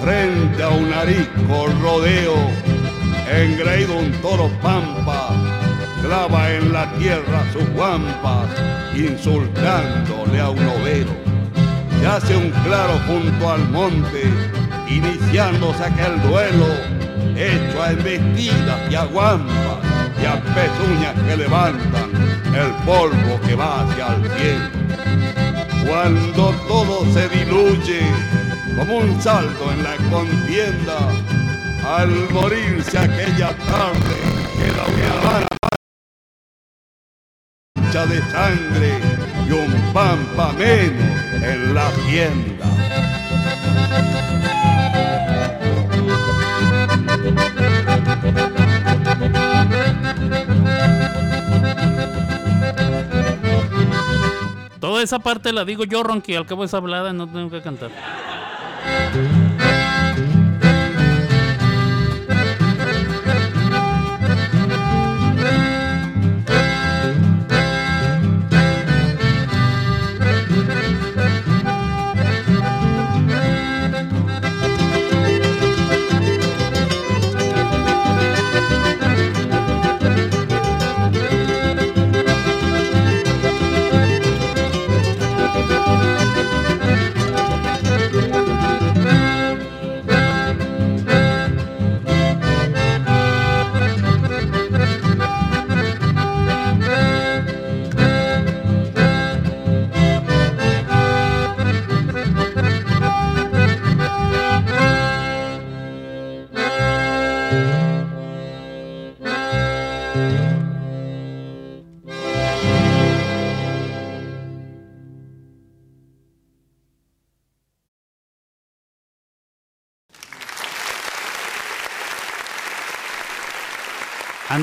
Frente 0.00 0.62
a 0.62 0.68
un 0.70 0.92
arisco 0.92 1.66
rodeo, 1.80 2.34
engreído 3.30 3.96
un 3.96 4.10
toro 4.20 4.48
pampa, 4.60 5.28
en 6.12 6.72
la 6.74 6.92
tierra 6.98 7.42
sus 7.54 7.66
guampas, 7.70 8.46
insultándole 8.94 10.40
a 10.40 10.50
un 10.50 10.58
overo. 10.58 11.10
Se 11.98 12.06
hace 12.06 12.36
un 12.36 12.50
claro 12.64 13.00
junto 13.06 13.50
al 13.50 13.66
monte, 13.70 14.30
iniciándose 14.88 15.82
aquel 15.82 16.20
duelo, 16.20 16.66
hecho 17.34 17.82
a 17.82 17.92
embestidas 17.92 18.90
y 18.90 18.94
a 18.94 19.04
guampas 19.04 19.78
y 20.22 20.26
a 20.26 20.38
pezuñas 20.54 21.14
que 21.26 21.36
levantan 21.38 22.10
el 22.54 22.70
polvo 22.84 23.40
que 23.46 23.54
va 23.54 23.80
hacia 23.80 24.08
el 24.08 24.30
cielo. 24.32 24.68
Cuando 25.88 26.50
todo 26.68 27.06
se 27.14 27.26
diluye 27.30 28.02
como 28.76 28.98
un 28.98 29.22
salto 29.22 29.72
en 29.72 29.82
la 29.82 29.96
contienda, 30.10 30.98
al 31.96 32.10
morirse 32.30 32.98
aquella 32.98 33.56
tarde 33.56 34.16
queda 34.58 34.84
una 34.84 35.51
de 38.06 38.20
sangre 38.30 38.98
y 39.48 39.52
un 39.52 39.92
pampa 39.92 40.52
menos 40.52 41.42
en 41.42 41.74
la 41.74 41.90
tienda. 42.08 42.66
Toda 54.80 55.02
esa 55.02 55.20
parte 55.20 55.52
la 55.52 55.64
digo 55.64 55.84
yo, 55.84 56.02
Ronqui, 56.02 56.34
al 56.34 56.46
cabo 56.46 56.64
es 56.64 56.74
hablada, 56.74 57.12
no 57.12 57.28
tengo 57.28 57.50
que 57.50 57.62
cantar. 57.62 57.90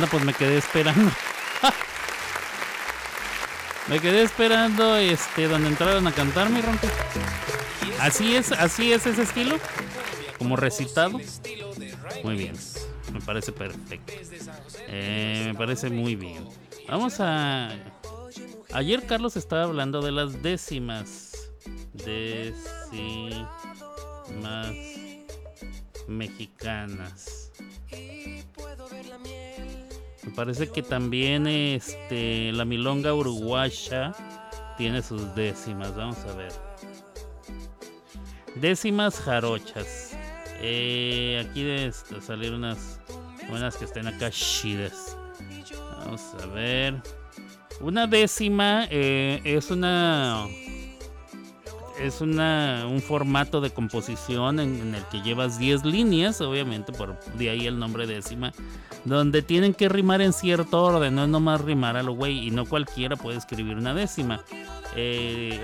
Pues 0.07 0.23
me 0.23 0.33
quedé 0.33 0.57
esperando. 0.57 1.11
me 3.87 3.99
quedé 3.99 4.23
esperando 4.23 4.95
este 4.97 5.47
donde 5.47 5.69
entraron 5.69 6.07
a 6.07 6.11
cantar 6.11 6.49
mi 6.49 6.61
ronco. 6.61 6.87
Así 7.99 8.35
es, 8.35 8.51
así 8.51 8.93
es 8.93 9.05
ese 9.05 9.23
estilo. 9.23 9.57
Como 10.37 10.55
recitado. 10.55 11.19
Muy 12.23 12.35
bien. 12.35 12.55
Me 13.13 13.21
parece 13.21 13.51
perfecto. 13.51 14.13
Eh, 14.87 15.43
me 15.47 15.55
parece 15.55 15.89
muy 15.89 16.15
bien. 16.15 16.47
Vamos 16.87 17.19
a. 17.19 17.69
Ayer 18.71 19.05
Carlos 19.05 19.35
estaba 19.35 19.63
hablando 19.63 20.01
de 20.01 20.11
las 20.11 20.41
décimas. 20.41 21.51
Décimas 21.93 22.63
mexicanas. 26.07 27.51
Me 30.23 30.31
parece 30.31 30.69
que 30.69 30.81
también 30.81 31.47
este 31.47 32.51
la 32.51 32.65
milonga 32.65 33.13
uruguaya 33.13 34.13
tiene 34.77 35.01
sus 35.01 35.33
décimas. 35.35 35.95
Vamos 35.95 36.17
a 36.19 36.33
ver. 36.35 36.51
Décimas 38.55 39.19
jarochas. 39.19 40.17
Eh, 40.61 41.45
aquí 41.45 41.63
debe 41.63 41.91
salir 42.21 42.53
unas 42.53 42.99
buenas 43.49 43.77
que 43.77 43.85
estén 43.85 44.07
acá 44.07 44.29
chidas. 44.31 45.17
Vamos 45.99 46.21
a 46.41 46.45
ver. 46.47 47.01
Una 47.81 48.07
décima 48.07 48.87
eh, 48.89 49.39
es 49.45 49.71
una 49.71 50.47
es 51.99 52.21
una, 52.21 52.85
un 52.89 53.01
formato 53.01 53.61
de 53.61 53.71
composición 53.71 54.59
en, 54.59 54.95
el 54.95 55.03
que 55.05 55.21
llevas 55.21 55.59
10 55.59 55.85
líneas, 55.85 56.41
obviamente, 56.41 56.91
por 56.93 57.19
de 57.35 57.49
ahí 57.49 57.67
el 57.67 57.77
nombre 57.77 58.07
décima, 58.07 58.53
donde 59.05 59.41
tienen 59.41 59.73
que 59.73 59.89
rimar 59.89 60.21
en 60.21 60.33
cierto 60.33 60.83
orden, 60.83 61.15
no 61.15 61.23
es 61.23 61.29
nomás 61.29 61.61
rimar 61.61 61.97
a 61.97 62.03
lo 62.03 62.13
güey, 62.13 62.47
y 62.47 62.51
no 62.51 62.65
cualquiera 62.65 63.15
puede 63.15 63.37
escribir 63.37 63.77
una 63.77 63.93
décima. 63.93 64.41
Eh, 64.95 65.59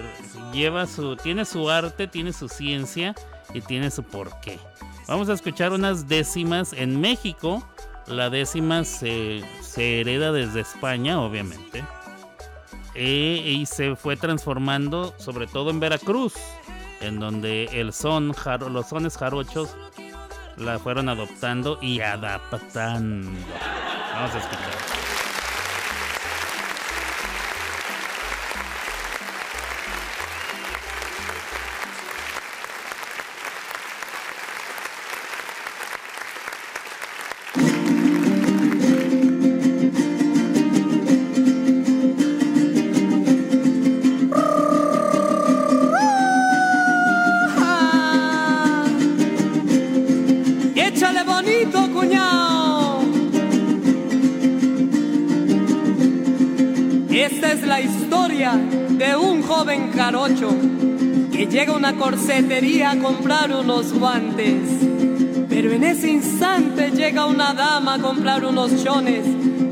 lleva 0.53 0.85
su, 0.87 1.15
tiene 1.15 1.45
su 1.45 1.69
arte, 1.69 2.07
tiene 2.07 2.33
su 2.33 2.49
ciencia 2.49 3.15
y 3.53 3.61
tiene 3.61 3.89
su 3.91 4.03
porqué. 4.03 4.59
Vamos 5.07 5.29
a 5.29 5.33
escuchar 5.33 5.71
unas 5.71 6.07
décimas 6.07 6.73
en 6.73 6.99
México. 6.99 7.67
La 8.07 8.29
décima 8.29 8.83
se, 8.83 9.43
se 9.61 10.01
hereda 10.01 10.31
desde 10.31 10.61
España, 10.61 11.19
obviamente. 11.21 11.83
Eh, 12.95 13.41
y 13.45 13.65
se 13.65 13.95
fue 13.95 14.15
transformando, 14.15 15.13
sobre 15.17 15.47
todo 15.47 15.69
en 15.69 15.79
Veracruz, 15.79 16.33
en 17.01 17.19
donde 17.19 17.65
el 17.73 17.91
son, 17.91 18.33
los 18.69 18.87
sones 18.87 19.17
jarochos 19.17 19.75
la 20.57 20.79
fueron 20.79 21.09
adoptando 21.09 21.77
y 21.81 21.99
adaptando. 21.99 23.31
Vamos 24.13 24.35
a 24.35 24.37
escuchar. 24.37 25.14
Que 61.31 61.47
llega 61.47 61.73
una 61.73 61.95
corsetería 61.95 62.91
a 62.91 62.97
comprar 62.97 63.51
unos 63.51 63.91
guantes. 63.91 64.61
Pero 65.49 65.71
en 65.71 65.83
ese 65.83 66.11
instante 66.11 66.91
llega 66.91 67.25
una 67.25 67.55
dama 67.55 67.95
a 67.95 67.99
comprar 67.99 68.45
unos 68.45 68.83
chones. 68.83 69.25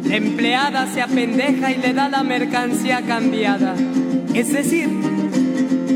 La 0.06 0.16
empleada 0.16 0.88
se 0.88 1.04
apendeja 1.04 1.72
y 1.72 1.78
le 1.78 1.94
da 1.94 2.10
la 2.10 2.24
mercancía 2.24 3.04
cambiada. 3.04 3.76
Es 4.34 4.52
decir, 4.52 4.90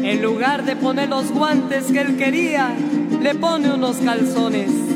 en 0.04 0.22
lugar 0.22 0.66
de 0.66 0.76
poner 0.76 1.10
los 1.10 1.32
guantes 1.32 1.86
que 1.86 2.02
él 2.02 2.16
quería, 2.16 2.70
le 3.20 3.34
pone 3.34 3.74
unos 3.74 3.98
calzones. 3.98 4.87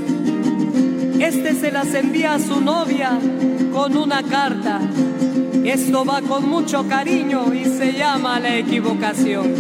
Este 1.22 1.54
se 1.54 1.72
las 1.72 1.94
envía 1.94 2.34
a 2.34 2.40
su 2.40 2.60
novia 2.62 3.12
con 3.72 3.96
una 3.96 4.24
carta. 4.24 4.82
Esto 5.64 6.04
va 6.04 6.20
con 6.24 6.50
mucho 6.50 6.88
cariño 6.88 7.54
y 7.54 7.66
se 7.66 7.94
llama 7.94 8.40
la 8.40 8.58
equivocación. 8.58 9.54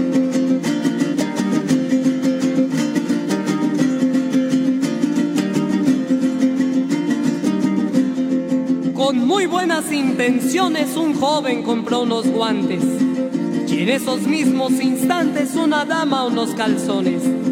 Con 8.96 9.28
muy 9.28 9.46
buenas 9.46 9.92
intenciones 9.92 10.98
un 10.98 11.14
joven 11.14 11.62
compró 11.62 12.02
unos 12.02 12.26
guantes 12.26 12.82
y 13.68 13.84
en 13.84 13.90
esos 13.90 14.22
mismos 14.22 14.72
instantes 14.82 15.54
una 15.54 15.86
dama 15.86 16.26
unos 16.26 16.56
calzones. 16.56 17.51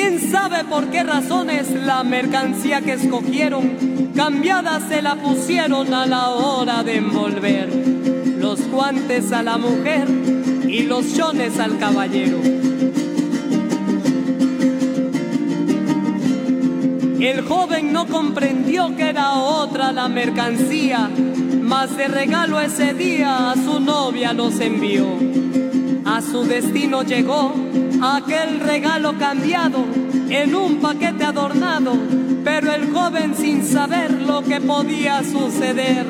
¿Quién 0.00 0.30
sabe 0.30 0.62
por 0.62 0.90
qué 0.90 1.02
razones 1.02 1.72
la 1.72 2.04
mercancía 2.04 2.80
que 2.80 2.92
escogieron 2.92 4.12
cambiada 4.14 4.78
se 4.88 5.02
la 5.02 5.16
pusieron 5.16 5.92
a 5.92 6.06
la 6.06 6.28
hora 6.28 6.84
de 6.84 6.98
envolver? 6.98 7.68
Los 8.38 8.64
guantes 8.68 9.32
a 9.32 9.42
la 9.42 9.58
mujer 9.58 10.06
y 10.68 10.84
los 10.84 11.14
chones 11.14 11.58
al 11.58 11.78
caballero. 11.78 12.38
El 17.18 17.40
joven 17.40 17.92
no 17.92 18.06
comprendió 18.06 18.94
que 18.94 19.08
era 19.08 19.34
otra 19.34 19.90
la 19.90 20.06
mercancía, 20.06 21.10
mas 21.60 21.96
de 21.96 22.06
regalo 22.06 22.60
ese 22.60 22.94
día 22.94 23.50
a 23.50 23.56
su 23.56 23.80
novia 23.80 24.32
los 24.32 24.60
envió. 24.60 25.08
A 26.04 26.22
su 26.22 26.44
destino 26.44 27.02
llegó 27.02 27.52
aquel 28.02 28.60
regalo 28.60 29.18
cambiado 29.18 29.84
en 30.28 30.54
un 30.54 30.76
paquete 30.80 31.24
adornado, 31.24 31.94
pero 32.44 32.72
el 32.72 32.92
joven 32.92 33.34
sin 33.34 33.64
saber 33.64 34.22
lo 34.22 34.42
que 34.42 34.60
podía 34.60 35.22
suceder, 35.24 36.06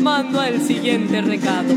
mandó 0.00 0.42
el 0.42 0.60
siguiente 0.60 1.20
recado. 1.22 1.74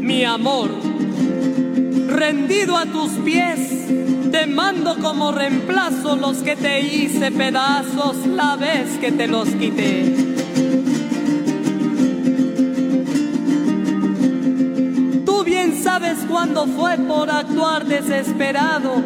Mi 0.00 0.24
amor, 0.24 0.70
rendido 2.08 2.76
a 2.76 2.86
tus 2.86 3.10
pies, 3.24 3.86
te 4.30 4.46
mando 4.46 4.96
como 4.98 5.32
reemplazo 5.32 6.16
los 6.16 6.38
que 6.38 6.56
te 6.56 6.80
hice 6.80 7.30
pedazos 7.30 8.26
la 8.26 8.56
vez 8.56 8.98
que 9.00 9.12
te 9.12 9.26
los 9.26 9.48
quité. 9.48 10.31
Cuándo 16.32 16.66
fue 16.66 16.96
por 16.96 17.30
actuar 17.30 17.84
desesperado. 17.84 19.04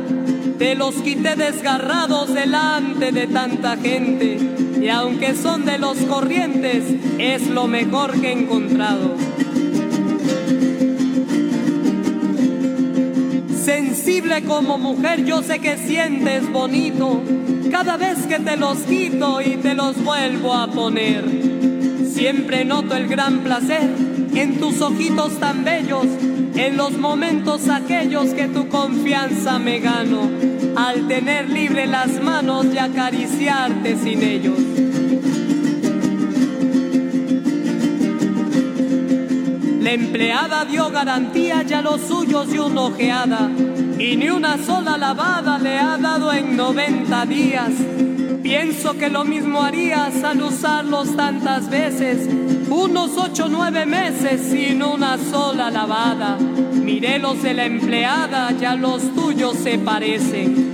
Te 0.58 0.76
los 0.76 0.94
quité 0.94 1.34
desgarrados 1.34 2.32
delante 2.32 3.10
de 3.10 3.26
tanta 3.26 3.76
gente. 3.76 4.38
Y 4.80 4.88
aunque 4.88 5.34
son 5.34 5.64
de 5.64 5.78
los 5.78 5.98
corrientes, 5.98 6.84
es 7.18 7.48
lo 7.48 7.66
mejor 7.66 8.18
que 8.20 8.28
he 8.28 8.32
encontrado. 8.32 9.16
Sensible 13.64 14.44
como 14.44 14.78
mujer, 14.78 15.24
yo 15.24 15.42
sé 15.42 15.58
que 15.58 15.76
sientes 15.76 16.50
bonito 16.52 17.20
cada 17.72 17.96
vez 17.96 18.26
que 18.28 18.38
te 18.38 18.56
los 18.56 18.78
quito 18.78 19.40
y 19.40 19.56
te 19.56 19.74
los 19.74 20.02
vuelvo 20.04 20.54
a 20.54 20.68
poner. 20.68 21.24
Siempre 22.08 22.64
noto 22.64 22.94
el 22.94 23.08
gran 23.08 23.40
placer 23.40 23.90
en 24.34 24.60
tus 24.60 24.80
ojitos 24.80 25.38
tan 25.40 25.64
bellos, 25.64 26.06
en 26.56 26.76
los 26.76 26.96
momentos 26.96 27.68
aquellos 27.68 28.30
que 28.30 28.48
tu 28.48 28.68
confianza 28.68 29.58
me 29.58 29.78
gano, 29.78 30.30
al 30.76 31.06
tener 31.06 31.50
libre 31.50 31.86
las 31.86 32.20
manos 32.22 32.66
y 32.72 32.78
acariciarte 32.78 33.96
sin 33.96 34.22
ellos. 34.22 34.58
La 39.80 39.92
empleada 39.92 40.64
dio 40.64 40.90
garantía 40.90 41.62
ya 41.62 41.82
los 41.82 42.00
suyos 42.00 42.52
y 42.52 42.58
una 42.58 42.80
ojeada, 42.82 43.50
y 43.98 44.16
ni 44.16 44.30
una 44.30 44.58
sola 44.58 44.96
lavada 44.96 45.58
le 45.58 45.78
ha 45.78 45.96
dado 45.96 46.32
en 46.32 46.56
90 46.56 47.26
días. 47.26 47.70
Pienso 48.42 48.96
que 48.96 49.10
lo 49.10 49.24
mismo 49.24 49.62
harías 49.62 50.24
al 50.24 50.42
usarlos 50.42 51.14
tantas 51.16 51.68
veces, 51.68 52.28
unos 52.76 53.16
ocho 53.16 53.48
nueve 53.48 53.86
meses 53.86 54.40
sin 54.50 54.82
una 54.82 55.16
sola 55.18 55.70
lavada. 55.70 56.36
Miré 56.36 57.18
los 57.18 57.42
de 57.42 57.54
la 57.54 57.64
empleada, 57.64 58.52
ya 58.52 58.74
los 58.74 59.14
tuyos 59.14 59.56
se 59.56 59.78
parecen. 59.78 60.72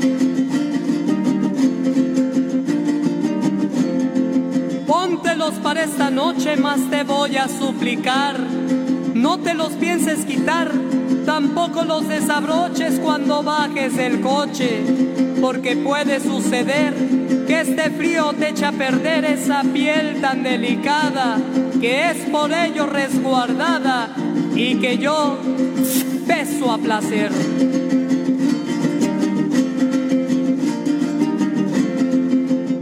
Póntelos 4.87 5.55
para 5.63 5.85
esta 5.85 6.11
noche, 6.11 6.57
más 6.57 6.81
te 6.91 7.05
voy 7.05 7.37
a 7.37 7.49
suplicar. 7.49 8.37
No 9.15 9.39
te 9.39 9.55
los 9.55 9.71
pienses 9.75 10.25
quitar, 10.25 10.73
tampoco 11.25 11.85
los 11.85 12.09
desabroches 12.09 12.99
cuando 12.99 13.43
bajes 13.45 13.97
el 13.97 14.21
coche, 14.21 14.83
porque 15.41 15.77
puede 15.77 16.19
suceder 16.19 16.95
que 17.47 17.61
este 17.61 17.91
frío 17.91 18.33
te 18.33 18.49
echa 18.51 18.69
a 18.69 18.73
perder 18.73 19.25
esa 19.25 19.63
piel 19.63 20.21
tan 20.21 20.43
delicada, 20.43 21.39
que 21.83 22.11
es 22.11 22.17
por 22.31 22.53
ello 22.53 22.87
resguardada 22.87 24.15
y 24.55 24.77
que 24.77 24.99
yo 24.99 25.37
beso 26.29 26.71
a 26.71 26.79
placer. 26.79 27.33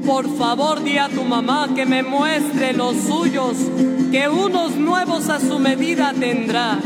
Por 0.05 0.37
favor, 0.37 0.83
di 0.85 0.99
a 0.99 1.09
tu 1.09 1.25
mamá 1.25 1.71
que 1.75 1.87
me 1.87 2.03
muestre 2.03 2.75
los 2.75 2.95
suyos, 2.97 3.57
que 4.13 4.29
unos 4.29 4.77
nuevos 4.77 5.31
a 5.31 5.41
su 5.41 5.59
medida 5.59 6.13
tendrá. 6.13 6.79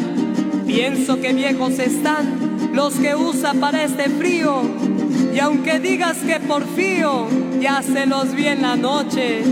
Pienso 0.69 1.21
que 1.21 1.33
viejos 1.33 1.81
están 1.81 2.73
los 2.73 2.95
que 2.95 3.17
usa 3.17 3.55
para 3.55 3.83
este 3.83 4.09
frío, 4.09 4.63
y 5.35 5.41
aunque 5.41 5.81
digas 5.81 6.19
que 6.19 6.39
porfío, 6.39 7.27
ya 7.61 7.83
se 7.83 8.07
los 8.07 8.33
vi 8.37 8.47
en 8.47 8.63
la 8.63 8.77
noche, 8.77 9.43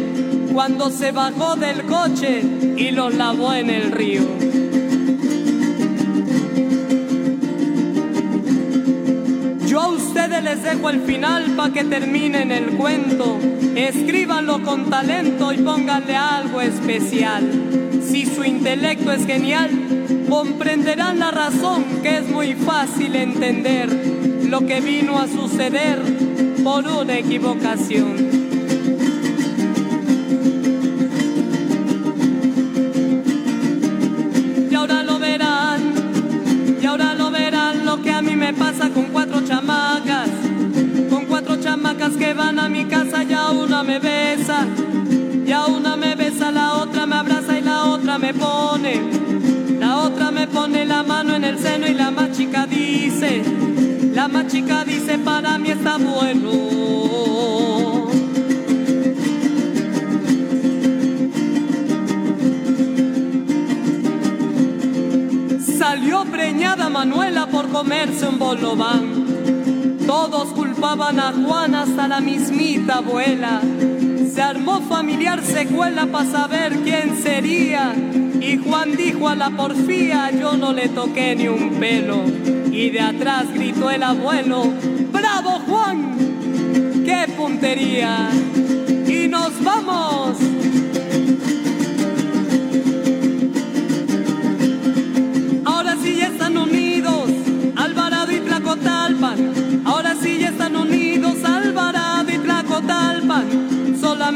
cuando 0.53 0.91
se 0.91 1.13
bajó 1.13 1.57
del 1.57 1.85
coche 1.85 2.43
y 2.77 2.91
los 2.91 3.15
lavó 3.15 3.55
en 3.55 3.71
el 3.71 3.91
río. 3.91 4.23
Yo 9.67 9.81
a 9.81 9.89
ustedes 9.89 10.43
les 10.43 10.63
dejo 10.63 10.91
el 10.91 11.01
final 11.01 11.53
para 11.57 11.73
que 11.73 11.85
terminen 11.85 12.53
el 12.53 12.77
cuento. 12.77 13.39
Escríbanlo 13.75 14.63
con 14.63 14.91
talento 14.91 15.53
y 15.53 15.59
pónganle 15.59 16.17
algo 16.17 16.61
especial. 16.61 17.51
Si 18.03 18.27
su 18.27 18.45
intelecto 18.45 19.11
es 19.13 19.27
genial, 19.27 19.71
comprenderán 20.29 21.19
la 21.19 21.31
razón 21.31 21.85
que 22.03 22.19
es 22.19 22.29
muy 22.29 22.53
fácil 22.55 23.17
entender 23.17 23.89
lo 24.45 24.67
que 24.67 24.83
vino 24.83 25.19
a 25.19 25.27
suceder 25.29 25.99
por 26.63 26.87
una 26.87 27.17
equivocación. 27.17 28.42
Casa, 42.85 43.23
ya 43.23 43.51
una 43.51 43.83
me 43.83 43.99
besa, 43.99 44.67
ya 45.45 45.67
una 45.67 45.97
me 45.97 46.15
besa, 46.15 46.51
la 46.51 46.75
otra 46.75 47.07
me 47.07 47.17
abraza 47.17 47.59
y 47.59 47.63
la 47.63 47.85
otra 47.85 48.19
me 48.19 48.35
pone, 48.35 49.03
la 49.79 49.99
otra 50.01 50.31
me 50.31 50.47
pone 50.47 50.85
la 50.85 51.03
mano 51.03 51.35
en 51.35 51.45
el 51.45 51.59
seno 51.59 51.87
y 51.87 51.95
la 51.95 52.11
más 52.11 52.33
chica 52.33 52.67
dice, 52.67 53.43
la 54.15 54.29
más 54.29 54.47
chica 54.49 54.85
dice 54.85 55.19
para 55.19 55.59
mí 55.59 55.71
está 55.71 55.97
bueno. 55.99 56.53
Salió 65.79 66.25
preñada 66.25 66.89
Manuela 66.89 67.47
por 67.47 67.69
comerse 67.69 68.27
un 68.27 68.39
bolobán. 68.39 69.23
Todos 70.07 70.49
culpables 70.49 70.72
a 70.85 71.33
Juan 71.33 71.75
hasta 71.77 72.09
la 72.09 72.21
mismita 72.21 72.97
abuela. 72.99 73.61
Se 74.35 74.43
armó 74.43 74.81
familiar 74.81 75.41
secuela 75.43 76.07
para 76.07 76.29
saber 76.29 76.73
quién 76.83 77.23
sería. 77.23 77.95
Y 78.41 78.59
Juan 78.59 78.97
dijo 78.97 79.29
a 79.29 79.37
la 79.37 79.51
porfía, 79.51 80.33
yo 80.33 80.57
no 80.57 80.73
le 80.73 80.89
toqué 80.89 81.37
ni 81.37 81.47
un 81.47 81.71
pelo. 81.79 82.25
Y 82.73 82.91
de 82.91 83.01
atrás 83.01 83.45
gritó 83.55 83.91
el 83.91 84.03
abuelo, 84.03 84.65
¡Bravo 85.13 85.61
Juan! 85.69 86.17
¡Qué 87.05 87.33
puntería! 87.37 88.31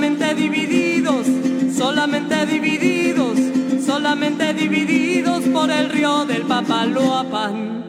Solamente 0.07 0.35
divididos, 0.37 1.27
solamente 1.77 2.47
divididos, 2.47 3.37
solamente 3.85 4.55
divididos 4.55 5.43
por 5.49 5.69
el 5.69 5.91
río 5.91 6.25
del 6.25 6.43
Papaloapan. 6.43 7.85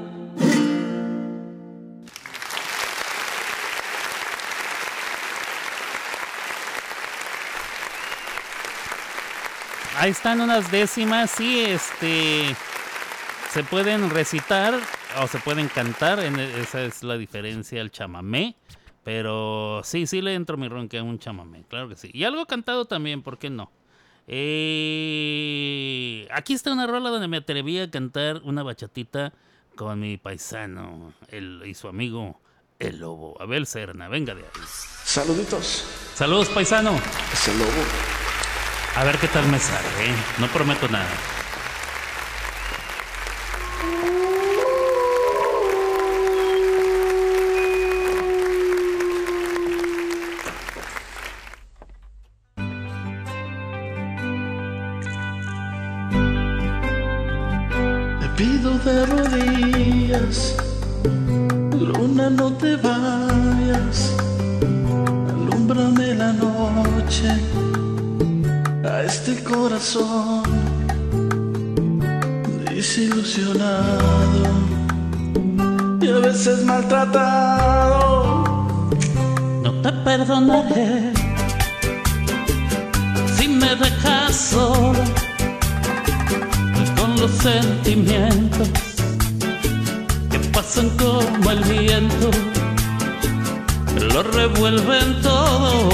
Ahí 9.99 10.09
están 10.09 10.41
unas 10.41 10.71
décimas, 10.71 11.29
sí, 11.29 11.59
este 11.59 12.55
se 13.53 13.63
pueden 13.63 14.09
recitar 14.09 14.73
o 15.21 15.27
se 15.27 15.37
pueden 15.37 15.67
cantar, 15.67 16.17
e, 16.19 16.61
esa 16.61 16.81
es 16.81 17.03
la 17.03 17.15
diferencia 17.15 17.79
al 17.79 17.91
chamamé, 17.91 18.55
pero 19.07 19.79
sí, 19.85 20.05
sí 20.05 20.21
le 20.21 20.33
entro 20.33 20.57
mi 20.57 20.67
ronque 20.67 20.97
a 20.97 21.03
un 21.03 21.17
chamamé, 21.17 21.63
claro 21.69 21.87
que 21.87 21.95
sí. 21.95 22.09
Y 22.11 22.25
algo 22.25 22.45
cantado 22.45 22.83
también, 22.83 23.21
¿por 23.21 23.37
qué 23.37 23.49
no? 23.49 23.71
Eh, 24.27 26.27
aquí 26.29 26.53
está 26.53 26.73
una 26.73 26.87
rola 26.87 27.09
donde 27.09 27.29
me 27.29 27.37
atreví 27.37 27.79
a 27.79 27.89
cantar 27.89 28.41
una 28.43 28.63
bachatita 28.63 29.31
con 29.77 30.01
mi 30.01 30.17
paisano 30.17 31.13
el, 31.29 31.63
y 31.65 31.73
su 31.73 31.87
amigo 31.87 32.41
el 32.79 32.99
lobo, 32.99 33.41
Abel 33.41 33.65
Serna, 33.65 34.09
venga 34.09 34.35
de 34.35 34.41
ahí. 34.41 34.49
Saluditos. 35.05 35.85
Saludos 36.13 36.49
paisano. 36.49 36.93
Es 37.31 37.47
el 37.47 37.59
lobo. 37.59 37.71
A 38.97 39.05
ver 39.05 39.17
qué 39.19 39.29
tal 39.29 39.47
me 39.47 39.59
sale, 39.59 39.87
¿eh? 40.01 40.15
No 40.37 40.47
prometo 40.47 40.89
nada. 40.89 41.07
Luna 61.79 62.29
no 62.29 62.51
te 62.53 62.75
vayas, 62.77 64.15
alúmbrame 65.29 66.15
la 66.15 66.33
noche 66.33 67.29
a 68.83 69.03
este 69.03 69.43
corazón 69.43 70.43
desilusionado 72.65 74.47
y 76.01 76.09
a 76.09 76.19
veces 76.19 76.63
maltratado. 76.65 78.43
No 79.63 79.71
te 79.83 79.91
perdonaré 80.03 81.13
si 83.35 83.47
me 83.49 83.75
dejas 83.75 84.35
solo 84.35 85.03
con 86.95 87.19
los 87.19 87.31
sentimientos 87.31 88.86
pasan 90.77 90.89
como 90.97 91.51
el 91.51 91.63
viento, 91.63 92.29
lo 94.13 94.23
revuelven 94.23 95.21
todo 95.21 95.89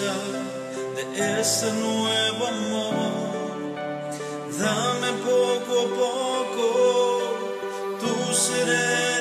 de 0.00 1.40
ese 1.40 1.70
nuevo 1.72 2.46
amor. 2.46 3.76
Dame 4.58 5.12
poco 5.22 5.72
a 5.80 5.88
poco 6.00 6.66
tu 8.00 8.34
seré 8.34 9.11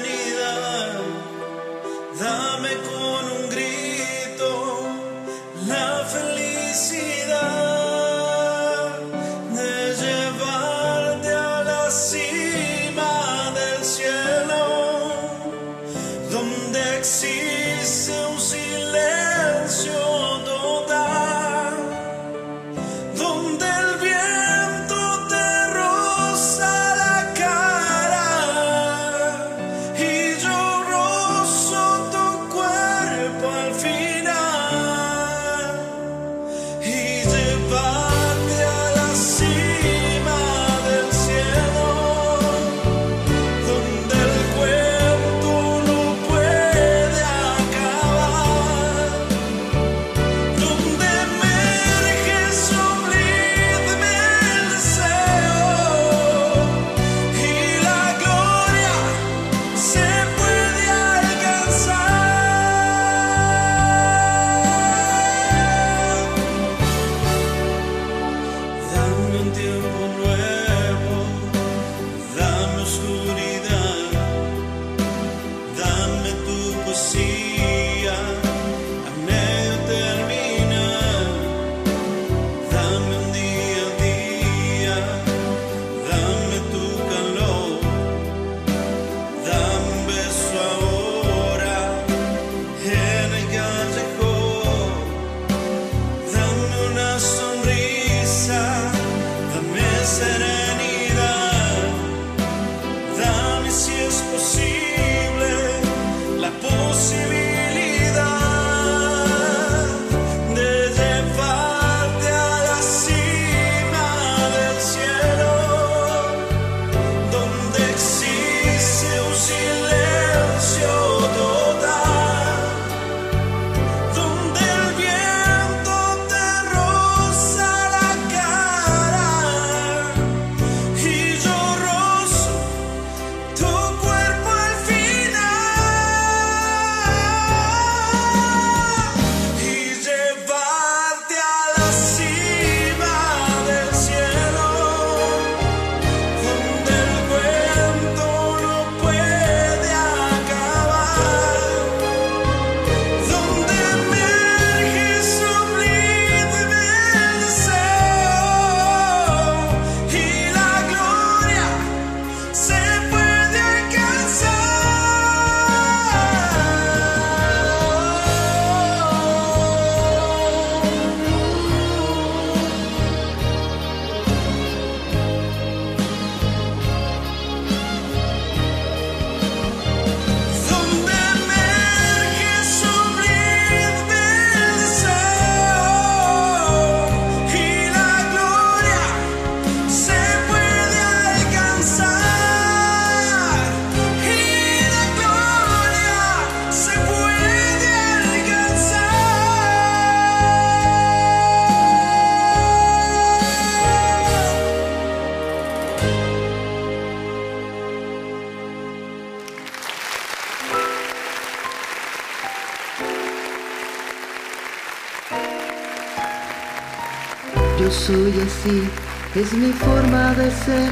soy 218.07 218.33
así, 218.47 218.89
es 219.35 219.53
mi 219.53 219.71
forma 219.73 220.33
de 220.33 220.49
ser. 220.51 220.91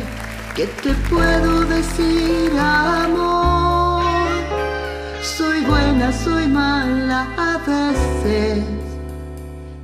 ¿Qué 0.55 0.67
te 0.83 0.93
puedo 1.09 1.65
decir, 1.65 2.51
amor? 2.59 4.03
Soy 5.21 5.61
buena, 5.61 6.11
soy 6.11 6.47
mala 6.47 7.27
a 7.37 7.57
veces 7.65 8.63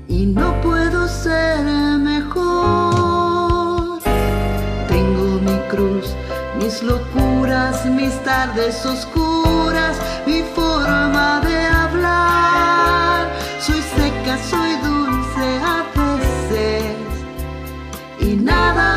y 0.07 0.25
no 0.27 0.61
puedo 0.61 1.07
ser 1.07 1.63
mejor. 1.97 3.99
Tengo 4.87 5.39
mi 5.47 5.57
cruz, 5.69 6.13
mis 6.59 6.83
locuras, 6.83 7.85
mis 7.85 8.13
tardes 8.23 8.85
oscuras, 8.85 9.97
mi 10.27 10.43
forma 10.55 11.41
de 11.41 11.65
hablar. 11.65 13.31
Soy 13.59 13.81
seca, 13.97 14.37
soy 14.49 14.64
nada. 18.35 18.94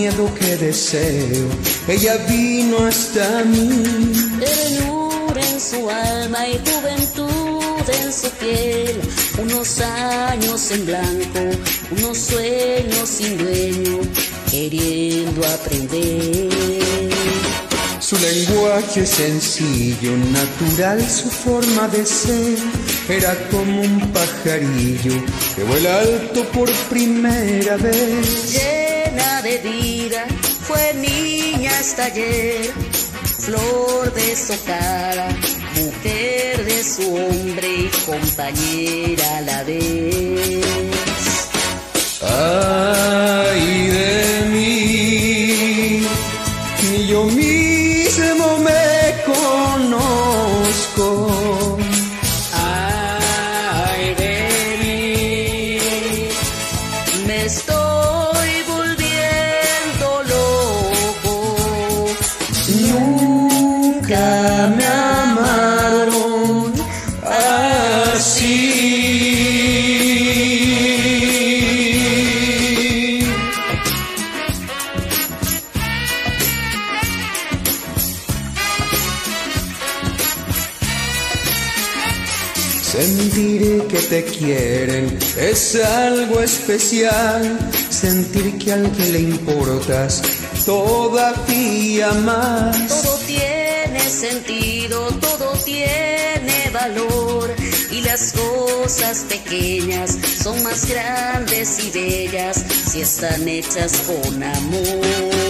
miedo 0.00 0.34
que 0.34 0.56
deseo, 0.56 1.46
ella 1.86 2.16
vino 2.26 2.86
hasta 2.86 3.44
mí. 3.44 3.68
Ternura 4.40 5.42
en 5.52 5.60
su 5.60 5.90
alma 5.90 6.48
y 6.48 6.58
juventud 6.66 7.84
en 8.02 8.10
su 8.10 8.30
piel, 8.40 8.98
unos 9.42 9.80
años 9.80 10.70
en 10.70 10.86
blanco, 10.86 11.40
unos 11.98 12.16
sueños 12.16 13.06
sin 13.08 13.36
dueño, 13.36 13.98
queriendo 14.50 15.46
aprender. 15.46 16.48
Su 18.00 18.16
lenguaje 18.16 19.04
sencillo, 19.04 20.12
natural 20.32 21.00
su 21.10 21.28
forma 21.28 21.88
de 21.88 22.06
ser, 22.06 22.56
era 23.06 23.36
como 23.50 23.82
un 23.82 24.12
pajarillo 24.12 25.16
que 25.54 25.62
vuela 25.64 26.00
alto 26.00 26.42
por 26.54 26.72
primera 26.88 27.76
vez 27.76 28.79
fue 30.62 30.94
niña 30.94 31.72
hasta 31.80 32.04
ayer, 32.04 32.72
flor 33.40 34.12
de 34.12 34.36
su 34.36 34.64
cara, 34.64 35.28
mujer 35.74 36.64
de 36.64 36.84
su 36.84 37.14
hombre 37.16 37.68
y 37.68 37.90
compañera 38.06 39.38
a 39.38 39.40
la 39.40 39.64
vez. 39.64 41.00
especial 86.70 87.58
sentir 87.90 88.56
que 88.58 88.72
al 88.72 88.92
que 88.92 89.06
le 89.06 89.20
importas 89.20 90.22
todavía 90.64 92.12
más. 92.12 93.02
Todo 93.02 93.18
tiene 93.26 94.00
sentido, 94.00 95.08
todo 95.20 95.52
tiene 95.64 96.70
valor 96.72 97.52
y 97.90 98.02
las 98.02 98.32
cosas 98.32 99.24
pequeñas 99.28 100.16
son 100.42 100.62
más 100.62 100.88
grandes 100.88 101.84
y 101.84 101.90
bellas 101.90 102.64
si 102.92 103.00
están 103.00 103.48
hechas 103.48 103.92
con 104.06 104.40
amor. 104.40 105.49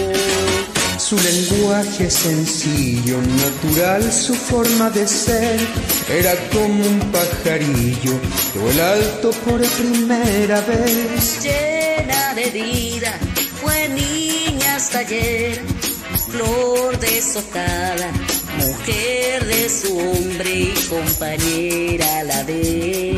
Su 1.11 1.17
lenguaje 1.17 2.09
sencillo, 2.09 3.17
natural, 3.17 4.13
su 4.13 4.33
forma 4.33 4.89
de 4.91 5.05
ser 5.05 5.59
era 6.09 6.33
como 6.53 6.85
un 6.85 6.99
pajarillo 7.11 8.13
que 8.53 8.59
vuela 8.59 8.93
alto 8.93 9.31
por 9.43 9.59
primera 9.59 10.61
vez. 10.61 11.43
Llena 11.43 12.33
de 12.33 12.49
vida, 12.51 13.19
fue 13.61 13.89
niña 13.89 14.77
hasta 14.77 14.99
ayer, 14.99 15.61
flor 16.29 16.97
desocada, 16.97 18.09
mujer 18.57 19.45
de 19.47 19.67
su 19.67 19.97
hombre 19.97 20.49
y 20.49 20.73
compañera 20.87 22.19
a 22.19 22.23
la 22.23 22.43
vez. 22.43 23.17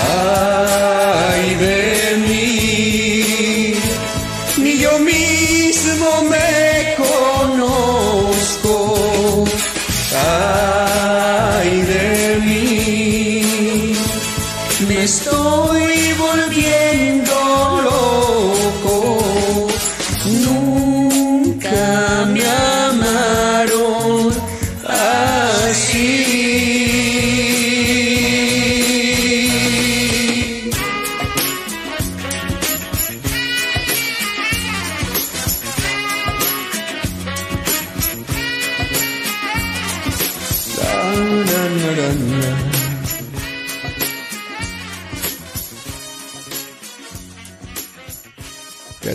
Ay 0.00 1.54
de 1.54 2.21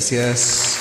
Gracias. 0.10 0.80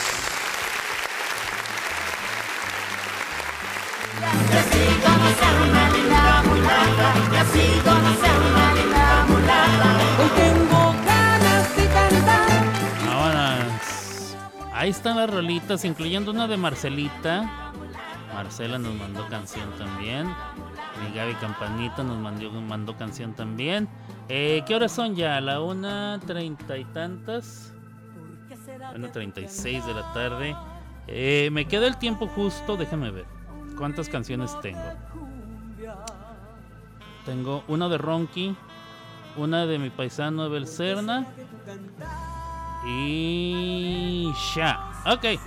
Hoy 10.18 10.28
tengo 10.36 10.94
ganas 11.04 11.76
de 11.76 11.86
cantar. 11.86 12.46
Vámonos. 13.04 14.36
Ahí 14.72 14.90
están 14.90 15.16
las 15.16 15.28
rolitas, 15.28 15.84
incluyendo 15.84 16.30
una 16.30 16.46
de 16.46 16.56
Marcelita. 16.56 17.72
Marcela 18.32 18.78
nos 18.78 18.94
mandó 18.94 19.26
canción 19.26 19.72
también. 19.76 20.28
Mi 21.02 21.16
Gaby 21.16 21.34
Campanita 21.34 22.04
nos 22.04 22.18
mandó, 22.18 22.52
mandó 22.52 22.96
canción 22.96 23.34
también. 23.34 23.88
Eh, 24.28 24.62
¿Qué 24.68 24.76
horas 24.76 24.92
son 24.92 25.16
ya? 25.16 25.40
¿La 25.40 25.60
una 25.60 26.20
treinta 26.24 26.78
y 26.78 26.84
tantas? 26.84 27.75
Una 28.96 29.12
treinta 29.12 29.42
y 29.42 29.48
seis 29.48 29.84
de 29.84 29.92
la 29.92 30.10
tarde. 30.14 30.56
Eh, 31.06 31.50
me 31.52 31.68
queda 31.68 31.86
el 31.86 31.98
tiempo 31.98 32.26
justo, 32.28 32.78
déjame 32.78 33.10
ver. 33.10 33.26
¿Cuántas 33.76 34.08
canciones 34.08 34.58
tengo? 34.62 34.80
Tengo 37.26 37.62
una 37.68 37.90
de 37.90 37.98
Ronky, 37.98 38.56
una 39.36 39.66
de 39.66 39.78
mi 39.78 39.90
paisano 39.90 40.44
Abel 40.44 40.66
Serna 40.66 41.26
y 42.86 44.32
ya. 44.54 44.90
Ok. 45.04 45.38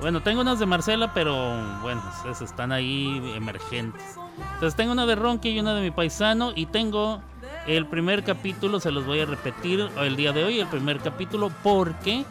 Bueno, 0.00 0.20
tengo 0.20 0.42
unas 0.42 0.58
de 0.58 0.66
Marcela, 0.66 1.14
pero 1.14 1.34
bueno, 1.80 2.02
esas 2.20 2.42
están 2.42 2.70
ahí 2.70 3.32
emergentes. 3.34 4.18
Entonces 4.54 4.76
tengo 4.76 4.92
una 4.92 5.06
de 5.06 5.14
Ronky 5.14 5.48
y 5.48 5.60
una 5.60 5.72
de 5.72 5.80
mi 5.80 5.90
paisano 5.90 6.52
y 6.54 6.66
tengo 6.66 7.22
el 7.66 7.86
primer 7.86 8.24
capítulo, 8.24 8.78
se 8.78 8.90
los 8.90 9.06
voy 9.06 9.20
a 9.20 9.26
repetir 9.26 9.88
el 9.96 10.16
día 10.16 10.32
de 10.32 10.44
hoy, 10.44 10.60
el 10.60 10.68
primer 10.68 10.98
capítulo 11.00 11.50
porque 11.62 12.26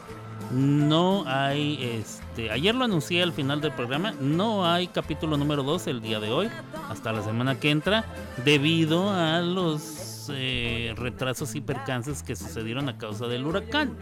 no 0.52 1.24
hay 1.28 1.84
este 1.84 2.52
ayer 2.52 2.74
lo 2.74 2.86
anuncié 2.86 3.22
al 3.24 3.34
final 3.34 3.62
del 3.62 3.72
programa 3.74 4.14
no 4.20 4.66
hay 4.66 4.88
capítulo 4.88 5.38
número 5.38 5.64
2 5.64 5.88
el 5.88 6.02
día 6.02 6.20
de 6.20 6.32
hoy 6.32 6.50
hasta 6.90 7.12
la 7.12 7.22
semana 7.22 7.60
que 7.60 7.70
entra 7.70 8.06
debido 8.46 9.10
a 9.10 9.42
los 9.42 10.30
eh, 10.30 10.94
retrasos 10.98 11.56
y 11.56 11.62
percances 11.62 12.24
que 12.24 12.36
sucedieron 12.36 12.90
a 12.90 12.98
causa 12.98 13.28
del 13.28 13.46
huracán. 13.46 13.96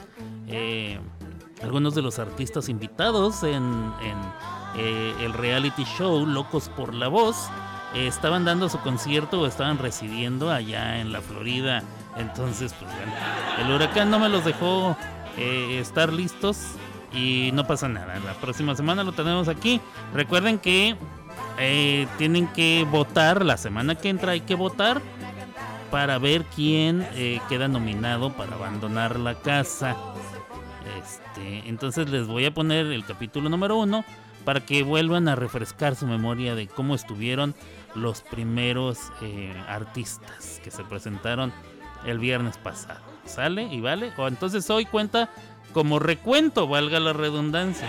Eh, 0.48 1.00
algunos 1.62 1.96
de 1.96 2.02
los 2.02 2.20
artistas 2.20 2.70
invitados 2.70 3.44
en, 3.44 3.54
en, 3.54 4.18
eh, 4.78 5.14
el 5.22 5.34
reality 5.34 5.84
show 5.86 6.26
Locos 6.26 6.70
por 6.70 6.94
la 6.94 7.08
Voz 7.08 7.50
eh, 7.94 8.08
estaban 8.08 8.46
dando 8.46 8.70
su 8.70 8.80
concierto 8.80 9.42
o 9.42 9.48
estaban 9.48 9.78
residiendo 9.78 10.52
allá 10.52 11.00
en 11.00 11.12
la 11.12 11.22
Florida. 11.22 11.84
Entonces 12.18 12.74
pues 12.74 12.92
bueno 12.96 13.14
el 13.60 13.74
huracán 13.74 14.10
no 14.10 14.20
me 14.20 14.30
los 14.30 14.44
dejó 14.46 14.98
eh, 15.38 15.80
estar 15.80 16.14
listos 16.14 16.58
y 17.14 17.52
no 17.54 17.68
pasa 17.68 17.88
nada. 17.88 18.20
La 18.20 18.34
próxima 18.34 18.76
semana 18.76 19.04
lo 19.04 19.12
tenemos 19.12 19.48
aquí. 19.48 19.82
Recuerden 20.14 20.60
que 20.60 20.96
eh, 21.60 22.08
tienen 22.18 22.48
que 22.48 22.86
votar 22.90 23.46
la 23.46 23.58
semana 23.58 23.96
que 23.96 24.10
entra. 24.10 24.32
Hay 24.32 24.42
que 24.42 24.56
votar 24.56 25.02
para 25.92 26.18
ver 26.20 26.44
quién 26.56 27.08
eh, 27.14 27.40
queda 27.50 27.68
nominado 27.68 28.34
para 28.34 28.56
abandonar 28.56 29.20
la 29.20 29.36
casa. 29.36 29.96
Este, 31.02 31.68
entonces 31.68 32.10
les 32.10 32.28
voy 32.28 32.46
a 32.46 32.54
poner 32.54 32.86
el 32.88 33.06
capítulo 33.06 33.50
número 33.50 33.78
uno 33.78 34.06
para 34.46 34.66
que 34.66 34.84
vuelvan 34.84 35.28
a 35.28 35.36
refrescar 35.36 35.96
su 35.96 36.06
memoria 36.06 36.56
de 36.56 36.68
cómo 36.68 36.96
estuvieron 36.96 37.56
los 37.96 38.22
primeros 38.22 39.00
artistas 39.68 40.62
que 40.64 40.70
se 40.70 40.84
presentaron 40.84 41.52
el 42.06 42.20
viernes 42.20 42.58
pasado. 42.58 43.05
¿Sale? 43.26 43.64
¿Y 43.64 43.82
vale? 43.82 44.12
O 44.18 44.28
entonces 44.28 44.70
hoy 44.70 44.86
cuenta 44.86 45.30
como 45.74 46.00
recuento, 46.00 46.68
valga 46.68 47.00
la 47.00 47.14
redundancia. 47.14 47.88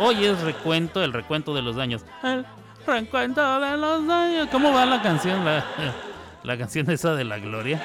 Hoy 0.00 0.24
es 0.24 0.40
recuento, 0.42 1.02
el 1.02 1.12
recuento 1.12 1.54
de 1.54 1.62
los 1.62 1.76
daños. 1.76 2.04
El 2.22 2.44
recuento 2.86 3.60
de 3.60 3.76
los 3.76 4.06
daños. 4.06 4.48
¿Cómo 4.50 4.72
va 4.72 4.84
la 4.84 5.00
canción? 5.00 5.44
La, 5.44 5.64
la 6.42 6.58
canción 6.58 6.90
esa 6.90 7.14
de 7.14 7.24
la 7.24 7.38
gloria. 7.38 7.80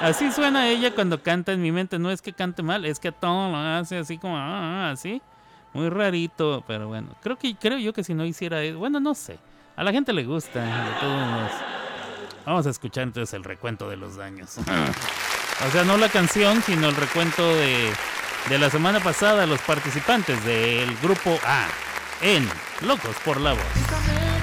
Así 0.00 0.30
suena 0.30 0.68
ella 0.68 0.94
cuando 0.94 1.22
canta 1.22 1.52
en 1.52 1.62
mi 1.62 1.72
mente. 1.72 1.98
No 1.98 2.10
es 2.10 2.22
que 2.22 2.32
cante 2.32 2.62
mal, 2.62 2.84
es 2.84 2.98
que 2.98 3.12
todo 3.12 3.50
lo 3.50 3.56
hace 3.56 3.98
así 3.98 4.18
como 4.18 4.36
ah, 4.36 4.90
así. 4.90 5.22
Muy 5.72 5.88
rarito, 5.88 6.64
pero 6.66 6.88
bueno. 6.88 7.08
Creo 7.22 7.36
que 7.36 7.54
creo 7.54 7.78
yo 7.78 7.92
que 7.92 8.04
si 8.04 8.14
no 8.14 8.24
hiciera 8.24 8.62
eso, 8.62 8.78
bueno, 8.78 9.00
no 9.00 9.14
sé. 9.14 9.38
A 9.76 9.84
la 9.84 9.92
gente 9.92 10.12
le 10.12 10.24
gusta, 10.24 10.60
de 10.60 11.00
todos 11.00 11.26
modos. 11.28 11.52
Vamos 12.46 12.66
a 12.66 12.70
escuchar 12.70 13.02
entonces 13.02 13.34
el 13.34 13.44
recuento 13.44 13.90
de 13.90 13.96
los 13.96 14.16
daños. 14.16 14.56
o 15.66 15.70
sea, 15.70 15.84
no 15.84 15.96
la 15.96 16.08
canción, 16.08 16.62
sino 16.62 16.88
el 16.88 16.96
recuento 16.96 17.46
de, 17.56 17.92
de 18.48 18.58
la 18.58 18.70
semana 18.70 19.00
pasada, 19.00 19.46
los 19.46 19.60
participantes 19.60 20.42
del 20.44 20.96
grupo 20.98 21.38
A 21.44 21.66
en 22.22 22.48
Locos 22.82 23.16
por 23.24 23.40
la 23.40 23.52
Voz. 23.52 24.35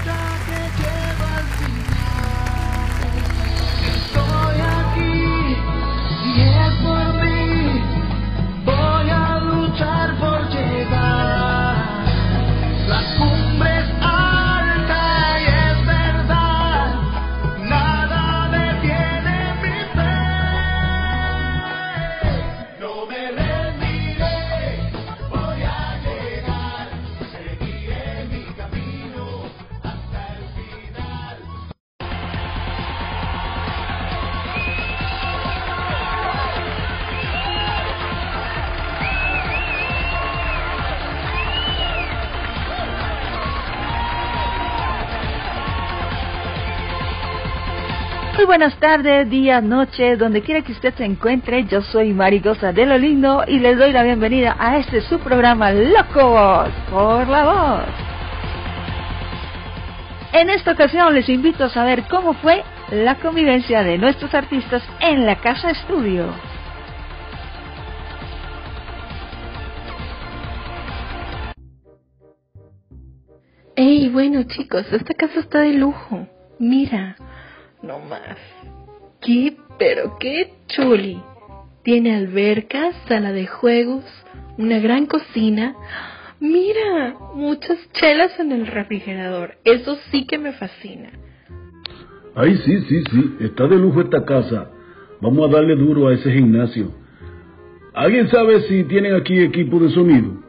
Buenas 48.53 48.79
tardes, 48.79 49.27
días, 49.31 49.63
noches, 49.63 50.19
donde 50.19 50.43
quiera 50.43 50.61
que 50.61 50.73
usted 50.73 50.93
se 50.93 51.03
encuentre. 51.03 51.65
Yo 51.65 51.81
soy 51.81 52.13
Marigosa 52.13 52.71
de 52.71 52.85
lo 52.85 52.99
Lindo 52.99 53.43
y 53.47 53.57
les 53.57 53.79
doy 53.79 53.91
la 53.91 54.03
bienvenida 54.03 54.55
a 54.59 54.77
este 54.77 55.01
su 55.01 55.17
programa 55.17 55.71
Locos 55.71 56.69
por 56.91 57.27
la 57.27 57.45
Voz. 57.45 57.89
En 60.33 60.51
esta 60.51 60.73
ocasión 60.73 61.15
les 61.15 61.27
invito 61.29 61.63
a 61.63 61.69
saber 61.69 62.03
cómo 62.11 62.33
fue 62.35 62.63
la 62.91 63.15
convivencia 63.15 63.81
de 63.81 63.97
nuestros 63.97 64.31
artistas 64.35 64.83
en 64.99 65.25
la 65.25 65.37
casa 65.37 65.71
estudio. 65.71 66.27
Ey, 73.75 74.09
bueno 74.09 74.43
chicos, 74.43 74.85
esta 74.91 75.15
casa 75.15 75.39
está 75.39 75.61
de 75.61 75.73
lujo. 75.73 76.27
Mira, 76.59 77.15
no 77.83 77.99
más. 77.99 78.37
¿Qué? 79.21 79.55
Pero 79.77 80.17
qué 80.19 80.53
chuli. 80.67 81.21
Tiene 81.83 82.15
alberca, 82.15 82.91
sala 83.07 83.31
de 83.31 83.45
juegos, 83.45 84.05
una 84.57 84.79
gran 84.79 85.05
cocina. 85.05 85.75
Mira, 86.39 87.15
muchas 87.35 87.77
chelas 87.91 88.39
en 88.39 88.51
el 88.51 88.67
refrigerador. 88.67 89.55
Eso 89.63 89.97
sí 90.09 90.25
que 90.25 90.37
me 90.37 90.53
fascina. 90.53 91.11
Ay, 92.35 92.55
sí, 92.65 92.81
sí, 92.87 93.03
sí. 93.11 93.35
Está 93.41 93.67
de 93.67 93.75
lujo 93.75 94.01
esta 94.01 94.25
casa. 94.25 94.69
Vamos 95.21 95.47
a 95.49 95.53
darle 95.53 95.75
duro 95.75 96.07
a 96.07 96.13
ese 96.13 96.31
gimnasio. 96.31 96.91
¿Alguien 97.93 98.27
sabe 98.29 98.61
si 98.63 98.83
tienen 98.85 99.15
aquí 99.15 99.39
equipo 99.39 99.79
de 99.79 99.89
sonido? 99.89 100.41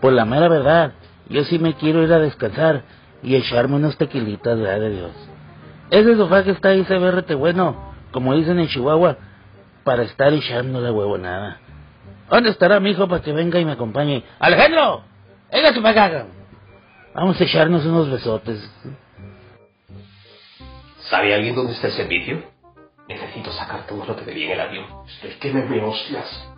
Pues 0.00 0.14
la 0.14 0.24
mera 0.24 0.48
verdad, 0.48 0.94
yo 1.28 1.44
sí 1.44 1.58
me 1.58 1.74
quiero 1.74 2.02
ir 2.02 2.12
a 2.12 2.18
descansar 2.18 2.82
y 3.22 3.36
echarme 3.36 3.76
unos 3.76 3.96
tequilitas, 3.96 4.58
¿verdad 4.58 4.80
de 4.80 4.90
Dios? 4.90 5.31
Ese 5.92 6.16
sofá 6.16 6.42
que 6.42 6.52
está 6.52 6.70
ahí 6.70 6.82
se 6.86 6.98
ve 6.98 7.10
rete 7.10 7.34
bueno, 7.34 7.92
como 8.12 8.34
dicen 8.34 8.58
en 8.58 8.66
Chihuahua, 8.66 9.18
para 9.84 10.04
estar 10.04 10.32
echando 10.32 10.80
la 10.80 10.90
huevonada. 10.90 11.60
¿Dónde 12.30 12.48
estará 12.48 12.80
mi 12.80 12.92
hijo 12.92 13.06
para 13.06 13.22
que 13.22 13.30
venga 13.30 13.60
y 13.60 13.66
me 13.66 13.72
acompañe? 13.72 14.24
¡Alejandro! 14.38 15.04
¡Venga 15.52 15.82
para 15.82 16.04
acá! 16.06 16.26
Vamos 17.14 17.38
a 17.38 17.44
echarnos 17.44 17.84
unos 17.84 18.10
besotes. 18.10 18.58
¿Sabe 21.10 21.34
alguien 21.34 21.54
dónde 21.54 21.74
está 21.74 21.88
el 21.88 21.92
servicio? 21.92 22.42
Necesito 23.06 23.52
sacar 23.52 23.86
todo 23.86 24.06
lo 24.06 24.16
que 24.16 24.24
bebí 24.24 24.44
en 24.44 24.52
el 24.52 24.60
avión. 24.60 24.86
Es 25.22 25.36
que 25.36 25.52
me, 25.52 25.62
me 25.62 25.84
hostias. 25.84 26.48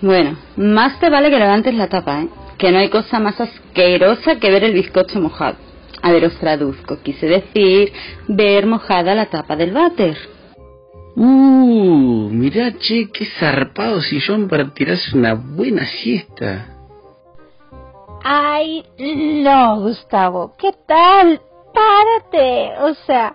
Bueno, 0.00 0.38
más 0.56 0.98
te 1.00 1.10
vale 1.10 1.28
que 1.28 1.38
levantes 1.38 1.74
la 1.74 1.88
tapa, 1.88 2.22
¿eh? 2.22 2.28
Que 2.56 2.72
no 2.72 2.78
hay 2.78 2.88
cosa 2.88 3.20
más 3.20 3.38
asquerosa 3.38 4.36
que 4.36 4.50
ver 4.50 4.64
el 4.64 4.72
bizcocho 4.72 5.20
mojado. 5.20 5.67
A 6.02 6.12
ver, 6.12 6.24
os 6.24 6.38
traduzco. 6.38 7.00
Quise 7.02 7.26
decir 7.26 7.92
ver 8.28 8.66
mojada 8.66 9.14
la 9.14 9.26
tapa 9.26 9.56
del 9.56 9.72
váter. 9.72 10.16
Uh, 11.16 12.28
mirá, 12.30 12.72
che, 12.78 13.10
qué 13.10 13.26
zarpado 13.40 14.00
sillón 14.02 14.48
para 14.48 14.72
tirarse 14.72 15.16
una 15.16 15.34
buena 15.34 15.84
siesta. 15.84 16.76
Ay, 18.22 18.84
no, 18.98 19.80
Gustavo. 19.80 20.54
¿Qué 20.58 20.72
tal? 20.86 21.40
Párate. 21.74 22.72
O 22.82 22.94
sea, 23.06 23.34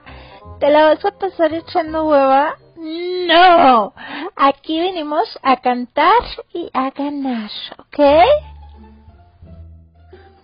¿te 0.60 0.70
la 0.70 0.86
vas 0.86 1.04
a 1.04 1.12
pasar 1.18 1.54
echando 1.54 2.08
hueva? 2.08 2.56
No. 2.78 3.94
Aquí 4.36 4.80
venimos 4.80 5.40
a 5.42 5.58
cantar 5.58 6.22
y 6.54 6.70
a 6.74 6.90
ganar, 6.92 7.50
¿ok? 7.80 8.00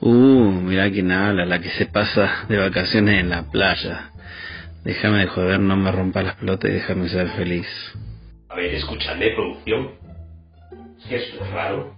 Uh, 0.01 0.51
mirá 0.51 0.89
quién 0.89 1.11
habla, 1.11 1.45
la 1.45 1.59
que 1.59 1.69
se 1.71 1.85
pasa 1.85 2.45
de 2.47 2.57
vacaciones 2.57 3.19
en 3.19 3.29
la 3.29 3.43
playa. 3.43 4.11
Déjame 4.83 5.19
de 5.19 5.27
joder, 5.27 5.59
no 5.59 5.75
me 5.75 5.91
rompa 5.91 6.23
las 6.23 6.35
pelotas 6.35 6.71
y 6.71 6.73
déjame 6.73 7.09
ser 7.09 7.27
feliz. 7.31 7.67
A 8.47 8.55
ver, 8.55 8.73
escúchame, 8.75 9.31
producción. 9.31 9.91
Es 10.99 11.05
que 11.05 11.15
esto 11.17 11.43
es 11.43 11.51
raro. 11.51 11.95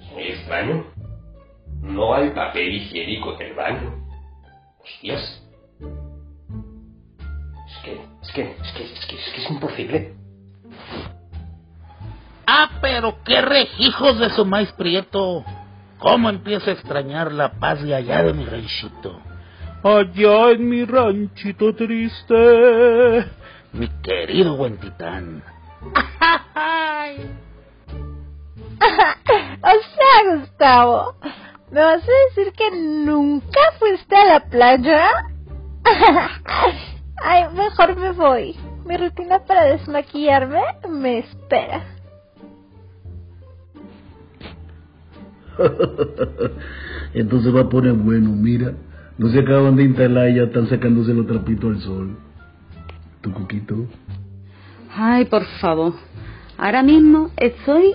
Es 0.00 0.12
muy 0.12 0.22
extraño. 0.22 0.86
No 1.82 2.14
hay 2.14 2.30
papel 2.30 2.72
higiénico 2.72 3.34
en 3.34 3.46
el 3.48 3.54
baño. 3.54 4.06
Hostias. 4.78 5.42
Es 7.66 7.84
que, 7.84 7.92
es 8.22 8.32
que, 8.32 8.42
es 8.42 8.72
que, 8.76 8.84
es 8.84 9.06
que, 9.06 9.16
es 9.16 9.30
que 9.34 9.42
es 9.42 9.50
imposible. 9.50 10.14
Ah, 12.46 12.78
pero 12.80 13.18
qué 13.24 13.40
rejijos 13.40 14.18
de 14.20 14.30
su 14.30 14.44
maíz 14.44 14.70
prieto. 14.72 15.44
¿Cómo 16.00 16.30
empiezo 16.30 16.70
a 16.70 16.72
extrañar 16.72 17.30
la 17.30 17.52
paz 17.52 17.82
de 17.82 17.94
allá 17.94 18.22
de 18.22 18.32
mi 18.32 18.46
ranchito? 18.46 19.20
Allá 19.82 20.50
en 20.52 20.68
mi 20.68 20.84
ranchito 20.86 21.74
triste, 21.74 23.26
mi 23.72 23.86
querido 24.02 24.56
buen 24.56 24.78
titán. 24.78 25.42
o 29.60 29.70
sea, 29.92 30.36
Gustavo, 30.36 31.14
¿me 31.70 31.80
vas 31.80 32.02
a 32.02 32.12
decir 32.28 32.52
que 32.54 32.70
nunca 32.70 33.60
fuiste 33.78 34.16
a 34.16 34.24
la 34.24 34.40
playa? 34.40 35.10
Ay, 37.22 37.44
mejor 37.52 37.96
me 37.96 38.12
voy. 38.12 38.56
Mi 38.86 38.96
rutina 38.96 39.44
para 39.44 39.64
desmaquillarme 39.64 40.62
me 40.88 41.18
espera. 41.18 41.99
Entonces 47.14 47.54
va 47.54 47.62
a 47.62 47.68
poner 47.68 47.92
bueno, 47.92 48.30
mira. 48.30 48.72
No 49.18 49.28
se 49.28 49.40
acaban 49.40 49.76
de 49.76 49.84
instalar 49.84 50.30
y 50.30 50.36
ya 50.36 50.44
están 50.44 50.68
sacándose 50.68 51.12
los 51.12 51.26
trapitos 51.26 51.76
al 51.76 51.80
sol. 51.82 52.16
¿Tu 53.20 53.32
cuquito? 53.32 53.86
Ay, 54.94 55.26
por 55.26 55.44
favor. 55.60 55.92
Ahora 56.56 56.82
mismo 56.82 57.30
estoy 57.36 57.92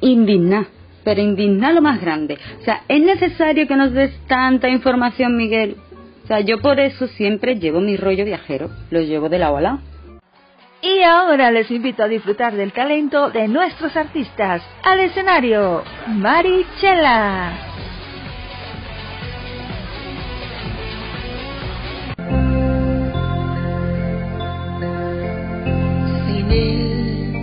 indignada, 0.00 0.66
pero 1.04 1.20
indignada 1.20 1.72
lo 1.72 1.82
más 1.82 2.00
grande. 2.00 2.38
O 2.60 2.64
sea, 2.64 2.82
es 2.88 3.02
necesario 3.02 3.66
que 3.66 3.76
nos 3.76 3.92
des 3.92 4.12
tanta 4.26 4.68
información, 4.68 5.36
Miguel. 5.36 5.76
O 6.24 6.26
sea, 6.26 6.40
yo 6.40 6.60
por 6.60 6.78
eso 6.78 7.06
siempre 7.08 7.58
llevo 7.58 7.80
mi 7.80 7.96
rollo 7.96 8.24
viajero. 8.24 8.68
Lo 8.90 9.00
llevo 9.00 9.28
de 9.28 9.38
lado 9.38 9.56
a 9.56 9.60
lado. 9.62 9.78
Y 10.80 11.02
ahora 11.02 11.50
les 11.50 11.68
invito 11.72 12.04
a 12.04 12.08
disfrutar 12.08 12.54
del 12.54 12.72
talento 12.72 13.30
de 13.30 13.48
nuestros 13.48 13.96
artistas. 13.96 14.62
Al 14.84 15.00
escenario, 15.00 15.82
Marichela. 16.06 17.50
Sin 26.26 26.50
él 26.52 27.34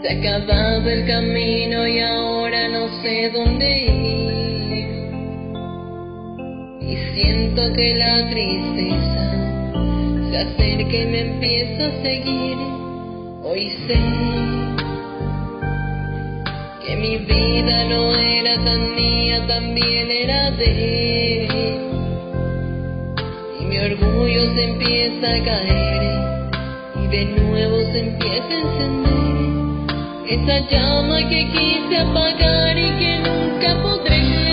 se 0.00 0.08
ha 0.08 0.12
acabado 0.18 0.88
el 0.88 1.06
camino 1.06 1.86
y 1.86 2.00
ahora 2.00 2.68
no 2.68 2.88
sé 3.02 3.30
dónde 3.34 3.78
ir. 3.80 4.88
Y 6.80 6.96
siento 7.14 7.70
que 7.74 7.94
la 7.96 8.30
tristeza 8.30 9.43
se 10.34 10.40
acerca 10.40 10.96
y 10.96 11.06
me 11.06 11.20
empieza 11.20 11.86
a 11.86 12.02
seguir. 12.02 12.56
Hoy 13.44 13.70
sé 13.86 14.00
que 16.84 16.96
mi 16.96 17.18
vida 17.18 17.84
no 17.84 18.12
era 18.16 18.54
tan 18.64 18.96
mía, 18.96 19.46
también 19.46 20.10
era 20.10 20.50
de 20.50 21.44
él. 21.44 21.48
Y 23.60 23.64
mi 23.64 23.78
orgullo 23.78 24.54
se 24.54 24.64
empieza 24.64 25.34
a 25.34 25.44
caer 25.44 26.02
y 27.00 27.06
de 27.06 27.24
nuevo 27.26 27.76
se 27.92 28.00
empieza 28.00 28.48
a 28.48 28.60
encender 28.60 29.04
esa 30.30 30.68
llama 30.68 31.28
que 31.28 31.48
quise 31.52 31.98
apagar 31.98 32.76
y 32.76 32.90
que 32.98 33.18
nunca 33.18 33.82
podré. 33.82 34.43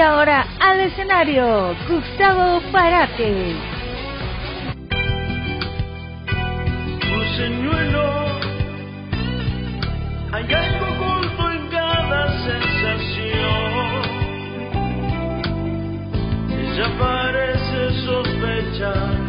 Ahora 0.00 0.46
al 0.58 0.80
escenario, 0.80 1.76
Gustavo 1.86 2.62
Parate. 2.72 3.54
Señuelo, 7.36 8.26
hay 10.32 10.54
algo 10.54 10.86
oculto 10.86 11.50
en 11.50 11.68
cada 11.68 12.28
sensación. 12.44 14.02
Ella 16.50 16.88
parece 16.98 17.78
sospechar, 18.06 19.19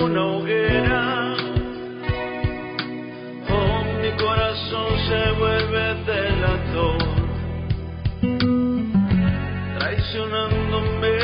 una 0.00 0.24
hoguera. 0.24 1.34
Oh, 3.48 3.84
mi 4.00 4.10
corazón 4.22 4.98
se 5.08 5.32
vuelve 5.32 5.94
delator, 6.06 6.98
traicionándome. 9.78 11.18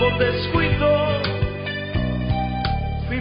Por 0.00 0.18
descuido, 0.18 0.88
fui 3.06 3.20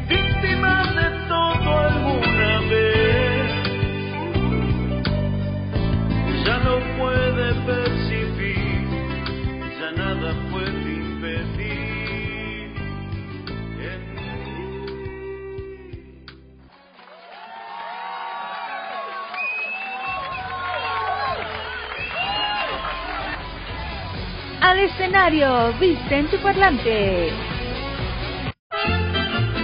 Al 24.61 24.79
escenario, 24.79 25.73
Vicente 25.79 26.37
Parlante. 26.37 27.31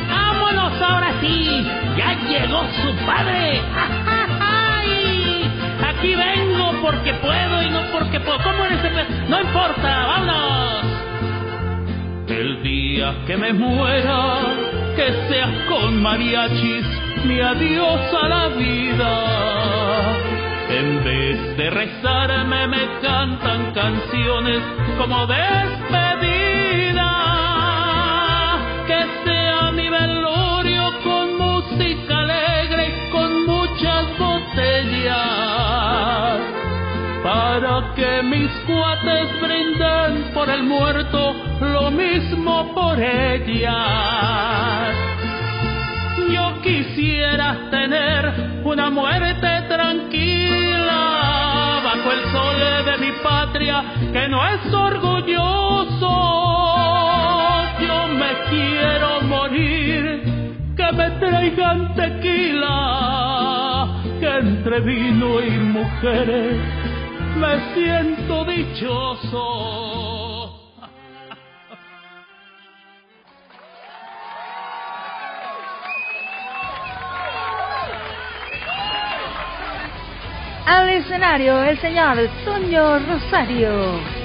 ¡Vámonos 0.10 0.82
ahora 0.82 1.14
sí! 1.22 1.65
¡Ya 1.98 2.14
llegó 2.28 2.64
su 2.82 3.06
padre! 3.06 3.61
¡Ay! 4.40 5.52
Aquí 5.88 6.15
vengo 6.15 6.72
porque 6.82 7.14
puedo 7.15 7.61
y 7.64 7.69
no 7.69 7.82
porque 7.91 8.19
puedo. 8.19 8.40
¿Cómo 8.44 8.65
eres 8.65 8.80
pe- 8.80 9.30
No 9.30 9.40
importa, 9.41 10.06
vámonos. 10.07 10.86
El 12.28 12.61
día 12.64 13.14
que 13.26 13.38
me 13.38 13.53
muera, 13.53 14.40
que 14.95 15.11
sea 15.30 15.65
con 15.69 16.02
mariachis, 16.02 16.86
mi 17.24 17.40
adiós 17.40 18.02
a 18.24 18.28
la 18.28 18.48
vida. 18.49 19.56
En 20.80 21.04
vez 21.04 21.58
de 21.58 21.70
rezarme 21.72 22.68
me 22.68 22.86
cantan 23.02 23.74
canciones 23.74 24.62
como 24.99 25.26
despedida. 25.26 27.14
Que 28.86 28.99
sea 29.24 29.72
mi 29.72 29.90
velorio 29.90 30.84
con 31.04 31.36
música 31.36 32.20
alegre, 32.20 33.10
con 33.12 33.48
muchas 33.48 34.06
botellas. 34.20 35.18
Para 37.24 37.95
que 37.95 38.22
mis 38.22 38.52
cuates 38.68 39.41
brinden 39.41 40.32
por 40.36 40.48
el 40.48 40.62
muerto 40.62 41.34
lo 41.60 41.90
mismo 41.90 42.72
por 42.76 43.02
ellas. 43.02 43.76
Yo 46.30 46.62
quisiera 46.62 47.68
tener 47.72 48.62
una 48.64 48.91
muerte 48.91 49.48
tranquila 49.70 50.36
que 54.14 54.27
no 54.30 54.45
es 54.48 54.73
orgulloso. 54.73 56.14
Yo 57.80 58.07
me 58.07 58.31
quiero 58.49 59.22
morir, 59.22 60.23
que 60.76 60.91
me 60.94 61.10
traigan 61.19 61.95
tequila, 61.95 63.88
que 64.19 64.27
entre 64.27 64.80
vino 64.81 65.41
y 65.41 65.49
mujeres 65.52 66.57
me 67.35 67.73
siento 67.73 68.45
dichoso. 68.45 69.86
Al 80.68 80.89
escenario, 80.89 81.64
el 81.64 81.80
señor 81.80 82.30
Toño 82.44 82.99
Rosario. 82.99 84.16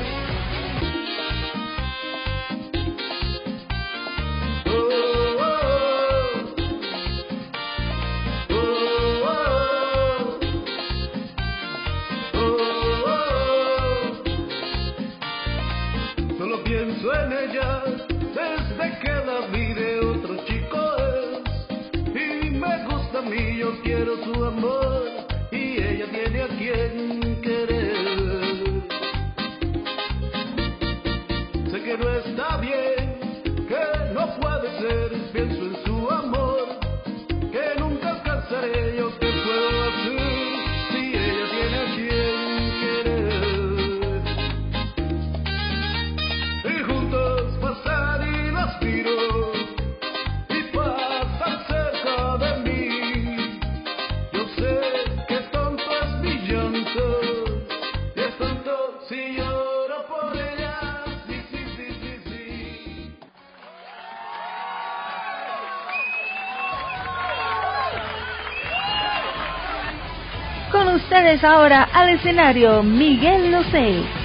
Ahora 71.44 71.88
al 71.92 72.10
escenario, 72.10 72.82
Miguel 72.82 73.50
Losé. 73.50 74.21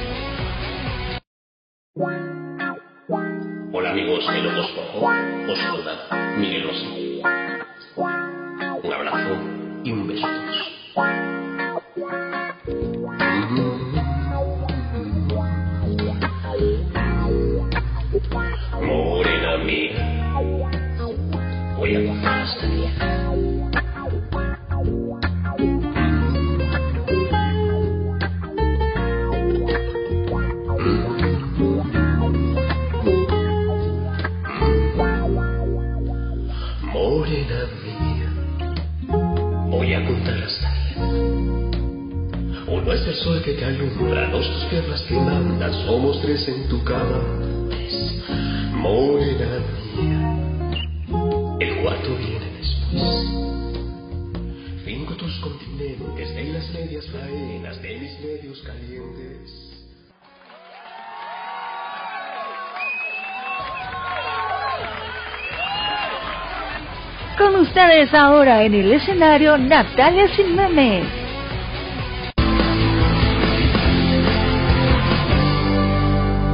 Ustedes 67.98 68.14
ahora 68.14 68.64
en 68.64 68.76
el 68.76 68.92
escenario 68.92 69.58
Natalia 69.58 70.28
Sin 70.36 70.56
Memes. 70.56 71.04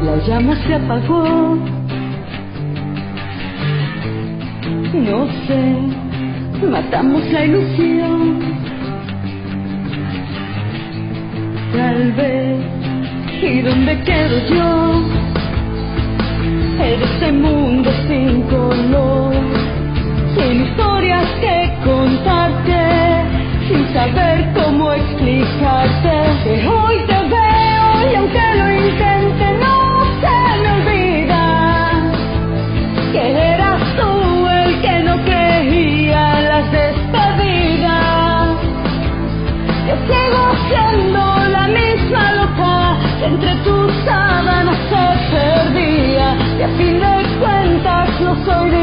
La 0.06 0.16
llama 0.26 0.56
se 0.56 0.76
apagó. 0.76 1.58
No 4.94 5.28
sé, 5.46 6.66
matamos 6.66 7.30
la 7.32 7.46
ilusión. 7.46 8.40
Tal 11.76 12.12
vez, 12.14 12.58
¿y 13.42 13.62
dónde 13.62 14.02
quedo 14.04 14.48
yo? 14.48 15.04
En 16.80 17.02
este 17.02 17.32
mundo 17.34 17.92
sin 18.08 18.44
color, 18.44 19.63
sin 20.36 20.66
historias 20.66 21.28
que 21.42 21.74
contarte, 21.84 22.82
sin 23.68 23.94
saber 23.94 24.52
cómo 24.54 24.94
explicarte. 24.94 26.16
Que 26.44 26.68
hoy 26.68 26.98
te 27.08 27.20
veo 27.36 28.12
y 28.12 28.16
aunque 28.16 28.56
lo 28.60 28.72
intente 28.72 29.46
no 29.64 29.78
se 30.22 30.38
me 30.62 30.70
olvida 30.78 31.44
que 33.12 33.24
eras 33.54 33.82
tú 33.98 34.48
el 34.48 34.82
que 34.82 35.04
no 35.04 35.16
creía 35.24 36.42
las 36.42 36.72
despedidas. 36.72 38.48
Yo 39.88 39.96
sigo 40.08 40.44
siendo 40.70 41.22
la 41.50 41.68
misma 41.68 42.32
loca 42.34 42.98
entre 43.24 43.56
tus 43.58 43.92
sábanas 44.06 44.78
se 44.90 45.06
perdía. 45.36 46.28
Y 46.60 46.62
a 46.64 46.70
fin 46.78 47.00
de 47.00 47.14
cuentas 47.40 48.22
no 48.22 48.36
soy 48.46 48.70
distinta 48.72 48.83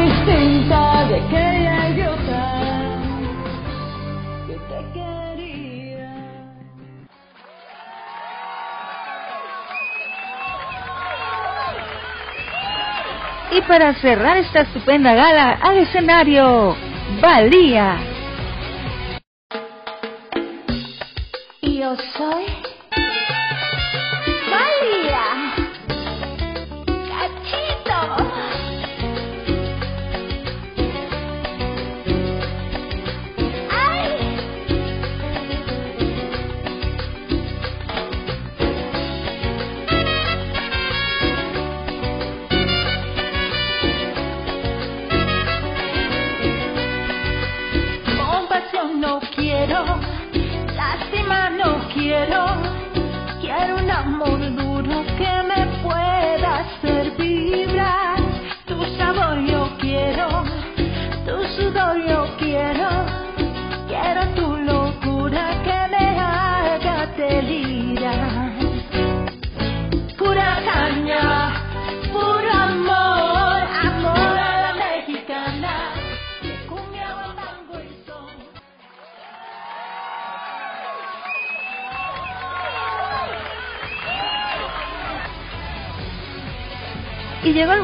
Y 13.53 13.61
para 13.63 13.93
cerrar 13.95 14.37
esta 14.37 14.61
estupenda 14.61 15.13
gala, 15.13 15.59
al 15.61 15.79
escenario, 15.79 16.77
Valía. 17.21 17.97
Yo 21.61 21.97
soy 22.17 22.70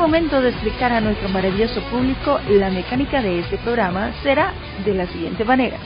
momento 0.08 0.40
de 0.40 0.52
explicar 0.52 0.94
a 0.94 1.02
nuestro 1.02 1.28
maravilloso 1.28 1.82
público 1.92 2.40
la 2.48 2.70
mecánica 2.70 3.22
de 3.22 3.40
este 3.40 3.58
programa 3.58 4.14
será 4.24 4.54
de 4.86 4.94
la 4.94 5.06
siguiente 5.08 5.44
manera. 5.44 5.78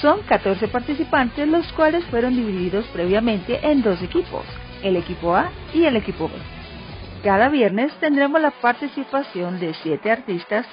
Son 0.00 0.20
14 0.22 0.66
participantes 0.66 1.46
los 1.46 1.72
cuales 1.74 2.04
fueron 2.06 2.34
divididos 2.34 2.84
previamente 2.86 3.60
en 3.62 3.84
dos 3.84 4.02
equipos, 4.02 4.42
el 4.82 4.96
equipo 4.96 5.36
A 5.36 5.52
y 5.72 5.84
el 5.84 5.94
equipo 5.94 6.26
B. 6.26 6.34
Cada 7.22 7.48
viernes 7.48 7.92
tendremos 8.00 8.40
la 8.40 8.50
participación 8.50 9.60
de 9.60 9.74
7 9.74 10.10
artistas 10.10 10.66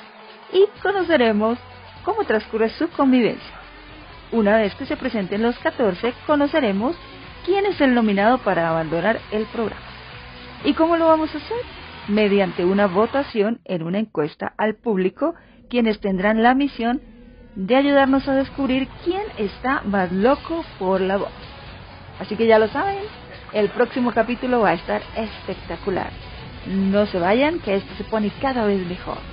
y 0.52 0.66
conoceremos 0.82 1.60
cómo 2.04 2.24
transcurre 2.24 2.70
su 2.70 2.90
convivencia. 2.90 3.54
Una 4.32 4.58
vez 4.58 4.74
que 4.74 4.88
se 4.88 4.98
presenten 4.98 5.44
los 5.44 5.60
14, 5.60 6.12
conoceremos 6.26 6.96
quién 7.46 7.68
es 7.68 7.80
el 7.82 7.94
nominado 7.94 8.40
para 8.40 8.68
abandonar 8.68 9.20
el 9.30 9.46
programa. 9.46 9.86
¿Y 10.64 10.74
cómo 10.74 10.98
lo 10.98 11.06
vamos 11.06 11.30
a 11.36 11.38
hacer? 11.38 11.83
Mediante 12.08 12.66
una 12.66 12.88
votación 12.88 13.62
en 13.64 13.84
una 13.84 14.00
encuesta 14.00 14.54
al 14.58 14.76
público, 14.76 15.36
quienes 15.70 16.00
tendrán 16.00 16.44
la 16.44 16.54
misión 16.54 17.02
de 17.56 17.76
ayudarnos 17.76 18.28
a 18.28 18.36
descubrir 18.36 18.88
quién 19.04 19.24
está 19.38 19.82
más 19.86 20.12
loco 20.12 20.66
por 20.80 21.02
la 21.02 21.18
voz. 21.18 21.32
Así 22.20 22.36
que 22.36 22.48
ya 22.48 22.60
lo 22.60 22.68
saben, 22.68 23.04
el 23.54 23.70
próximo 23.70 24.12
capítulo 24.12 24.60
va 24.60 24.72
a 24.72 24.74
estar 24.74 25.02
espectacular. 25.16 26.12
No 26.68 27.06
se 27.06 27.20
vayan, 27.20 27.60
que 27.60 27.76
esto 27.76 27.94
se 27.96 28.04
pone 28.04 28.32
cada 28.42 28.66
vez 28.66 28.86
mejor. 28.88 29.33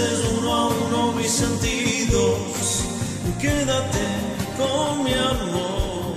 cedes 0.00 0.20
uno 0.38 0.54
a 0.54 0.68
uno 0.68 1.12
mis 1.12 1.30
sentidos. 1.30 2.38
Quédate 3.40 4.04
con 4.58 5.04
mi 5.04 5.14
amor, 5.14 6.14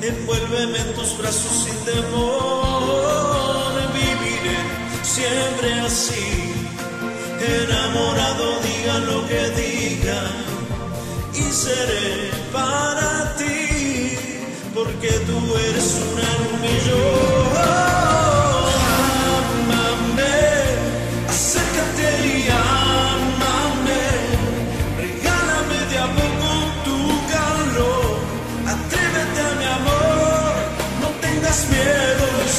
envuélveme 0.00 0.78
en 0.78 0.94
tus 0.94 1.16
brazos 1.18 1.54
sin 1.64 1.78
temor. 1.84 3.72
Viviré 3.96 4.58
siempre 5.02 5.68
así, 5.80 6.28
enamorado, 7.62 8.44
diga 8.66 8.98
lo 9.10 9.18
que 9.28 9.42
diga, 9.62 10.20
y 11.34 11.44
seré 11.52 12.30
para 12.52 13.36
ti, 13.36 14.16
porque 14.74 15.10
tú 15.28 15.38
eres 15.68 15.88
una 16.12 16.26
en 16.34 16.40
un 16.50 16.60
millón. 16.66 18.05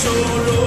sorrow. 0.07 0.66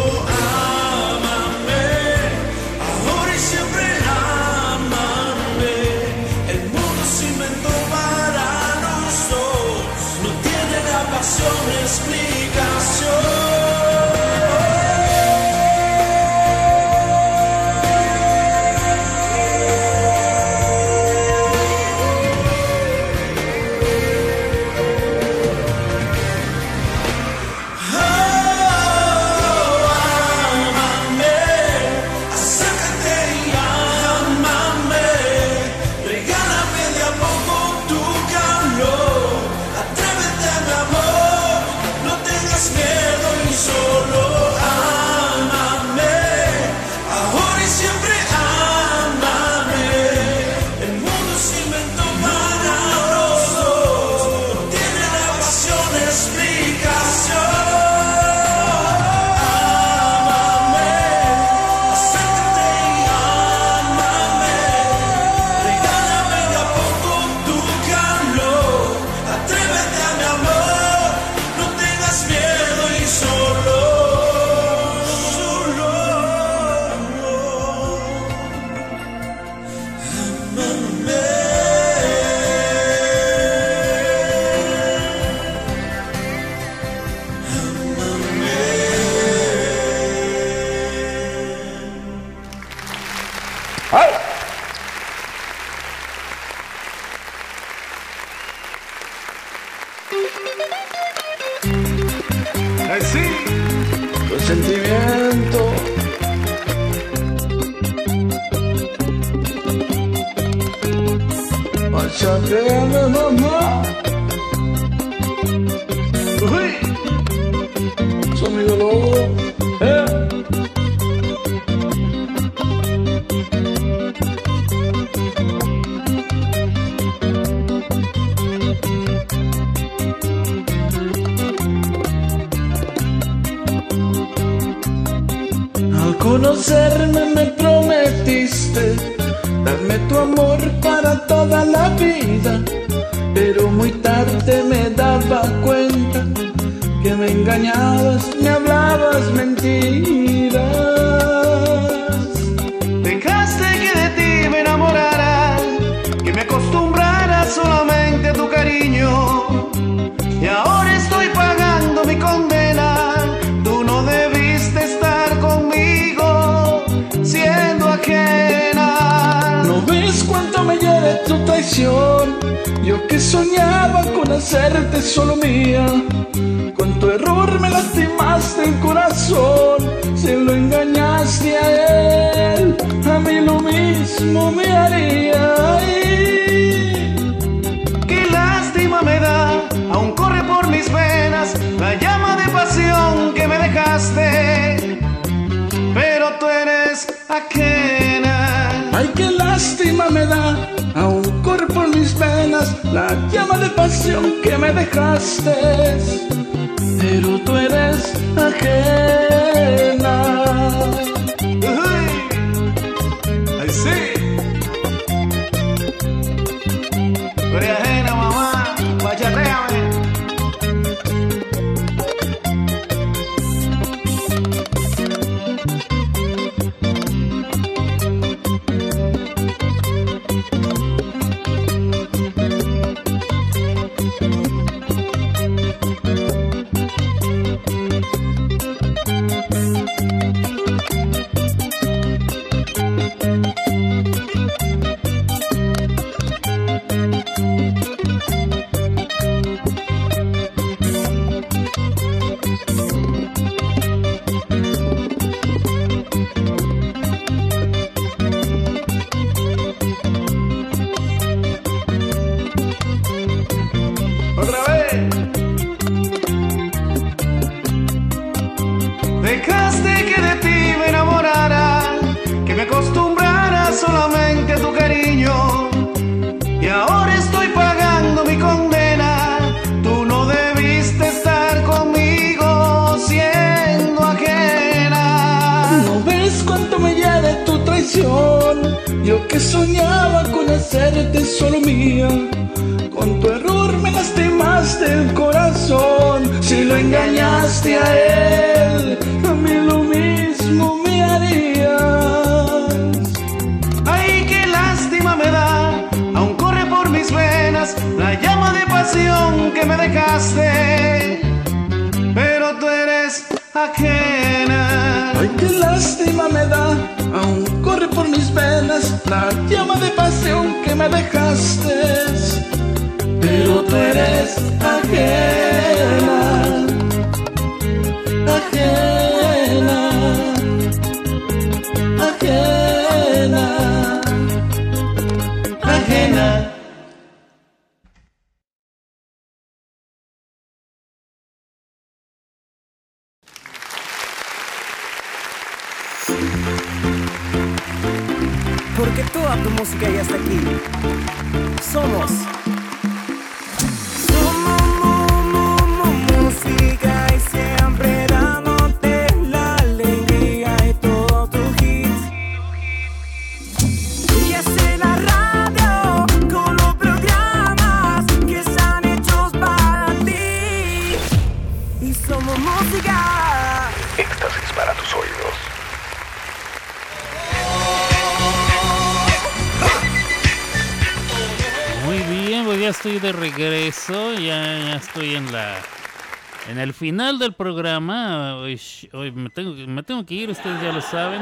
Del 387.21 387.35
programa. 387.35 388.37
Hoy, 388.37 388.61
hoy 388.95 389.13
me, 389.13 389.29
tengo, 389.29 389.53
me 389.53 389.83
tengo 389.83 390.05
que 390.05 390.15
ir, 390.15 390.31
ustedes 390.31 390.61
ya 390.61 390.73
lo 390.73 390.81
saben. 390.81 391.21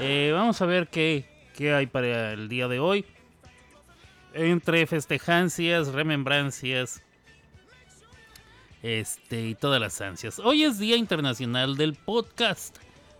Eh, 0.00 0.30
vamos 0.32 0.60
a 0.60 0.66
ver 0.66 0.88
qué, 0.88 1.26
qué 1.56 1.72
hay 1.72 1.86
para 1.86 2.34
el 2.34 2.48
día 2.48 2.68
de 2.68 2.78
hoy. 2.78 3.04
Entre 4.34 4.86
festejancias, 4.86 5.88
remembrancias, 5.88 7.02
este 8.82 9.48
y 9.48 9.54
todas 9.54 9.80
las 9.80 10.00
ansias. 10.00 10.38
Hoy 10.38 10.64
es 10.64 10.78
Día 10.78 10.96
Internacional 10.96 11.76
del 11.76 11.94
Podcast. 11.94 12.76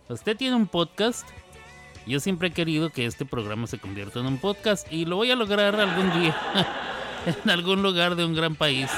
¿Usted 0.07 0.37
tiene 0.37 0.55
un 0.55 0.67
podcast? 0.67 1.27
Yo 2.05 2.19
siempre 2.19 2.49
he 2.49 2.51
querido 2.51 2.91
que 2.91 3.05
este 3.05 3.25
programa 3.25 3.65
se 3.65 3.79
convierta 3.79 4.19
en 4.19 4.27
un 4.27 4.37
podcast 4.37 4.91
y 4.91 5.05
lo 5.05 5.15
voy 5.15 5.31
a 5.31 5.35
lograr 5.35 5.79
algún 5.79 6.21
día 6.21 6.35
en 7.43 7.49
algún 7.49 7.81
lugar 7.81 8.15
de 8.15 8.23
un 8.23 8.35
gran 8.35 8.55
país. 8.55 8.91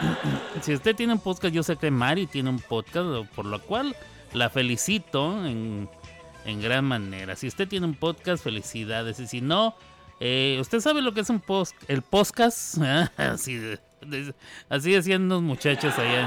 Si 0.62 0.74
usted 0.74 0.96
tiene 0.96 1.12
un 1.12 1.20
podcast, 1.20 1.54
yo 1.54 1.62
sé 1.62 1.76
que 1.76 1.90
Mari 1.90 2.26
tiene 2.26 2.50
un 2.50 2.58
podcast, 2.58 3.28
por 3.34 3.46
lo 3.46 3.60
cual 3.62 3.94
la 4.32 4.50
felicito 4.50 5.46
en, 5.46 5.88
en 6.44 6.60
gran 6.60 6.84
manera. 6.84 7.36
Si 7.36 7.46
usted 7.46 7.68
tiene 7.68 7.86
un 7.86 7.94
podcast, 7.94 8.42
felicidades. 8.42 9.20
Y 9.20 9.26
si 9.26 9.40
no, 9.40 9.74
eh, 10.20 10.58
usted 10.60 10.80
sabe 10.80 11.02
lo 11.02 11.12
que 11.12 11.20
es 11.20 11.30
un 11.30 11.40
post, 11.40 11.74
el 11.86 12.02
podcast. 12.02 12.78
así, 13.16 13.60
así 14.68 14.92
decían 14.92 15.22
unos 15.24 15.42
muchachos 15.42 15.98
allá 15.98 16.20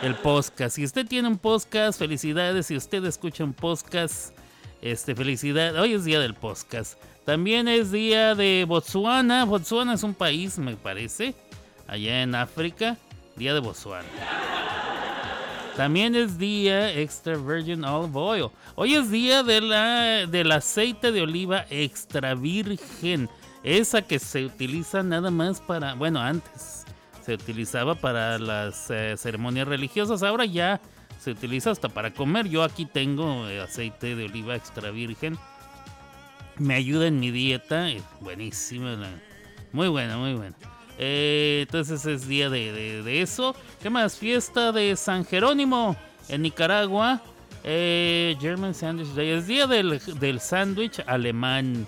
en 0.00 0.06
el 0.08 0.14
podcast. 0.14 0.76
Si 0.76 0.84
usted 0.84 1.06
tiene 1.06 1.28
un 1.28 1.38
podcast, 1.38 1.98
felicidades. 1.98 2.66
Si 2.66 2.76
usted 2.76 3.04
escucha 3.04 3.44
un 3.44 3.54
podcast, 3.54 4.36
este, 4.82 5.14
felicidad. 5.14 5.76
Hoy 5.76 5.94
es 5.94 6.04
día 6.04 6.20
del 6.20 6.34
podcast. 6.34 6.98
También 7.24 7.68
es 7.68 7.90
día 7.92 8.34
de 8.34 8.64
Botswana. 8.66 9.44
Botswana 9.44 9.94
es 9.94 10.02
un 10.02 10.14
país, 10.14 10.58
me 10.58 10.76
parece, 10.76 11.34
allá 11.88 12.22
en 12.22 12.34
África. 12.34 12.96
Día 13.36 13.54
de 13.54 13.60
Botswana. 13.60 14.08
También 15.76 16.14
es 16.14 16.38
día 16.38 16.90
extra 16.94 17.36
virgin 17.36 17.84
olive 17.84 18.18
oil. 18.18 18.48
Hoy 18.76 18.94
es 18.94 19.10
día 19.10 19.42
de 19.42 19.60
la, 19.60 20.26
del 20.26 20.50
aceite 20.50 21.12
de 21.12 21.20
oliva 21.20 21.66
extra 21.68 22.34
virgen. 22.34 23.28
Esa 23.62 24.00
que 24.00 24.18
se 24.18 24.46
utiliza 24.46 25.02
nada 25.02 25.30
más 25.30 25.60
para, 25.60 25.92
bueno, 25.94 26.18
antes 26.20 26.86
se 27.20 27.34
utilizaba 27.34 27.94
para 27.94 28.38
las 28.38 28.90
eh, 28.90 29.16
ceremonias 29.18 29.68
religiosas. 29.68 30.22
Ahora 30.22 30.46
ya 30.46 30.80
se 31.20 31.32
utiliza 31.32 31.72
hasta 31.72 31.90
para 31.90 32.14
comer. 32.14 32.48
Yo 32.48 32.62
aquí 32.62 32.86
tengo 32.86 33.46
eh, 33.48 33.60
aceite 33.60 34.14
de 34.14 34.24
oliva 34.24 34.56
extra 34.56 34.90
virgen. 34.90 35.36
Me 36.56 36.74
ayuda 36.74 37.08
en 37.08 37.20
mi 37.20 37.30
dieta. 37.30 37.88
Buenísima. 38.20 38.96
Muy 39.72 39.88
buena, 39.88 40.16
muy 40.16 40.32
buena. 40.32 40.56
Eh, 40.98 41.60
entonces 41.66 42.04
es 42.06 42.26
día 42.26 42.48
de, 42.48 43.02
de- 43.02 43.20
eso. 43.20 43.54
¿Qué 43.82 43.90
más? 43.90 44.16
Fiesta 44.16 44.72
de 44.72 44.96
San 44.96 45.24
Jerónimo 45.24 45.96
en 46.28 46.42
Nicaragua. 46.42 47.20
Eh, 47.64 48.36
German 48.40 48.74
Sandwich 48.74 49.08
Day. 49.08 49.30
Es 49.30 49.46
día 49.46 49.66
del, 49.66 50.00
del 50.18 50.40
sándwich 50.40 51.00
alemán. 51.06 51.86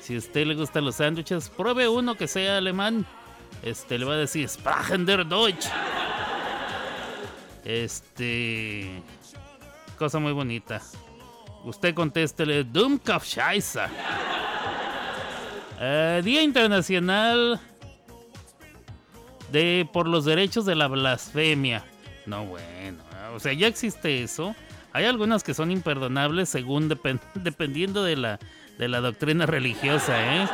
Si 0.00 0.14
a 0.14 0.18
usted 0.18 0.46
le 0.46 0.54
gustan 0.54 0.84
los 0.84 0.96
sándwiches, 0.96 1.48
pruebe 1.50 1.86
uno 1.88 2.14
que 2.16 2.26
sea 2.26 2.56
alemán. 2.58 3.06
Este 3.62 3.98
le 3.98 4.04
va 4.06 4.14
a 4.14 4.16
decir 4.16 4.48
Sprachen 4.48 5.04
der 5.04 5.26
Deutsch. 5.26 5.66
Este. 7.64 9.02
Cosa 9.98 10.18
muy 10.18 10.32
bonita. 10.32 10.80
Usted 11.64 11.94
contéstele 11.94 12.64
Dummkopf 12.64 13.24
Scheiße. 13.26 13.80
Eh, 15.78 16.22
Día 16.24 16.42
Internacional 16.42 17.60
de 19.52 19.88
por 19.92 20.06
los 20.08 20.24
derechos 20.24 20.64
de 20.64 20.74
la 20.74 20.88
blasfemia. 20.88 21.84
No, 22.26 22.44
bueno. 22.46 22.98
O 23.34 23.40
sea, 23.40 23.52
ya 23.52 23.66
existe 23.66 24.22
eso. 24.22 24.54
Hay 24.92 25.04
algunas 25.04 25.42
que 25.44 25.54
son 25.54 25.70
imperdonables 25.70 26.48
según 26.48 26.88
depen- 26.90 27.20
dependiendo 27.34 28.02
de 28.02 28.16
la, 28.16 28.38
de 28.78 28.88
la 28.88 29.00
doctrina 29.00 29.46
religiosa, 29.46 30.42
¿eh? 30.42 30.48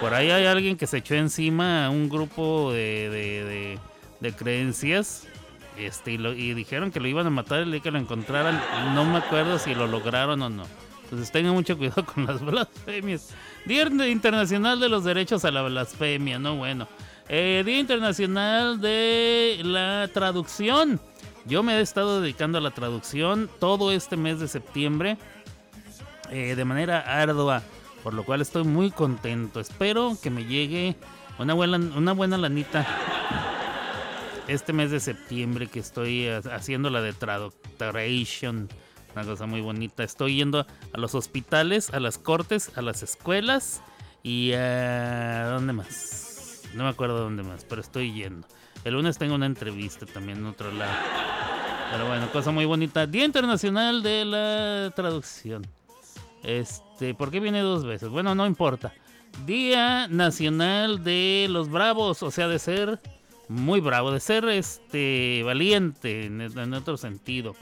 Por 0.00 0.14
ahí 0.14 0.30
hay 0.30 0.46
alguien 0.46 0.76
que 0.76 0.86
se 0.86 0.98
echó 0.98 1.14
encima 1.14 1.86
a 1.86 1.90
un 1.90 2.08
grupo 2.08 2.72
de, 2.72 3.10
de, 3.10 3.44
de- 3.44 3.78
de 4.20 4.32
creencias 4.32 5.26
este, 5.78 6.12
y, 6.12 6.18
lo- 6.18 6.32
y 6.34 6.54
dijeron 6.54 6.90
que 6.90 7.00
lo 7.00 7.08
iban 7.08 7.26
a 7.26 7.30
matar 7.30 7.60
el 7.60 7.70
día 7.72 7.80
que 7.80 7.90
lo 7.90 7.98
encontraran. 7.98 8.60
No 8.94 9.04
me 9.04 9.18
acuerdo 9.18 9.58
si 9.58 9.74
lo 9.74 9.86
lograron 9.86 10.40
o 10.42 10.48
no. 10.50 10.64
Entonces 11.04 11.32
tengan 11.32 11.54
mucho 11.54 11.76
cuidado 11.76 12.04
con 12.14 12.26
las 12.26 12.40
blasfemias. 12.40 13.34
Día 13.66 13.82
Internacional 14.08 14.78
de 14.80 14.88
los 14.88 15.04
Derechos 15.04 15.44
a 15.44 15.50
la 15.50 15.62
Blasfemia, 15.62 16.38
no 16.38 16.56
bueno. 16.56 16.86
Eh, 17.32 17.62
Día 17.64 17.78
Internacional 17.78 18.80
de 18.80 19.60
la 19.62 20.08
Traducción. 20.12 21.00
Yo 21.46 21.62
me 21.62 21.74
he 21.76 21.80
estado 21.80 22.20
dedicando 22.20 22.58
a 22.58 22.60
la 22.60 22.72
traducción 22.72 23.48
todo 23.60 23.92
este 23.92 24.16
mes 24.16 24.40
de 24.40 24.48
septiembre 24.48 25.16
eh, 26.30 26.56
de 26.56 26.64
manera 26.64 26.98
ardua, 27.00 27.62
por 28.02 28.14
lo 28.14 28.24
cual 28.24 28.40
estoy 28.40 28.64
muy 28.64 28.90
contento. 28.90 29.60
Espero 29.60 30.16
que 30.20 30.28
me 30.30 30.44
llegue 30.44 30.96
una 31.38 31.54
buena, 31.54 31.76
una 31.76 32.12
buena 32.12 32.36
lanita 32.36 32.84
este 34.48 34.72
mes 34.72 34.90
de 34.90 34.98
septiembre 34.98 35.68
que 35.68 35.78
estoy 35.78 36.26
ha- 36.26 36.38
haciendo 36.38 36.90
la 36.90 37.00
de 37.00 37.12
traduction. 37.12 38.68
Una 39.14 39.24
cosa 39.24 39.46
muy 39.46 39.60
bonita. 39.60 40.02
Estoy 40.02 40.36
yendo 40.36 40.66
a 40.92 40.98
los 40.98 41.14
hospitales, 41.14 41.90
a 41.94 42.00
las 42.00 42.18
cortes, 42.18 42.76
a 42.76 42.82
las 42.82 43.04
escuelas 43.04 43.82
y 44.24 44.52
a... 44.52 45.46
¿Dónde 45.54 45.72
más? 45.72 46.29
No 46.74 46.84
me 46.84 46.90
acuerdo 46.90 47.18
dónde 47.18 47.42
más, 47.42 47.64
pero 47.64 47.80
estoy 47.80 48.12
yendo. 48.12 48.46
El 48.84 48.94
lunes 48.94 49.18
tengo 49.18 49.34
una 49.34 49.46
entrevista 49.46 50.06
también 50.06 50.38
en 50.38 50.46
otro 50.46 50.70
lado. 50.72 50.92
Pero 51.90 52.06
bueno, 52.06 52.30
cosa 52.30 52.50
muy 52.50 52.64
bonita. 52.64 53.06
Día 53.06 53.24
Internacional 53.24 54.02
de 54.02 54.24
la 54.24 54.92
Traducción. 54.94 55.66
Este, 56.42 57.14
¿por 57.14 57.30
qué 57.30 57.40
viene 57.40 57.60
dos 57.60 57.84
veces? 57.84 58.08
Bueno, 58.08 58.34
no 58.34 58.46
importa. 58.46 58.92
Día 59.44 60.06
Nacional 60.08 61.02
de 61.02 61.46
los 61.50 61.68
Bravos, 61.68 62.22
o 62.22 62.30
sea, 62.30 62.48
de 62.48 62.58
ser 62.58 63.00
muy 63.48 63.80
bravo, 63.80 64.12
de 64.12 64.20
ser 64.20 64.44
este 64.48 65.42
valiente 65.44 66.26
en, 66.26 66.74
otro 66.74 66.96
sentido. 66.96 67.56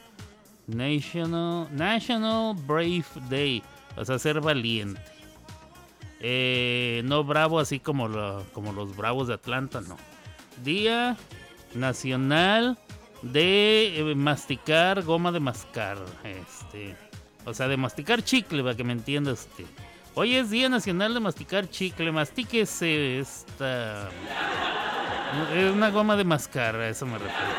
National 0.66 1.66
National 1.74 2.54
Brave 2.66 3.06
Day, 3.30 3.62
o 3.96 4.04
sea, 4.04 4.18
ser 4.18 4.40
valiente. 4.40 5.00
Eh, 6.20 7.02
no 7.04 7.22
bravo 7.24 7.60
así 7.60 7.78
como, 7.80 8.08
lo- 8.08 8.44
como 8.52 8.72
los 8.72 8.96
bravos 8.96 9.28
de 9.28 9.34
Atlanta, 9.34 9.80
no. 9.80 9.96
Día 10.64 11.16
Nacional 11.74 12.78
de 13.22 13.98
eh, 13.98 14.14
masticar 14.14 15.02
goma 15.02 15.30
de 15.32 15.40
mascar. 15.40 15.98
Este, 16.24 16.96
o 17.44 17.52
sea, 17.54 17.68
de 17.68 17.76
masticar 17.76 18.22
chicle, 18.22 18.62
para 18.62 18.74
que 18.76 18.84
me 18.84 18.92
entienda 18.92 19.32
usted. 19.32 19.64
Hoy 20.14 20.34
es 20.34 20.50
Día 20.50 20.68
Nacional 20.68 21.14
de 21.14 21.20
masticar 21.20 21.68
chicle. 21.70 22.10
Mastíquese 22.10 23.18
esta. 23.20 24.08
Es 25.54 25.72
una 25.72 25.90
goma 25.90 26.16
de 26.16 26.24
mascar, 26.24 26.74
a 26.76 26.88
eso 26.88 27.06
me 27.06 27.18
refiero. 27.18 27.52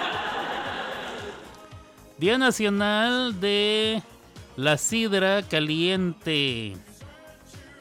Día 2.17 2.37
Nacional 2.37 3.39
de 3.39 4.01
la 4.57 4.77
sidra 4.77 5.43
caliente. 5.43 6.75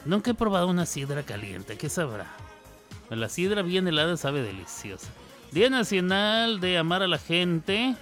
Nunca 0.05 0.31
he 0.31 0.33
probado 0.33 0.67
una 0.67 0.85
sidra 0.85 1.23
caliente, 1.23 1.77
¿qué 1.77 1.89
sabrá? 1.89 2.27
La 3.09 3.27
sidra 3.29 3.61
bien 3.61 3.87
helada 3.87 4.17
sabe 4.17 4.41
deliciosa. 4.41 5.09
Día 5.51 5.69
Nacional 5.69 6.59
de 6.59 6.77
amar 6.77 7.01
a 7.01 7.07
la 7.07 7.17
gente, 7.17 7.95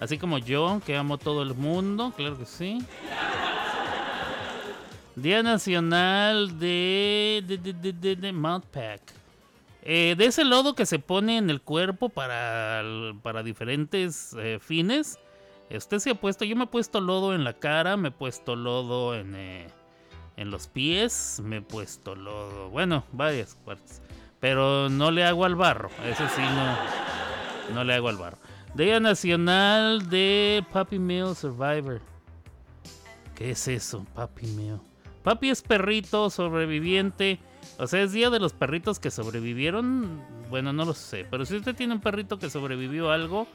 así 0.00 0.18
como 0.18 0.38
yo, 0.38 0.80
que 0.84 0.96
amo 0.96 1.14
a 1.14 1.18
todo 1.18 1.42
el 1.42 1.54
mundo, 1.54 2.12
claro 2.16 2.36
que 2.38 2.46
sí. 2.46 2.84
Día 5.16 5.42
Nacional 5.42 6.58
de, 6.58 7.44
de, 7.46 7.58
de, 7.58 7.92
de, 7.92 8.16
de- 8.16 8.32
Pack. 8.72 9.00
Eh, 9.82 10.14
de 10.18 10.26
ese 10.26 10.44
lodo 10.44 10.74
que 10.74 10.84
se 10.84 10.98
pone 10.98 11.38
en 11.38 11.48
el 11.48 11.62
cuerpo 11.62 12.10
para, 12.10 12.82
para 13.22 13.42
diferentes 13.42 14.34
eh, 14.38 14.58
fines. 14.60 15.18
Usted 15.70 16.00
se 16.00 16.10
ha 16.10 16.14
puesto, 16.14 16.44
yo 16.44 16.56
me 16.56 16.64
he 16.64 16.66
puesto 16.66 17.00
lodo 17.00 17.34
en 17.34 17.44
la 17.44 17.54
cara, 17.54 17.96
me 17.96 18.08
he 18.08 18.12
puesto 18.12 18.56
lodo 18.56 19.14
en, 19.14 19.34
eh, 19.36 19.68
en 20.40 20.50
los 20.50 20.68
pies, 20.68 21.42
me 21.44 21.58
he 21.58 21.60
puesto 21.60 22.14
lodo, 22.14 22.70
bueno, 22.70 23.04
varias 23.12 23.56
partes. 23.56 24.00
Pero 24.40 24.88
no 24.88 25.10
le 25.10 25.22
hago 25.22 25.44
al 25.44 25.54
barro, 25.54 25.90
eso 26.02 26.24
sí 26.34 26.40
no, 26.40 27.74
no 27.74 27.84
le 27.84 27.92
hago 27.92 28.08
al 28.08 28.16
barro. 28.16 28.38
Día 28.74 29.00
Nacional 29.00 30.08
de 30.08 30.64
Puppy 30.72 30.98
Mill 30.98 31.36
Survivor. 31.36 32.00
¿Qué 33.34 33.50
es 33.50 33.68
eso, 33.68 34.06
Puppy 34.14 34.46
Mill? 34.46 34.78
Papi 35.22 35.50
es 35.50 35.60
perrito 35.60 36.30
sobreviviente. 36.30 37.38
O 37.78 37.86
sea, 37.86 38.02
es 38.02 38.12
día 38.12 38.30
de 38.30 38.40
los 38.40 38.54
perritos 38.54 38.98
que 38.98 39.10
sobrevivieron. 39.10 40.22
Bueno, 40.48 40.72
no 40.72 40.86
lo 40.86 40.94
sé. 40.94 41.26
Pero 41.30 41.44
si 41.44 41.56
usted 41.56 41.74
tiene 41.74 41.92
un 41.92 42.00
perrito 42.00 42.38
que 42.38 42.48
sobrevivió 42.48 43.10
a 43.10 43.14
algo, 43.14 43.46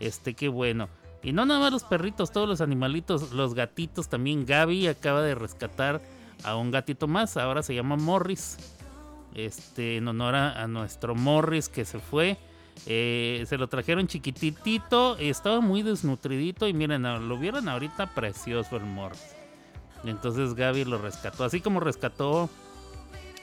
este, 0.00 0.34
qué 0.34 0.48
bueno. 0.48 0.88
Y 1.22 1.32
no 1.32 1.46
nada 1.46 1.60
más 1.60 1.72
los 1.72 1.84
perritos, 1.84 2.32
todos 2.32 2.48
los 2.48 2.60
animalitos, 2.60 3.30
los 3.30 3.54
gatitos 3.54 4.08
también. 4.08 4.44
Gaby 4.44 4.88
acaba 4.88 5.22
de 5.22 5.36
rescatar 5.36 6.02
a 6.44 6.56
un 6.56 6.70
gatito 6.70 7.06
más. 7.08 7.36
Ahora 7.36 7.62
se 7.62 7.74
llama 7.74 7.96
Morris. 7.96 8.56
Este, 9.34 9.96
en 9.96 10.08
honor 10.08 10.34
a, 10.34 10.62
a 10.62 10.66
nuestro 10.66 11.14
Morris 11.14 11.68
que 11.68 11.84
se 11.84 11.98
fue. 11.98 12.38
Eh, 12.86 13.44
se 13.48 13.58
lo 13.58 13.68
trajeron 13.68 14.06
chiquititito. 14.06 15.16
Estaba 15.18 15.60
muy 15.60 15.82
desnutridito. 15.82 16.66
Y 16.66 16.72
miren, 16.72 17.02
lo 17.28 17.38
vieron 17.38 17.68
ahorita 17.68 18.14
precioso 18.14 18.76
el 18.76 18.84
Morris. 18.84 19.34
Entonces 20.04 20.54
Gaby 20.54 20.84
lo 20.84 20.98
rescató. 20.98 21.44
Así 21.44 21.60
como 21.60 21.80
rescató 21.80 22.50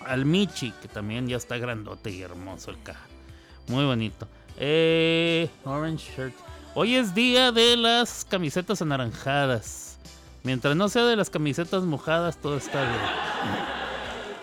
al 0.05 0.25
Michi, 0.25 0.71
que 0.81 0.87
también 0.87 1.27
ya 1.27 1.37
está 1.37 1.57
grandote 1.57 2.11
y 2.11 2.21
hermoso 2.21 2.71
el 2.71 2.81
caja. 2.83 3.05
Muy 3.67 3.85
bonito. 3.85 4.27
Eh, 4.57 5.49
orange 5.63 6.11
shirt. 6.15 6.33
Hoy 6.75 6.95
es 6.95 7.13
día 7.13 7.51
de 7.51 7.77
las 7.77 8.25
camisetas 8.25 8.81
anaranjadas. 8.81 9.88
Mientras 10.43 10.75
no 10.75 10.89
sea 10.89 11.05
de 11.05 11.15
las 11.15 11.29
camisetas 11.29 11.83
mojadas, 11.83 12.37
todo 12.37 12.57
está 12.57 12.81
bien. 12.81 13.01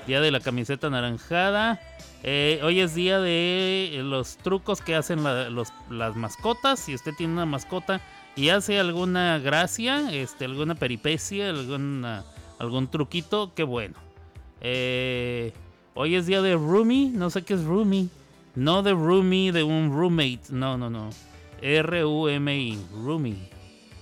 Día 0.07 0.21
de 0.21 0.31
la 0.31 0.41
camiseta 0.41 0.87
anaranjada. 0.89 1.81
Eh, 2.23 2.61
hoy 2.63 2.81
es 2.81 2.95
día 2.95 3.21
de 3.21 4.01
los 4.03 4.37
trucos 4.37 4.81
que 4.81 4.95
hacen 4.95 5.23
las 5.25 6.17
mascotas. 6.17 6.81
Si 6.81 6.95
usted 6.95 7.13
tiene 7.15 7.33
una 7.33 7.47
mascota 7.47 8.01
y 8.35 8.51
hace 8.51 8.79
alguna 8.79 9.39
gracia, 9.39 10.13
este, 10.13 10.45
alguna 10.45 10.75
peripecia, 10.75 11.51
algún 11.51 12.89
truquito, 12.91 13.53
qué 13.55 13.63
bueno. 13.63 13.95
Eh, 14.61 15.53
hoy 15.95 16.15
es 16.15 16.27
día 16.27 16.43
de 16.43 16.55
roomie. 16.55 17.11
No 17.11 17.31
sé 17.31 17.43
qué 17.43 17.55
es 17.55 17.65
roomie. 17.65 18.09
No 18.55 18.83
de 18.83 18.93
roomie, 18.93 19.53
de 19.53 19.63
un 19.63 19.93
roommate. 19.93 20.43
No, 20.51 20.77
no, 20.77 20.91
no. 20.91 21.11
R-U-M-I. 21.63 22.79
Roomie. 22.93 23.56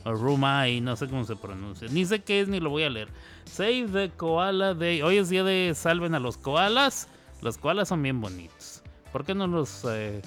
O 0.04 0.12
roomie, 0.12 0.80
no 0.80 0.96
sé 0.96 1.08
cómo 1.08 1.24
se 1.24 1.36
pronuncia. 1.36 1.88
Ni 1.90 2.04
sé 2.04 2.22
qué 2.22 2.40
es 2.40 2.48
ni 2.48 2.60
lo 2.60 2.70
voy 2.70 2.82
a 2.82 2.90
leer. 2.90 3.08
Save 3.46 3.88
the 3.92 4.10
Koala 4.16 4.74
Day. 4.74 5.02
Hoy 5.02 5.18
es 5.18 5.28
día 5.30 5.44
de 5.44 5.72
salven 5.74 6.14
a 6.14 6.20
los 6.20 6.36
koalas. 6.36 7.08
Los 7.40 7.58
koalas 7.58 7.88
son 7.88 8.02
bien 8.02 8.20
bonitos. 8.20 8.82
¿Por 9.12 9.24
qué 9.24 9.34
no 9.34 9.46
los 9.46 9.84
eh, 9.88 10.20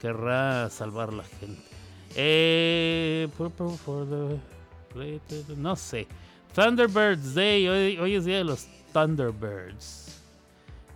querrá 0.00 0.70
salvar 0.70 1.12
la 1.12 1.24
gente? 1.24 1.62
Eh, 2.14 3.28
for 3.36 3.50
the- 3.52 4.38
no 5.56 5.76
sé. 5.76 6.06
Thunderbirds 6.54 7.34
Day. 7.34 7.68
Hoy, 7.68 7.98
hoy 7.98 8.14
es 8.14 8.24
día 8.24 8.38
de 8.38 8.44
los 8.44 8.66
Thunderbirds. 8.92 10.20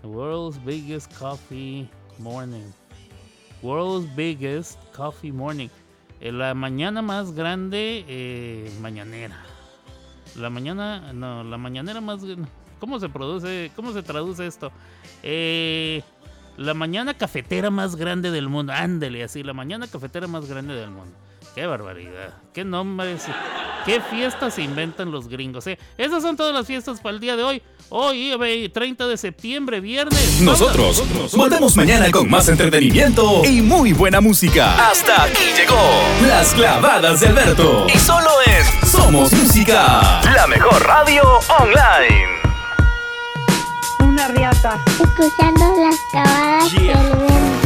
The 0.03 0.09
world's 0.09 0.59
biggest 0.65 1.13
coffee 1.19 1.89
morning. 2.19 2.73
World's 3.63 4.07
biggest 4.15 4.79
coffee 4.95 5.33
morning. 5.33 5.69
Eh, 6.21 6.33
la 6.33 6.55
mañana 6.55 7.03
más 7.03 7.33
grande 7.33 8.05
eh, 8.09 8.71
mañanera. 8.81 9.45
La 10.37 10.51
mañana, 10.51 11.13
no, 11.13 11.45
la 11.45 11.57
mañanera 11.57 12.01
más. 12.01 12.21
¿Cómo 12.79 13.01
se 13.01 13.09
produce? 13.09 13.71
¿Cómo 13.75 13.93
se 13.93 14.03
traduce 14.03 14.47
esto? 14.47 14.71
Eh, 15.23 16.03
la 16.57 16.75
mañana 16.75 17.15
cafetera 17.15 17.71
más 17.71 17.97
grande 17.97 18.31
del 18.31 18.49
mundo. 18.49 18.73
Ándele, 18.73 19.23
así, 19.23 19.43
la 19.43 19.53
mañana 19.53 19.87
cafetera 19.87 20.27
más 20.27 20.49
grande 20.49 20.75
del 20.75 20.91
mundo. 20.91 21.17
Qué 21.57 21.67
barbaridad. 21.67 22.35
Qué 22.53 22.65
nombres. 22.67 23.25
Qué 23.87 23.99
fiestas 24.03 24.53
se 24.55 24.61
inventan 24.63 25.11
los 25.11 25.27
gringos. 25.27 25.67
eh. 25.67 25.79
Esas 25.97 26.23
son 26.23 26.37
todas 26.37 26.53
las 26.55 26.67
fiestas 26.67 27.01
para 27.01 27.15
el 27.15 27.21
día 27.21 27.35
de 27.35 27.45
hoy. 27.45 27.63
Hoy, 27.89 28.33
eh, 28.39 28.69
30 28.69 29.07
de 29.07 29.17
septiembre, 29.17 29.81
viernes. 29.81 30.41
Nosotros 30.43 31.03
volvemos 31.35 31.75
mañana 31.75 32.11
con 32.11 32.29
más 32.29 32.47
entretenimiento 32.49 33.43
y 33.47 33.63
muy 33.63 33.95
buena 33.95 34.21
música. 34.21 34.91
Hasta 34.91 35.23
aquí 35.25 35.45
llegó 35.57 35.81
Las 36.29 36.53
clavadas 36.53 37.21
de 37.21 37.29
Alberto. 37.29 37.87
Y 37.95 37.99
solo 38.01 38.29
en 38.45 38.87
Somos 38.87 39.33
Música, 39.33 40.21
la 40.35 40.47
mejor 40.47 40.85
radio 40.85 41.23
online. 41.59 42.27
Una 44.01 44.29
riata. 44.29 44.79
Escuchando 45.03 45.75
las 45.83 45.97
clavadas 46.11 46.71
Yeah. 46.73 46.83
del 47.03 47.13
Alberto. 47.13 47.66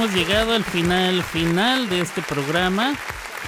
hemos 0.00 0.14
llegado 0.14 0.54
al 0.54 0.64
final, 0.64 1.22
final 1.22 1.90
de 1.90 2.00
este 2.00 2.22
programa. 2.22 2.94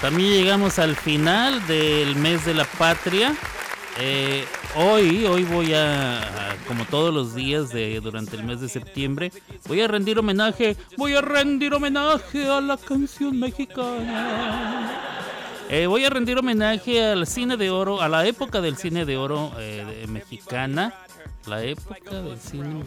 También 0.03 0.33
llegamos 0.33 0.79
al 0.79 0.95
final 0.97 1.67
del 1.67 2.15
mes 2.17 2.45
de 2.45 2.53
la 2.53 2.65
patria. 2.67 3.35
Eh, 3.99 4.45
hoy, 4.75 5.25
hoy 5.25 5.45
voy 5.45 5.73
a, 5.73 6.19
a, 6.21 6.57
como 6.69 6.85
todos 6.85 7.13
los 7.15 7.35
días 7.35 7.71
de 7.71 8.01
durante 8.01 8.37
el 8.37 8.45
mes 8.45 8.61
de 8.61 8.69
septiembre, 8.69 9.33
voy 9.67 9.81
a 9.81 9.89
rendir 9.89 10.19
homenaje, 10.19 10.77
voy 10.99 11.15
a 11.15 11.23
rendir 11.23 11.73
homenaje 11.73 12.47
a 12.47 12.61
la 12.61 12.77
canción 12.77 13.41
mexicana. 13.41 14.91
Eh, 15.71 15.87
voy 15.87 16.05
a 16.05 16.11
rendir 16.11 16.37
homenaje 16.37 17.03
al 17.03 17.27
cine 17.27 17.57
de 17.57 17.71
oro, 17.71 18.03
a 18.03 18.11
la 18.11 18.27
época 18.27 18.61
del 18.61 18.77
cine 18.77 19.07
de 19.07 19.17
oro 19.17 19.53
eh, 19.59 19.87
de- 20.03 20.07
mexicana, 20.07 20.93
la 21.47 21.65
época 21.65 22.21
del 22.21 22.39
cine. 22.39 22.83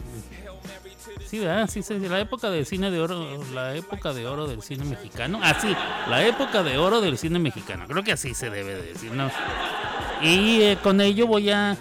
Sí, 1.26 1.38
¿verdad? 1.38 1.68
Sí, 1.68 1.82
sí, 1.82 1.98
sí, 2.00 2.08
la 2.08 2.20
época 2.20 2.50
del 2.50 2.66
cine 2.66 2.90
de 2.90 3.00
oro, 3.00 3.42
la 3.52 3.74
época 3.74 4.12
de 4.12 4.26
oro 4.26 4.46
del 4.46 4.62
cine 4.62 4.84
mexicano. 4.84 5.40
Ah, 5.42 5.56
sí, 5.60 5.74
la 6.08 6.24
época 6.24 6.62
de 6.62 6.78
oro 6.78 7.00
del 7.00 7.18
cine 7.18 7.38
mexicano. 7.38 7.84
Creo 7.88 8.02
que 8.02 8.12
así 8.12 8.34
se 8.34 8.50
debe 8.50 8.74
de 8.74 8.82
decir, 8.92 9.12
¿no? 9.12 9.30
Y 10.22 10.62
eh, 10.62 10.78
con 10.82 11.00
ello 11.00 11.26
voy 11.26 11.50
a, 11.50 11.76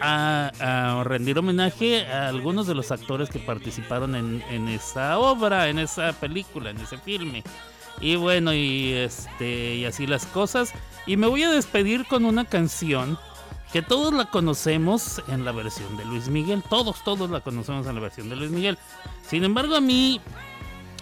a, 0.00 0.52
a 1.00 1.04
rendir 1.04 1.38
homenaje 1.38 2.06
a 2.06 2.28
algunos 2.28 2.66
de 2.66 2.74
los 2.74 2.92
actores 2.92 3.30
que 3.30 3.38
participaron 3.38 4.14
en, 4.14 4.42
en 4.50 4.68
esa 4.68 5.18
obra, 5.18 5.68
en 5.68 5.78
esa 5.78 6.12
película, 6.12 6.70
en 6.70 6.78
ese 6.78 6.98
filme. 6.98 7.42
Y 8.00 8.14
bueno, 8.16 8.54
y 8.54 8.92
este 8.92 9.74
y 9.74 9.84
así 9.84 10.06
las 10.06 10.26
cosas. 10.26 10.72
Y 11.06 11.16
me 11.16 11.26
voy 11.26 11.42
a 11.42 11.50
despedir 11.50 12.06
con 12.06 12.24
una 12.24 12.44
canción 12.44 13.18
que 13.72 13.82
todos 13.82 14.12
la 14.12 14.26
conocemos 14.26 15.22
en 15.28 15.44
la 15.44 15.52
versión 15.52 15.96
de 15.96 16.04
Luis 16.04 16.28
Miguel. 16.28 16.62
Todos, 16.68 17.02
todos 17.04 17.30
la 17.30 17.40
conocemos 17.40 17.86
en 17.86 17.94
la 17.94 18.00
versión 18.00 18.28
de 18.28 18.36
Luis 18.36 18.50
Miguel. 18.50 18.78
Sin 19.22 19.44
embargo, 19.44 19.76
a 19.76 19.80
mí, 19.80 20.20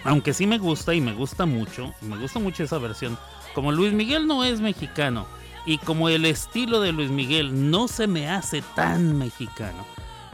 aunque 0.05 0.35
sí 0.35 0.47
me 0.47 0.59
gusta 0.59 0.95
y 0.95 1.01
me 1.01 1.15
gusta 1.15 1.47
mucho, 1.47 1.95
me 2.01 2.17
gusta 2.17 2.39
mucho 2.39 2.65
esa 2.65 2.79
versión, 2.79 3.19
como 3.55 3.73
Luis 3.73 3.93
Miguel 3.93 4.27
no 4.27 4.45
es 4.45 4.61
mexicano 4.61 5.27
y 5.67 5.79
como 5.79 6.09
el 6.09 6.25
estilo 6.25 6.81
de 6.81 6.93
Luis 6.93 7.11
Miguel 7.11 7.71
no 7.71 7.89
se 7.89 8.07
me 8.07 8.31
hace 8.31 8.63
tan 8.75 9.19
mexicano, 9.19 9.85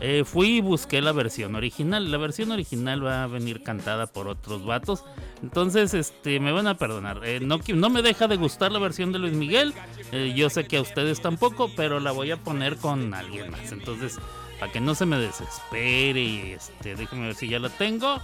eh, 0.04 0.24
fui 0.24 0.56
y 0.56 0.60
busqué 0.60 1.00
la 1.00 1.12
versión 1.12 1.54
original. 1.54 2.10
La 2.10 2.18
versión 2.18 2.50
original 2.50 3.06
va 3.06 3.22
a 3.22 3.28
venir 3.28 3.62
cantada 3.62 4.08
por 4.08 4.26
otros 4.26 4.64
vatos. 4.64 5.04
Entonces, 5.44 5.94
este, 5.94 6.40
me 6.40 6.50
van 6.50 6.66
a 6.66 6.76
perdonar. 6.76 7.20
Eh, 7.24 7.38
no, 7.38 7.60
no 7.72 7.88
me 7.88 8.02
deja 8.02 8.26
de 8.26 8.36
gustar 8.36 8.72
la 8.72 8.80
versión 8.80 9.12
de 9.12 9.20
Luis 9.20 9.34
Miguel. 9.34 9.72
Eh, 10.10 10.32
yo 10.34 10.50
sé 10.50 10.66
que 10.66 10.78
a 10.78 10.80
ustedes 10.80 11.20
tampoco, 11.20 11.70
pero 11.76 12.00
la 12.00 12.10
voy 12.10 12.32
a 12.32 12.36
poner 12.36 12.78
con 12.78 13.14
alguien 13.14 13.52
más. 13.52 13.70
Entonces, 13.70 14.18
para 14.58 14.72
que 14.72 14.80
no 14.80 14.96
se 14.96 15.06
me 15.06 15.18
desespere 15.18 16.54
este, 16.54 16.96
déjeme 16.96 17.26
ver 17.26 17.36
si 17.36 17.48
ya 17.48 17.60
la 17.60 17.68
tengo. 17.68 18.20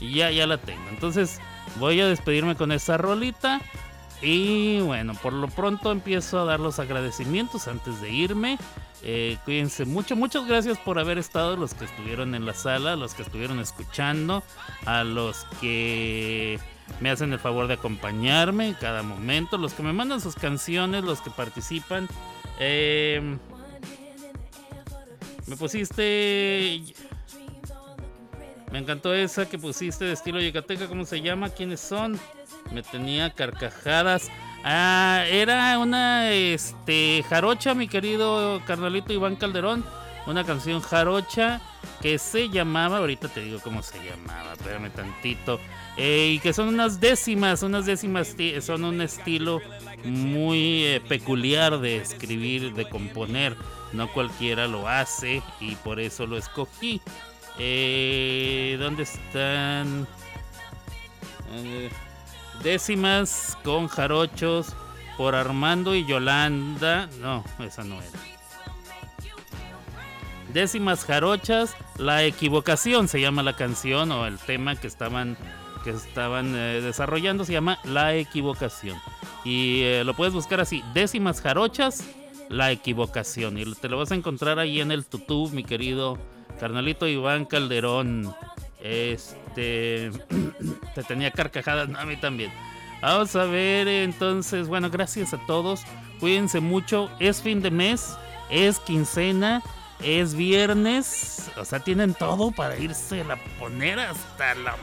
Ya, 0.00 0.30
ya 0.30 0.46
la 0.46 0.56
tengo. 0.56 0.88
Entonces, 0.88 1.40
voy 1.78 2.00
a 2.00 2.06
despedirme 2.06 2.56
con 2.56 2.72
esa 2.72 2.96
rolita. 2.96 3.60
Y 4.22 4.80
bueno, 4.80 5.12
por 5.22 5.34
lo 5.34 5.48
pronto 5.48 5.92
empiezo 5.92 6.40
a 6.40 6.44
dar 6.44 6.58
los 6.58 6.78
agradecimientos 6.78 7.68
antes 7.68 8.00
de 8.00 8.10
irme. 8.10 8.56
Eh, 9.02 9.36
cuídense 9.44 9.84
mucho, 9.84 10.16
muchas 10.16 10.46
gracias 10.46 10.78
por 10.78 10.98
haber 10.98 11.18
estado, 11.18 11.56
los 11.56 11.74
que 11.74 11.84
estuvieron 11.84 12.34
en 12.34 12.44
la 12.44 12.54
sala, 12.54 12.96
los 12.96 13.14
que 13.14 13.22
estuvieron 13.22 13.60
escuchando, 13.60 14.42
a 14.86 15.04
los 15.04 15.46
que 15.60 16.58
me 17.00 17.10
hacen 17.10 17.32
el 17.32 17.38
favor 17.38 17.68
de 17.68 17.74
acompañarme 17.74 18.68
en 18.68 18.74
cada 18.74 19.02
momento, 19.02 19.56
los 19.56 19.72
que 19.72 19.82
me 19.82 19.92
mandan 19.92 20.20
sus 20.20 20.34
canciones, 20.34 21.04
los 21.04 21.20
que 21.20 21.30
participan. 21.30 22.08
Eh, 22.58 23.38
me 25.46 25.56
pusiste... 25.56 26.82
Me 28.70 28.80
encantó 28.80 29.14
esa 29.14 29.48
que 29.48 29.58
pusiste 29.58 30.04
de 30.04 30.12
estilo 30.12 30.40
yucateca, 30.40 30.88
¿cómo 30.88 31.06
se 31.06 31.22
llama? 31.22 31.48
¿Quiénes 31.48 31.80
son? 31.80 32.20
Me 32.70 32.82
tenía 32.82 33.30
carcajadas. 33.30 34.28
Ah, 34.70 35.24
era 35.26 35.78
una 35.78 36.30
este 36.30 37.24
jarocha, 37.26 37.72
mi 37.72 37.88
querido 37.88 38.60
carnalito 38.66 39.14
Iván 39.14 39.36
Calderón. 39.36 39.82
Una 40.26 40.44
canción 40.44 40.82
jarocha 40.82 41.62
que 42.02 42.18
se 42.18 42.50
llamaba, 42.50 42.98
ahorita 42.98 43.28
te 43.28 43.40
digo 43.40 43.60
cómo 43.64 43.82
se 43.82 43.96
llamaba, 44.04 44.52
espérame 44.52 44.90
tantito. 44.90 45.58
eh, 45.96 46.32
y 46.34 46.38
que 46.40 46.52
son 46.52 46.68
unas 46.68 47.00
décimas, 47.00 47.62
unas 47.62 47.86
décimas 47.86 48.36
son 48.60 48.84
un 48.84 49.00
estilo 49.00 49.62
muy 50.04 50.84
eh, 50.84 51.00
peculiar 51.00 51.78
de 51.78 51.96
escribir, 51.96 52.74
de 52.74 52.86
componer. 52.90 53.56
No 53.94 54.12
cualquiera 54.12 54.68
lo 54.68 54.86
hace 54.86 55.42
y 55.60 55.76
por 55.76 55.98
eso 55.98 56.26
lo 56.26 56.36
escogí. 56.36 57.00
Eh, 57.58 58.76
¿Dónde 58.78 59.04
están? 59.04 60.06
Décimas 62.62 63.56
con 63.62 63.88
jarochos 63.88 64.74
por 65.16 65.34
Armando 65.34 65.94
y 65.94 66.04
Yolanda. 66.04 67.08
No, 67.20 67.44
esa 67.60 67.84
no 67.84 67.96
era. 67.96 68.18
Décimas 70.52 71.04
jarochas, 71.04 71.76
la 71.98 72.24
equivocación 72.24 73.06
se 73.06 73.20
llama 73.20 73.42
la 73.42 73.54
canción 73.54 74.10
o 74.12 74.26
el 74.26 74.38
tema 74.38 74.76
que 74.76 74.86
estaban 74.86 75.36
que 75.84 75.90
estaban 75.90 76.54
eh, 76.56 76.80
desarrollando 76.80 77.44
se 77.44 77.52
llama 77.52 77.78
La 77.84 78.16
equivocación 78.16 78.98
y 79.44 79.82
eh, 79.82 80.02
lo 80.04 80.14
puedes 80.14 80.34
buscar 80.34 80.60
así, 80.60 80.82
décimas 80.94 81.40
jarochas, 81.40 82.02
la 82.48 82.72
equivocación 82.72 83.58
y 83.58 83.64
te 83.74 83.88
lo 83.88 83.98
vas 83.98 84.10
a 84.10 84.14
encontrar 84.14 84.58
ahí 84.58 84.80
en 84.80 84.90
el 84.90 85.04
tutú, 85.04 85.50
mi 85.52 85.64
querido 85.64 86.18
carnalito 86.58 87.06
Iván 87.06 87.44
Calderón. 87.44 88.34
Este 88.80 90.10
te 90.94 91.02
tenía 91.02 91.30
carcajadas, 91.30 91.88
no, 91.88 91.98
a 91.98 92.04
mí 92.04 92.16
también. 92.16 92.52
Vamos 93.00 93.36
a 93.36 93.44
ver, 93.44 93.86
entonces, 93.88 94.66
bueno, 94.68 94.90
gracias 94.90 95.32
a 95.32 95.38
todos. 95.46 95.82
Cuídense 96.20 96.60
mucho. 96.60 97.10
Es 97.20 97.42
fin 97.42 97.62
de 97.62 97.70
mes, 97.70 98.16
es 98.50 98.80
quincena, 98.80 99.62
es 100.02 100.34
viernes. 100.34 101.50
O 101.56 101.64
sea, 101.64 101.80
tienen 101.80 102.14
todo 102.14 102.50
para 102.50 102.76
irse 102.76 103.20
a 103.22 103.36
poner 103.58 104.00
hasta 104.00 104.54
la. 104.56 104.76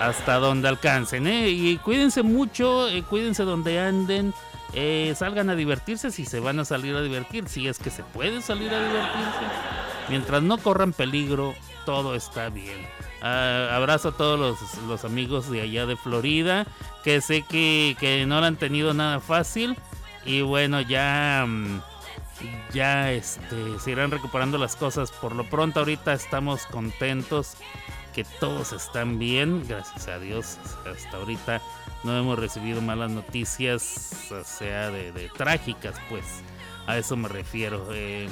Hasta 0.00 0.38
donde 0.38 0.68
alcancen, 0.68 1.26
¿eh? 1.26 1.48
Y 1.48 1.78
cuídense 1.78 2.22
mucho, 2.22 2.88
eh, 2.88 3.02
cuídense 3.02 3.44
donde 3.44 3.78
anden. 3.80 4.34
eh, 4.72 5.14
salgan 5.16 5.50
a 5.50 5.54
divertirse 5.54 6.10
si 6.10 6.24
se 6.26 6.40
van 6.40 6.58
a 6.58 6.64
salir 6.64 6.96
a 6.96 7.02
divertir, 7.02 7.48
si 7.48 7.68
es 7.68 7.78
que 7.78 7.90
se 7.90 8.02
puede 8.02 8.42
salir 8.42 8.72
a 8.74 8.80
divertirse. 8.80 9.44
Mientras 10.08 10.42
no 10.42 10.58
corran 10.58 10.92
peligro, 10.92 11.54
todo 11.84 12.14
está 12.14 12.48
bien. 12.48 12.86
Ah, 13.22 13.70
abrazo 13.72 14.08
a 14.10 14.12
todos 14.16 14.38
los, 14.38 14.78
los 14.84 15.04
amigos 15.04 15.50
de 15.50 15.62
allá 15.62 15.86
de 15.86 15.96
Florida, 15.96 16.66
que 17.02 17.20
sé 17.20 17.42
que, 17.42 17.96
que 17.98 18.26
no 18.26 18.40
lo 18.40 18.46
han 18.46 18.56
tenido 18.56 18.92
nada 18.94 19.20
fácil. 19.20 19.76
Y 20.26 20.42
bueno, 20.42 20.80
ya, 20.80 21.44
mm, 21.46 21.80
ya 22.72 23.12
este, 23.12 23.78
se 23.78 23.90
irán 23.90 24.10
recuperando 24.10 24.58
las 24.58 24.76
cosas. 24.76 25.10
Por 25.12 25.34
lo 25.34 25.48
pronto 25.48 25.80
ahorita 25.80 26.12
estamos 26.12 26.66
contentos 26.66 27.56
que 28.14 28.24
todos 28.40 28.72
están 28.72 29.18
bien, 29.18 29.64
gracias 29.66 30.08
a 30.08 30.18
Dios. 30.18 30.58
Hasta 30.86 31.16
ahorita 31.16 31.60
no 32.04 32.16
hemos 32.18 32.38
recibido 32.38 32.80
malas 32.80 33.10
noticias, 33.10 34.30
o 34.30 34.44
sea, 34.44 34.90
de, 34.90 35.30
trágicas, 35.36 35.96
pues. 36.08 36.24
A 36.86 36.98
eso 36.98 37.16
me 37.16 37.28
refiero. 37.28 37.86
eh. 37.92 38.28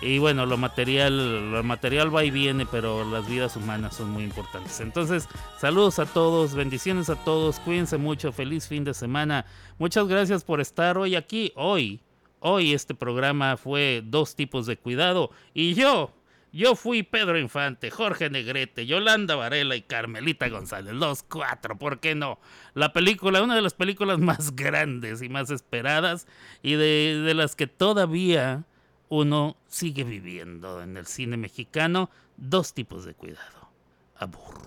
Y 0.00 0.18
bueno, 0.18 0.46
lo 0.46 0.56
material, 0.56 1.52
lo 1.52 1.62
material 1.62 2.14
va 2.14 2.24
y 2.24 2.30
viene, 2.30 2.66
pero 2.66 3.04
las 3.08 3.28
vidas 3.28 3.56
humanas 3.56 3.96
son 3.96 4.10
muy 4.10 4.24
importantes. 4.24 4.80
Entonces, 4.80 5.28
saludos 5.58 5.98
a 5.98 6.06
todos, 6.06 6.54
bendiciones 6.54 7.10
a 7.10 7.16
todos, 7.16 7.60
cuídense 7.60 7.96
mucho, 7.96 8.32
feliz 8.32 8.68
fin 8.68 8.84
de 8.84 8.94
semana. 8.94 9.44
Muchas 9.78 10.06
gracias 10.06 10.44
por 10.44 10.60
estar 10.60 10.98
hoy 10.98 11.16
aquí, 11.16 11.52
hoy. 11.56 12.00
Hoy 12.40 12.72
este 12.72 12.94
programa 12.94 13.56
fue 13.56 14.02
dos 14.04 14.36
tipos 14.36 14.66
de 14.66 14.76
cuidado 14.76 15.32
y 15.54 15.74
yo, 15.74 16.12
yo 16.52 16.76
fui 16.76 17.02
Pedro 17.02 17.36
Infante, 17.36 17.90
Jorge 17.90 18.30
Negrete, 18.30 18.86
Yolanda 18.86 19.34
Varela 19.34 19.74
y 19.74 19.82
Carmelita 19.82 20.48
González. 20.48 20.94
Los 20.94 21.24
cuatro, 21.24 21.76
¿por 21.76 21.98
qué 21.98 22.14
no? 22.14 22.38
La 22.74 22.92
película, 22.92 23.42
una 23.42 23.56
de 23.56 23.62
las 23.62 23.74
películas 23.74 24.20
más 24.20 24.54
grandes 24.56 25.20
y 25.20 25.28
más 25.28 25.50
esperadas 25.50 26.28
y 26.62 26.74
de, 26.74 27.22
de 27.24 27.34
las 27.34 27.56
que 27.56 27.66
todavía 27.66 28.64
uno 29.08 29.56
sigue 29.68 30.04
viviendo 30.04 30.82
en 30.82 30.96
el 30.96 31.06
cine 31.06 31.36
mexicano. 31.36 32.10
Dos 32.36 32.74
tipos 32.74 33.04
de 33.04 33.14
cuidado. 33.14 33.70
Abur. 34.16 34.58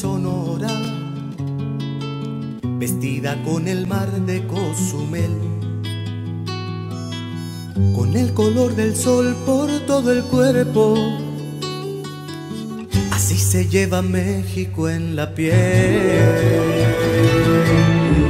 Sonora, 0.00 0.70
vestida 2.78 3.36
con 3.44 3.68
el 3.68 3.86
mar 3.86 4.10
de 4.24 4.46
Cozumel, 4.46 5.30
con 7.94 8.16
el 8.16 8.32
color 8.32 8.74
del 8.74 8.96
sol 8.96 9.36
por 9.44 9.68
todo 9.80 10.10
el 10.10 10.22
cuerpo. 10.22 10.96
Así 13.10 13.36
se 13.36 13.68
lleva 13.68 14.00
México 14.00 14.88
en 14.88 15.16
la 15.16 15.34
piel. 15.34 15.52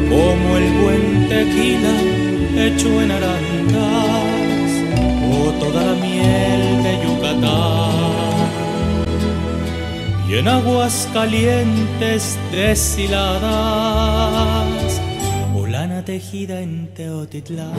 como 0.08 0.56
el 0.56 0.72
buen 0.82 1.28
tequila 1.28 2.66
hecho 2.66 3.00
en 3.00 3.10
arandas 3.12 4.70
o 5.32 5.52
toda 5.60 5.84
la 5.84 5.94
miel 5.94 6.49
y 10.30 10.36
en 10.36 10.48
aguas 10.48 11.08
calientes 11.12 12.38
deshiladas 12.52 13.90
lana 15.70 16.04
tejida 16.04 16.60
en 16.60 16.88
Teotitlán. 16.94 17.72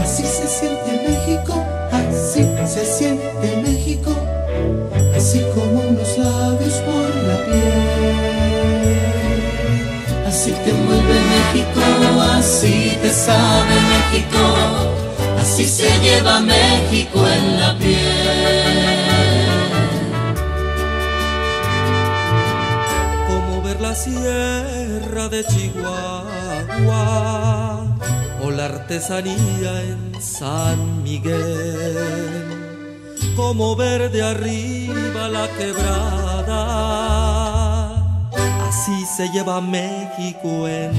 Así 0.00 0.22
se 0.22 0.46
siente 0.46 0.90
México, 1.08 1.54
así 1.92 2.42
se 2.74 2.84
siente 2.86 3.46
México, 3.66 4.12
así 5.16 5.40
como 5.54 5.80
unos 5.90 6.16
labios 6.16 6.74
por 6.86 7.08
la 7.28 7.36
piel. 7.46 8.98
Así 10.26 10.52
te 10.64 10.72
mueve 10.72 11.16
México, 11.34 11.80
así 12.38 12.96
te 13.02 13.10
sabe 13.10 13.74
México, 13.94 14.42
así 15.40 15.64
se 15.64 15.88
lleva 16.04 16.40
México 16.40 17.18
en 17.26 17.60
la 17.60 17.76
piel. 17.78 18.09
Sierra 24.04 25.28
de 25.28 25.44
Chihuahua 25.44 26.96
o 28.42 28.50
la 28.50 28.64
artesanía 28.64 29.82
en 29.82 30.00
San 30.22 31.02
Miguel, 31.02 32.46
como 33.36 33.76
ver 33.76 34.10
de 34.10 34.22
arriba 34.22 35.28
la 35.28 35.46
quebrada, 35.58 36.62
así 38.68 39.04
se 39.16 39.28
lleva 39.28 39.60
México 39.60 40.66
en 40.66 40.92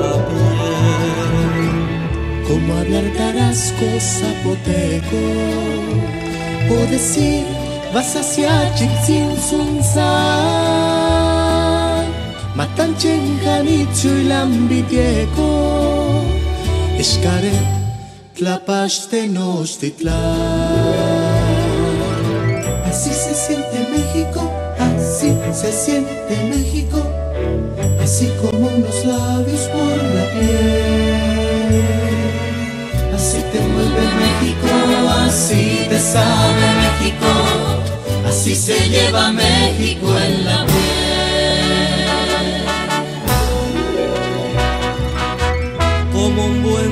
la 0.00 0.12
piel. 0.28 1.26
Como 2.48 2.68
hablar 2.78 3.04
tarasco 3.18 3.86
zapoteco 4.00 5.24
o 6.70 6.76
decir 6.90 7.44
vas 7.92 8.16
hacia 8.16 8.74
Chiltzin 8.76 9.82
Matanchen 12.56 13.38
Janichu 13.44 14.08
y 14.08 14.24
Lambitieco 14.24 16.22
Escaret 16.98 17.52
Tlapaste 18.34 19.28
Así 22.86 23.10
se 23.10 23.34
siente 23.34 23.78
México, 23.90 24.50
así 24.78 25.36
se 25.52 25.70
siente 25.70 26.34
México, 26.48 26.98
así 28.02 28.30
como 28.40 28.68
unos 28.68 29.04
labios 29.04 29.60
por 29.68 29.96
la 30.16 30.24
piel. 30.32 31.84
Así 33.14 33.38
te 33.52 33.60
mueve 33.60 34.04
México, 34.22 34.68
así 35.26 35.86
te 35.90 35.98
sabe 35.98 36.64
México, 36.84 37.30
así 38.26 38.54
se 38.54 38.88
lleva 38.88 39.30
México 39.32 40.08
en 40.18 40.44
la 40.46 40.75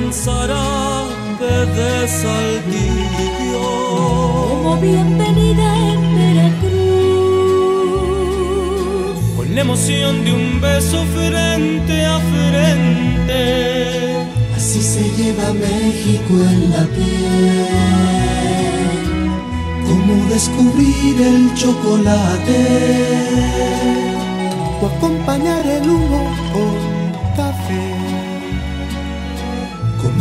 un 0.05 0.11
buen 0.11 0.13
zarape 0.13 1.65
de 1.77 2.07
saldillo. 2.07 3.67
Como 4.47 4.77
bienvenida 4.77 5.77
en 5.91 6.01
Veracruz. 6.17 6.75
Con 9.35 9.47
la 9.55 9.61
emoción 9.61 10.23
de 10.25 10.33
un 10.33 10.61
beso 10.61 11.03
frente 11.15 12.05
a 12.05 12.19
frente. 12.19 13.41
Así 14.55 14.81
se 14.81 15.03
lleva 15.17 15.53
México 15.53 16.33
en 16.33 16.71
la 16.71 16.85
piel, 16.95 17.65
como 19.87 20.13
descubrir 20.29 21.21
el 21.21 21.53
chocolate 21.55 22.61
o 24.81 24.85
acompañar 24.87 25.65
el 25.65 25.89
humo 25.89 26.44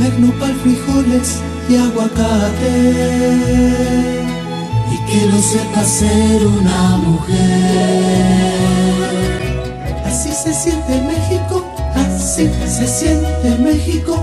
comer 0.05 0.21
nopal, 0.21 0.55
frijoles 0.63 1.41
y 1.69 1.77
aguacate, 1.77 2.73
y 4.91 4.97
que 5.11 5.27
lo 5.27 5.41
sepa 5.41 5.85
ser 5.85 6.47
una 6.47 6.97
mujer. 6.99 7.35
Así 10.07 10.31
se 10.31 10.53
siente 10.53 11.01
México, 11.03 11.65
así 11.95 12.51
se 12.67 12.87
siente 12.87 13.57
México, 13.59 14.23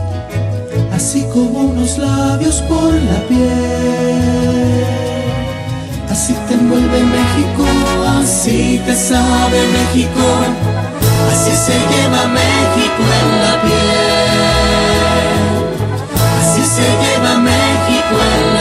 así 0.94 1.24
como 1.34 1.60
unos 1.72 1.98
labios 1.98 2.62
por 2.64 2.94
la 2.94 3.28
piel. 3.28 4.86
Así 6.10 6.34
te 6.48 6.54
envuelve 6.54 7.00
México, 7.04 7.66
así 8.20 8.80
te 8.86 8.96
sabe 8.96 9.60
México, 9.78 10.26
así 11.32 11.52
se 11.66 11.74
lleva 11.92 12.28
México 12.28 13.04
en 13.22 13.31
México 17.42 18.16
en 18.16 18.61